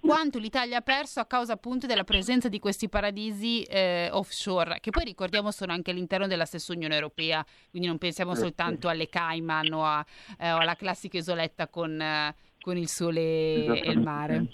quanto 0.00 0.38
l'Italia 0.38 0.78
ha 0.78 0.82
perso 0.82 1.20
a 1.20 1.26
causa 1.26 1.54
appunto 1.54 1.86
della 1.86 2.04
presenza 2.04 2.48
di 2.48 2.58
questi 2.58 2.88
paradisi 2.88 3.62
eh, 3.62 4.08
offshore, 4.12 4.78
che 4.80 4.90
poi 4.90 5.04
ricordiamo 5.04 5.50
sono 5.50 5.72
anche 5.72 5.90
all'interno 5.90 6.26
della 6.26 6.44
stessa 6.44 6.72
Unione 6.72 6.94
Europea, 6.94 7.44
quindi 7.70 7.88
non 7.88 7.98
pensiamo 7.98 8.32
Eh, 8.32 8.36
soltanto 8.36 8.88
alle 8.88 9.08
Cayman 9.08 9.72
o, 9.72 9.84
a, 9.84 10.04
eh, 10.38 10.52
o 10.52 10.58
alla 10.58 10.74
classica 10.74 11.18
isoletta 11.18 11.68
con, 11.68 12.00
eh, 12.00 12.34
con 12.60 12.76
il 12.76 12.88
sole 12.88 13.20
e 13.20 13.90
il 13.90 14.00
mare. 14.00 14.46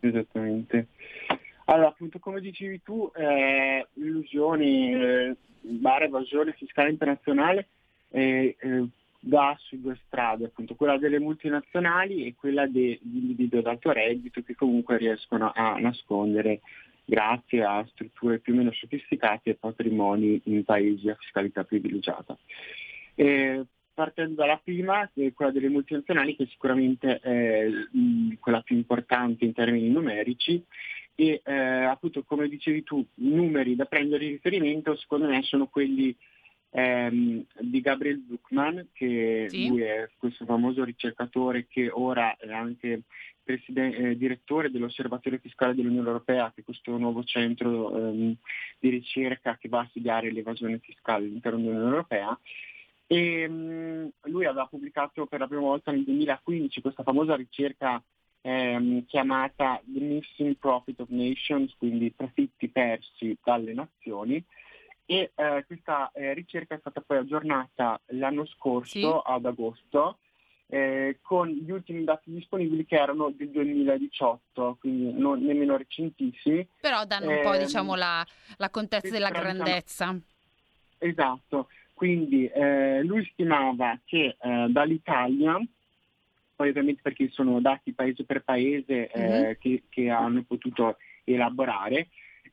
Esattamente. 0.00 0.88
Allora, 1.66 1.88
appunto, 1.88 2.18
come 2.18 2.40
dicevi 2.40 2.82
tu, 2.82 3.10
eh, 3.14 3.86
illusioni, 3.94 4.92
eh, 4.92 5.36
bar 5.60 6.02
evasione 6.02 6.52
fiscale 6.52 6.90
internazionale 6.90 7.68
eh, 8.10 8.54
eh, 8.60 8.84
va 9.26 9.56
su 9.58 9.80
due 9.80 9.98
strade, 10.06 10.46
appunto, 10.46 10.74
quella 10.74 10.98
delle 10.98 11.18
multinazionali 11.18 12.26
e 12.26 12.34
quella 12.34 12.66
degli 12.66 12.98
individui 13.02 13.60
ad 13.60 13.66
alto 13.66 13.92
reddito 13.92 14.42
che 14.42 14.54
comunque 14.54 14.96
riescono 14.98 15.52
a 15.54 15.78
nascondere 15.78 16.60
grazie 17.04 17.62
a 17.62 17.84
strutture 17.90 18.38
più 18.38 18.54
o 18.54 18.56
meno 18.56 18.72
sofisticate 18.72 19.50
e 19.50 19.54
patrimoni 19.54 20.40
in 20.44 20.64
paesi 20.64 21.08
a 21.08 21.16
fiscalità 21.16 21.64
privilegiata. 21.64 22.36
Eh, 23.14 23.64
partendo 23.92 24.34
dalla 24.34 24.60
prima, 24.62 25.08
quella 25.34 25.52
delle 25.52 25.68
multinazionali, 25.68 26.34
che 26.34 26.46
sicuramente 26.46 27.20
è 27.20 27.68
mh, 27.68 28.38
quella 28.40 28.60
più 28.62 28.76
importante 28.76 29.44
in 29.44 29.52
termini 29.52 29.88
numerici, 29.88 30.62
e 31.14 31.40
eh, 31.44 31.52
appunto 31.52 32.24
come 32.24 32.48
dicevi 32.48 32.82
tu, 32.82 32.98
i 32.98 33.28
numeri 33.28 33.76
da 33.76 33.84
prendere 33.84 34.24
in 34.24 34.30
riferimento 34.32 34.96
secondo 34.96 35.28
me 35.28 35.42
sono 35.42 35.68
quelli 35.68 36.14
ehm, 36.76 37.44
di 37.60 37.80
Gabriel 37.80 38.24
Zuckman, 38.28 38.88
che 38.92 39.46
Sì. 39.48 39.68
lui 39.68 39.82
è 39.82 40.08
questo 40.16 40.44
famoso 40.44 40.82
ricercatore 40.82 41.66
che 41.68 41.88
ora 41.88 42.36
è 42.36 42.52
anche 42.52 43.02
presiden- 43.44 43.94
eh, 43.94 44.16
direttore 44.16 44.70
dell'Osservatorio 44.70 45.38
Fiscale 45.38 45.74
dell'Unione 45.74 46.08
Europea, 46.08 46.50
che 46.52 46.62
è 46.62 46.64
questo 46.64 46.96
nuovo 46.96 47.22
centro 47.22 47.96
ehm, 47.96 48.34
di 48.80 48.88
ricerca 48.88 49.56
che 49.56 49.68
va 49.68 49.80
a 49.80 49.86
studiare 49.88 50.32
l'evasione 50.32 50.78
fiscale 50.80 51.26
all'interno 51.26 51.58
dell'Unione 51.58 51.88
Europea. 51.90 52.38
E, 53.06 53.46
mh, 53.48 54.12
lui 54.24 54.46
aveva 54.46 54.66
pubblicato 54.66 55.26
per 55.26 55.38
la 55.40 55.46
prima 55.46 55.62
volta 55.62 55.92
nel 55.92 56.02
2015 56.04 56.80
questa 56.80 57.02
famosa 57.04 57.36
ricerca 57.36 58.02
ehm, 58.40 59.04
chiamata 59.06 59.80
The 59.84 60.00
Missing 60.00 60.56
Profit 60.56 60.98
of 61.00 61.08
Nations, 61.10 61.72
quindi 61.78 62.10
profitti 62.10 62.68
persi 62.68 63.36
dalle 63.44 63.74
nazioni. 63.74 64.44
E 65.06 65.32
eh, 65.34 65.64
questa 65.66 66.10
eh, 66.12 66.32
ricerca 66.32 66.74
è 66.74 66.78
stata 66.78 67.02
poi 67.02 67.18
aggiornata 67.18 68.00
l'anno 68.06 68.46
scorso, 68.46 68.90
Sì. 68.90 69.06
ad 69.22 69.44
agosto, 69.44 70.18
eh, 70.68 71.18
con 71.20 71.48
gli 71.48 71.70
ultimi 71.70 72.04
dati 72.04 72.30
disponibili 72.32 72.86
che 72.86 72.96
erano 72.96 73.30
del 73.30 73.50
2018, 73.50 74.78
quindi 74.80 75.12
non, 75.12 75.42
nemmeno 75.42 75.76
recentissimi. 75.76 76.66
Però 76.80 77.04
danno 77.04 77.30
un 77.30 77.40
po' 77.42 77.52
Ehm, 77.52 77.58
diciamo 77.60 77.94
la, 77.94 78.26
la 78.56 78.70
contezza 78.70 79.10
della 79.10 79.28
diciamo, 79.28 79.52
grandezza. 79.52 80.18
Esatto, 80.98 81.68
quindi 81.92 82.46
eh, 82.46 83.02
lui 83.02 83.28
stimava 83.32 84.00
che 84.06 84.36
eh, 84.40 84.66
dall'Italia, 84.70 85.60
poi 86.56 86.68
ovviamente 86.70 87.02
perché 87.02 87.28
sono 87.28 87.60
dati 87.60 87.92
paese 87.92 88.24
per 88.24 88.42
paese 88.42 89.10
Mhm. 89.14 89.56
che, 89.58 89.82
che 89.90 90.08
hanno 90.08 90.42
potuto 90.44 90.96
elaborare, 91.24 92.08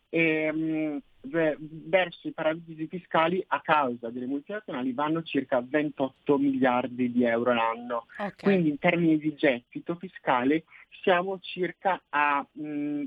ehm, 0.09 1.01
verso 1.23 2.27
i 2.27 2.31
paradisi 2.31 2.87
fiscali 2.87 3.43
a 3.47 3.61
causa 3.61 4.09
delle 4.09 4.25
multinazionali 4.25 4.91
vanno 4.91 5.21
circa 5.23 5.63
28 5.65 6.37
miliardi 6.37 7.11
di 7.11 7.23
euro 7.23 7.53
l'anno. 7.53 8.05
Ok. 8.17 8.41
Quindi 8.41 8.69
in 8.69 8.79
termini 8.79 9.17
di 9.17 9.35
gettito 9.35 9.95
fiscale 9.95 10.63
siamo 11.01 11.39
circa 11.39 12.01
a 12.09 12.45
mh, 12.51 13.03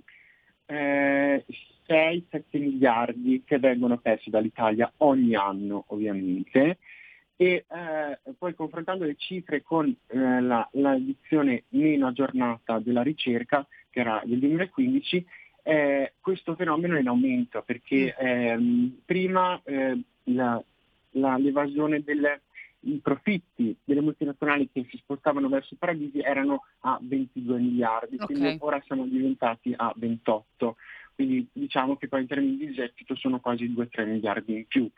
eh, 0.67 1.45
6-7 1.87 2.43
miliardi 2.53 3.43
che 3.45 3.59
vengono 3.59 3.99
persi 3.99 4.31
dall'Italia 4.31 4.91
ogni 4.99 5.35
anno 5.35 5.85
ovviamente 5.89 6.79
e 7.37 7.65
eh, 7.69 8.35
poi 8.39 8.55
confrontando 8.55 9.05
le 9.05 9.17
cifre 9.17 9.63
con 9.63 9.89
eh, 9.89 10.41
la, 10.41 10.67
l'edizione 10.73 11.65
meno 11.71 12.07
aggiornata 12.07 12.79
della 12.79 13.03
ricerca 13.03 13.67
che 13.91 14.01
era 14.01 14.23
del 14.25 14.39
2015 14.39 15.27
eh, 15.67 16.13
questo 16.21 16.55
fenomeno 16.55 16.97
è 16.97 17.01
in 17.01 17.09
aumento 17.09 17.63
perché 17.63 18.15
ehm, 18.17 19.01
prima 19.05 19.59
eh, 19.65 19.99
la- 20.25 20.63
la- 21.13 21.37
l'evasione 21.39 22.03
delle, 22.03 22.43
i 22.81 22.99
profitti 23.03 23.75
delle 23.83 24.03
multinazionali 24.03 24.69
che 24.71 24.87
si 24.91 24.99
spostavano 24.99 25.49
verso 25.49 25.73
i 25.75 25.79
paradisi 25.79 26.21
erano 26.21 26.65
a 26.81 26.99
22 27.01 27.59
miliardi, 27.59 28.17
Ok. 28.17 28.27
quindi 28.27 28.57
ora 28.61 28.83
siamo 28.85 29.07
diventati 29.07 29.73
a 29.75 29.91
28, 29.97 30.77
quindi 31.15 31.47
diciamo 31.53 31.97
che 31.97 32.09
poi 32.09 32.21
in 32.23 32.27
termini 32.27 32.57
di 32.59 32.73
gettito 32.73 33.15
sono 33.17 33.41
quasi 33.41 33.73
2-3 33.73 34.07
miliardi 34.07 34.55
in 34.55 34.67
più. 34.67 34.89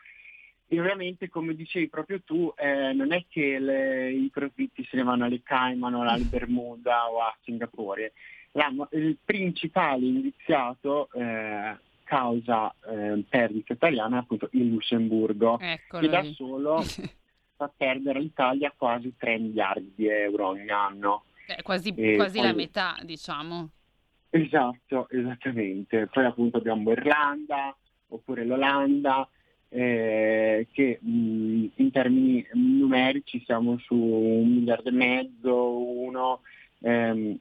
E 0.69 0.79
ovviamente, 0.81 1.29
come 1.29 1.55
dicevi 1.55 1.87
proprio 1.87 2.19
tu, 2.23 2.51
eh, 2.57 2.91
non 2.91 3.13
è 3.13 3.23
che 3.29 3.57
le- 3.57 4.11
i 4.11 4.29
profitti 4.33 4.83
se 4.83 4.97
ne 4.97 5.03
vanno 5.03 5.23
alle 5.23 5.41
Cayman 5.41 5.93
o 5.93 6.01
alle 6.01 6.25
Bermuda 6.25 7.09
o 7.09 7.21
a 7.21 7.33
Singapore. 7.43 8.11
La- 8.57 8.87
il 8.91 9.17
principale 9.23 10.03
indiziato 10.03 11.09
eh, 11.13 11.77
causa 12.03 12.73
eh, 12.89 13.23
perdita 13.29 13.73
italiana 13.73 14.15
è 14.17 14.19
appunto 14.21 14.49
il 14.53 14.69
Lussemburgo, 14.69 15.59
Eccolo 15.59 16.01
che 16.01 16.09
da 16.09 16.19
lì. 16.21 16.33
solo 16.33 16.81
fa 17.55 17.71
perdere 17.75 18.17
all'Italia 18.17 18.73
quasi 18.75 19.13
3 19.15 19.37
miliardi 19.37 19.93
di 19.95 20.07
euro 20.07 20.47
ogni 20.47 20.69
anno. 20.69 21.23
Eh, 21.45 21.61
quasi 21.61 21.93
quasi 21.93 22.37
poi- 22.39 22.47
la 22.47 22.53
metà, 22.53 22.97
diciamo. 23.03 23.69
Esatto, 24.31 25.07
esattamente. 25.09 26.07
Poi 26.07 26.25
appunto 26.25 26.57
abbiamo 26.57 26.91
Irlanda 26.91 27.75
oppure 28.09 28.43
l'Olanda, 28.43 29.27
eh, 29.69 30.67
che 30.71 30.97
mh, 31.01 31.65
in 31.75 31.91
termini 31.91 32.45
numerici 32.53 33.41
siamo 33.45 33.77
su 33.79 33.95
un 33.95 34.49
miliardo 34.49 34.89
e 34.89 34.93
mezzo, 34.93 35.77
uno, 35.79 36.41
ehm, 36.81 37.37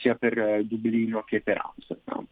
sia 0.00 0.14
per 0.14 0.38
eh, 0.38 0.64
Dublino 0.64 1.22
che 1.22 1.40
per 1.40 1.60
Amsterdam. 1.62 2.26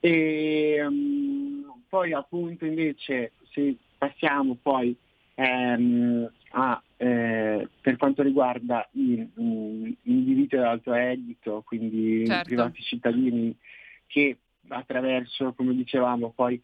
E 0.00 0.82
mh, 0.88 1.82
poi 1.88 2.12
appunto 2.12 2.64
invece 2.64 3.32
se 3.50 3.76
passiamo 3.98 4.56
poi 4.60 4.96
ehm, 5.34 6.30
a, 6.50 6.82
eh, 6.96 7.68
per 7.80 7.96
quanto 7.96 8.22
riguarda 8.22 8.88
i 8.92 9.28
mh, 9.32 9.92
individui 10.02 10.58
ad 10.58 10.64
alto 10.64 10.92
reddito, 10.92 11.62
quindi 11.66 12.26
Certo. 12.26 12.44
privati 12.44 12.82
cittadini 12.82 13.56
che 14.06 14.36
attraverso, 14.68 15.52
come 15.54 15.74
dicevamo, 15.74 16.32
poi 16.34 16.60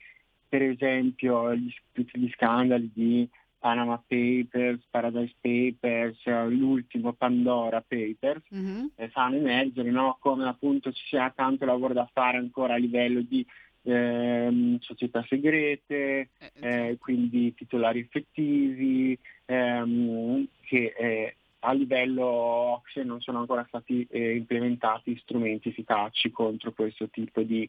per 0.49 0.62
esempio 0.62 1.55
gli, 1.55 1.72
tutti 1.93 2.18
gli 2.18 2.31
scandali 2.31 2.91
di 2.93 3.29
Panama 3.59 4.03
Papers, 4.07 4.81
Paradise 4.91 5.35
Papers, 5.41 6.25
l'ultimo 6.49 7.13
Pandora 7.13 7.81
Papers, 7.87 8.43
Mhm. 8.51 8.93
eh, 8.97 9.09
fanno 9.09 9.37
emergere 9.37 9.91
no? 9.91 10.17
come 10.21 10.47
appunto 10.47 10.93
ci 10.93 11.05
sia 11.09 11.31
tanto 11.35 11.65
lavoro 11.65 11.93
da 11.95 12.09
fare 12.13 12.39
ancora 12.39 12.75
a 12.75 12.79
livello 12.79 13.21
di 13.23 13.45
ehm, 13.83 14.79
società 14.81 15.25
segrete, 15.29 16.29
Eh, 16.61 16.89
eh, 16.91 16.97
quindi 16.99 17.55
titolari 17.55 18.01
effettivi, 18.01 19.17
ehm, 19.47 20.47
che 20.63 20.95
eh, 20.99 21.37
a 21.61 21.73
livello 21.73 22.25
OXE 22.27 23.03
non 23.03 23.21
sono 23.21 23.39
ancora 23.41 23.65
stati 23.69 24.07
eh, 24.11 24.37
implementati 24.37 25.17
strumenti 25.23 25.71
efficaci 25.71 26.31
contro 26.31 26.73
questo 26.73 27.09
tipo 27.09 27.43
di, 27.43 27.69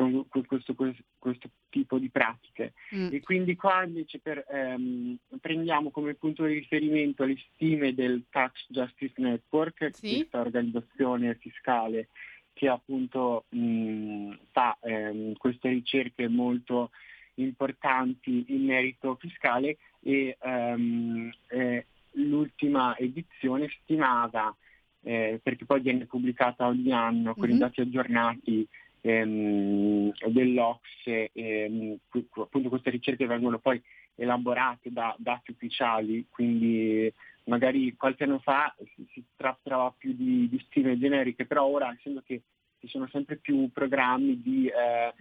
con- 0.00 0.26
con 0.28 0.46
questo, 0.46 0.74
questo- 0.74 1.02
questo 1.18 1.50
tipo 1.68 1.98
di 1.98 2.08
pratiche. 2.08 2.72
mm. 2.94 3.08
E 3.12 3.20
quindi 3.20 3.54
qua 3.54 3.84
invece 3.84 4.18
per, 4.18 4.44
ehm, 4.48 5.18
prendiamo 5.40 5.90
come 5.90 6.14
punto 6.14 6.44
di 6.46 6.54
riferimento 6.54 7.24
le 7.24 7.36
stime 7.52 7.92
del 7.92 8.24
Tax 8.30 8.64
Justice 8.68 9.12
Network, 9.18 9.90
Sì. 9.92 10.16
questa 10.16 10.40
organizzazione 10.40 11.34
fiscale 11.34 12.08
che 12.54 12.68
appunto 12.68 13.44
mh, 13.50 14.32
fa 14.52 14.76
ehm, 14.82 15.34
queste 15.34 15.68
ricerche 15.68 16.28
molto 16.28 16.90
importanti 17.34 18.44
in 18.48 18.64
merito 18.64 19.16
fiscale 19.16 19.76
e 20.02 20.36
ehm, 20.40 21.30
eh, 21.48 21.86
l'ultima 22.12 22.96
edizione 22.96 23.68
stimava, 23.82 24.54
eh, 25.02 25.40
perché 25.42 25.64
poi 25.66 25.80
viene 25.80 26.06
pubblicata 26.06 26.66
ogni 26.66 26.90
anno 26.92 27.34
con 27.34 27.48
Mhm. 27.48 27.54
i 27.54 27.58
dati 27.58 27.80
aggiornati 27.82 28.66
ehm, 29.00 30.12
dell'Ocse, 30.26 31.30
ehm, 31.32 31.98
appunto 32.36 32.68
queste 32.68 32.90
ricerche 32.90 33.26
vengono 33.26 33.58
poi 33.58 33.80
elaborate 34.14 34.92
da 34.92 35.14
dati 35.18 35.50
ufficiali, 35.50 36.26
quindi 36.28 37.12
magari 37.44 37.94
qualche 37.96 38.24
anno 38.24 38.38
fa 38.38 38.74
si, 39.12 39.24
trattava 39.36 39.94
più 39.96 40.12
di, 40.14 40.48
di 40.48 40.62
stime 40.66 40.98
generiche, 40.98 41.46
però 41.46 41.64
ora 41.64 41.92
essendo 41.96 42.22
che 42.24 42.42
ci 42.78 42.88
sono 42.88 43.08
sempre 43.08 43.36
più 43.36 43.70
programmi 43.72 44.40
di 44.40 44.66
eh, 44.66 45.12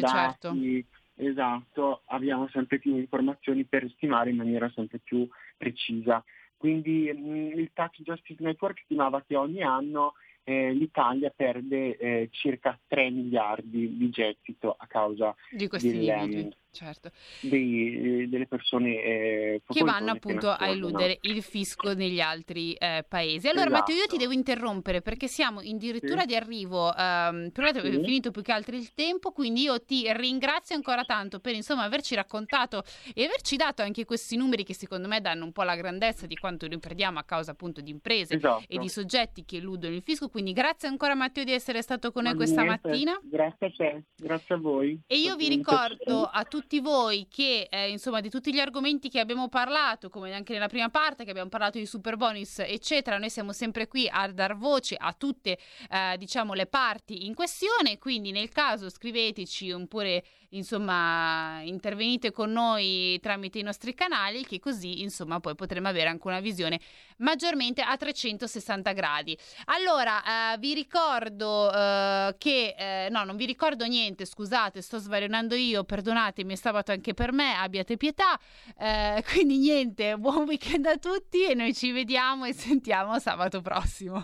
dati, 0.00 0.84
certo. 1.16 1.26
esatto, 1.28 2.02
abbiamo 2.06 2.48
sempre 2.48 2.78
più 2.78 2.96
informazioni 2.96 3.64
per 3.64 3.88
stimare 3.94 4.30
in 4.30 4.36
maniera 4.36 4.70
sempre 4.74 4.98
più 4.98 5.28
precisa. 5.56 6.24
Quindi 6.56 7.12
mh, 7.12 7.58
il 7.58 7.70
Tax 7.72 8.00
Justice 8.02 8.42
Network 8.42 8.80
stimava 8.84 9.22
che 9.22 9.36
ogni 9.36 9.62
anno 9.62 10.14
eh, 10.44 10.72
l'Italia 10.72 11.32
perde 11.34 11.96
eh, 11.96 12.28
circa 12.30 12.78
3 12.86 13.10
miliardi 13.10 13.96
di 13.96 14.10
gettito 14.10 14.74
a 14.76 14.86
causa 14.86 15.34
di 15.50 15.68
questi 15.68 15.92
del, 15.92 16.00
limiti. 16.00 16.56
Certo. 16.72 17.10
dei- 17.40 18.26
delle 18.30 18.46
persone 18.46 19.02
eh, 19.02 19.62
che 19.68 19.84
vanno 19.84 20.10
appunto 20.12 20.48
a 20.48 20.56
nascondono. 20.58 20.88
eludere 20.88 21.18
il 21.22 21.42
fisco 21.42 21.92
negli 21.92 22.18
altri 22.20 22.72
eh, 22.72 23.04
paesi. 23.06 23.46
Allora 23.46 23.68
Matteo 23.68 23.94
io 23.94 24.00
ti 24.02 24.06
Esatto. 24.16 24.20
devo 24.22 24.32
interrompere 24.32 25.02
perché 25.02 25.28
siamo 25.28 25.60
addirittura 25.60 26.22
Sì. 26.22 26.26
di 26.28 26.34
arrivo, 26.34 26.88
ehm, 26.96 27.50
per 27.50 27.64
ora 27.64 27.78
è 27.78 27.82
Sì. 27.82 27.90
finito 28.02 28.30
più 28.30 28.40
che 28.40 28.52
altro 28.52 28.74
il 28.74 28.94
tempo, 28.94 29.32
quindi 29.32 29.60
io 29.62 29.84
ti 29.84 30.10
ringrazio 30.14 30.74
ancora 30.74 31.04
tanto 31.04 31.40
per 31.40 31.54
insomma 31.54 31.82
averci 31.82 32.14
raccontato 32.14 32.82
e 33.14 33.24
averci 33.24 33.56
dato 33.56 33.82
anche 33.82 34.06
questi 34.06 34.36
numeri 34.36 34.64
che 34.64 34.72
secondo 34.74 35.08
me 35.08 35.20
danno 35.20 35.44
un 35.44 35.52
po' 35.52 35.64
la 35.64 35.76
grandezza 35.76 36.26
di 36.26 36.36
quanto 36.36 36.66
noi 36.68 36.78
perdiamo 36.78 37.18
a 37.18 37.24
causa 37.24 37.50
appunto 37.50 37.82
di 37.82 37.90
imprese 37.90 38.36
Esatto. 38.36 38.64
e 38.66 38.78
di 38.78 38.88
soggetti 38.88 39.44
che 39.44 39.58
eludono 39.58 39.94
il 39.94 40.02
fisco, 40.02 40.30
quindi 40.30 40.52
grazie 40.54 40.88
ancora 40.88 41.14
Matteo 41.14 41.44
di 41.44 41.52
essere 41.52 41.82
stato 41.82 42.12
con 42.12 42.22
noi 42.22 42.32
Ma 42.32 42.38
questa 42.38 42.62
niente, 42.62 42.88
mattina. 42.88 43.20
Grazie 43.22 43.66
a 43.66 43.70
te, 43.76 44.02
grazie 44.16 44.54
a 44.54 44.58
voi. 44.58 44.98
E 45.06 45.18
io 45.18 45.36
vi 45.36 45.48
ricordo 45.48 46.22
a 46.24 46.42
tutti 46.44 46.60
voi 46.80 47.26
che, 47.30 47.68
eh, 47.70 47.90
insomma, 47.90 48.20
di 48.20 48.30
tutti 48.30 48.52
gli 48.52 48.58
argomenti 48.58 49.08
che 49.08 49.20
abbiamo 49.20 49.48
parlato, 49.48 50.08
come 50.08 50.32
anche 50.32 50.52
nella 50.52 50.68
prima 50.68 50.88
parte, 50.88 51.24
che 51.24 51.30
abbiamo 51.30 51.48
parlato 51.48 51.78
di 51.78 51.86
super 51.86 52.16
bonus, 52.16 52.60
eccetera, 52.60 53.18
noi 53.18 53.30
siamo 53.30 53.52
sempre 53.52 53.88
qui 53.88 54.08
a 54.10 54.28
dar 54.28 54.56
voce 54.56 54.96
a 54.96 55.12
tutte, 55.12 55.58
eh, 55.90 56.16
diciamo, 56.18 56.54
le 56.54 56.66
parti 56.66 57.26
in 57.26 57.34
questione. 57.34 57.98
Quindi, 57.98 58.30
nel 58.30 58.48
caso, 58.50 58.88
scriveteci 58.88 59.70
oppure, 59.72 60.24
insomma, 60.50 61.60
intervenite 61.62 62.30
con 62.30 62.52
noi 62.52 63.18
tramite 63.20 63.58
i 63.58 63.62
nostri 63.62 63.94
canali, 63.94 64.44
che 64.44 64.58
così, 64.58 65.02
insomma, 65.02 65.40
poi 65.40 65.54
potremo 65.54 65.88
avere 65.88 66.08
anche 66.08 66.26
una 66.26 66.40
visione 66.40 66.80
maggiormente 67.18 67.82
a 67.82 67.96
360 67.96 68.92
gradi. 68.92 69.36
Allora, 69.66 70.54
eh, 70.54 70.58
vi 70.58 70.74
ricordo 70.74 71.72
eh, 71.72 72.34
che, 72.38 72.74
eh, 72.76 73.08
no, 73.10 73.24
non 73.24 73.36
vi 73.36 73.46
ricordo 73.46 73.84
niente, 73.86 74.24
scusate, 74.24 74.80
sto 74.82 74.98
svarionando 74.98 75.54
io, 75.54 75.84
perdonatemi, 75.84 76.51
è 76.52 76.56
sabato 76.56 76.92
anche 76.92 77.14
per 77.14 77.32
me, 77.32 77.54
abbiate 77.54 77.96
pietà. 77.96 78.38
Eh, 78.78 79.22
quindi 79.30 79.58
niente, 79.58 80.16
buon 80.16 80.44
weekend 80.44 80.86
a 80.86 80.96
tutti 80.96 81.44
e 81.46 81.54
noi 81.54 81.74
ci 81.74 81.90
vediamo 81.92 82.44
e 82.44 82.52
sentiamo 82.52 83.18
sabato 83.18 83.60
prossimo. 83.60 84.22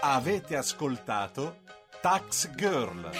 Avete 0.00 0.56
ascoltato 0.56 1.62
Tax 2.00 2.50
Girl. 2.54 3.10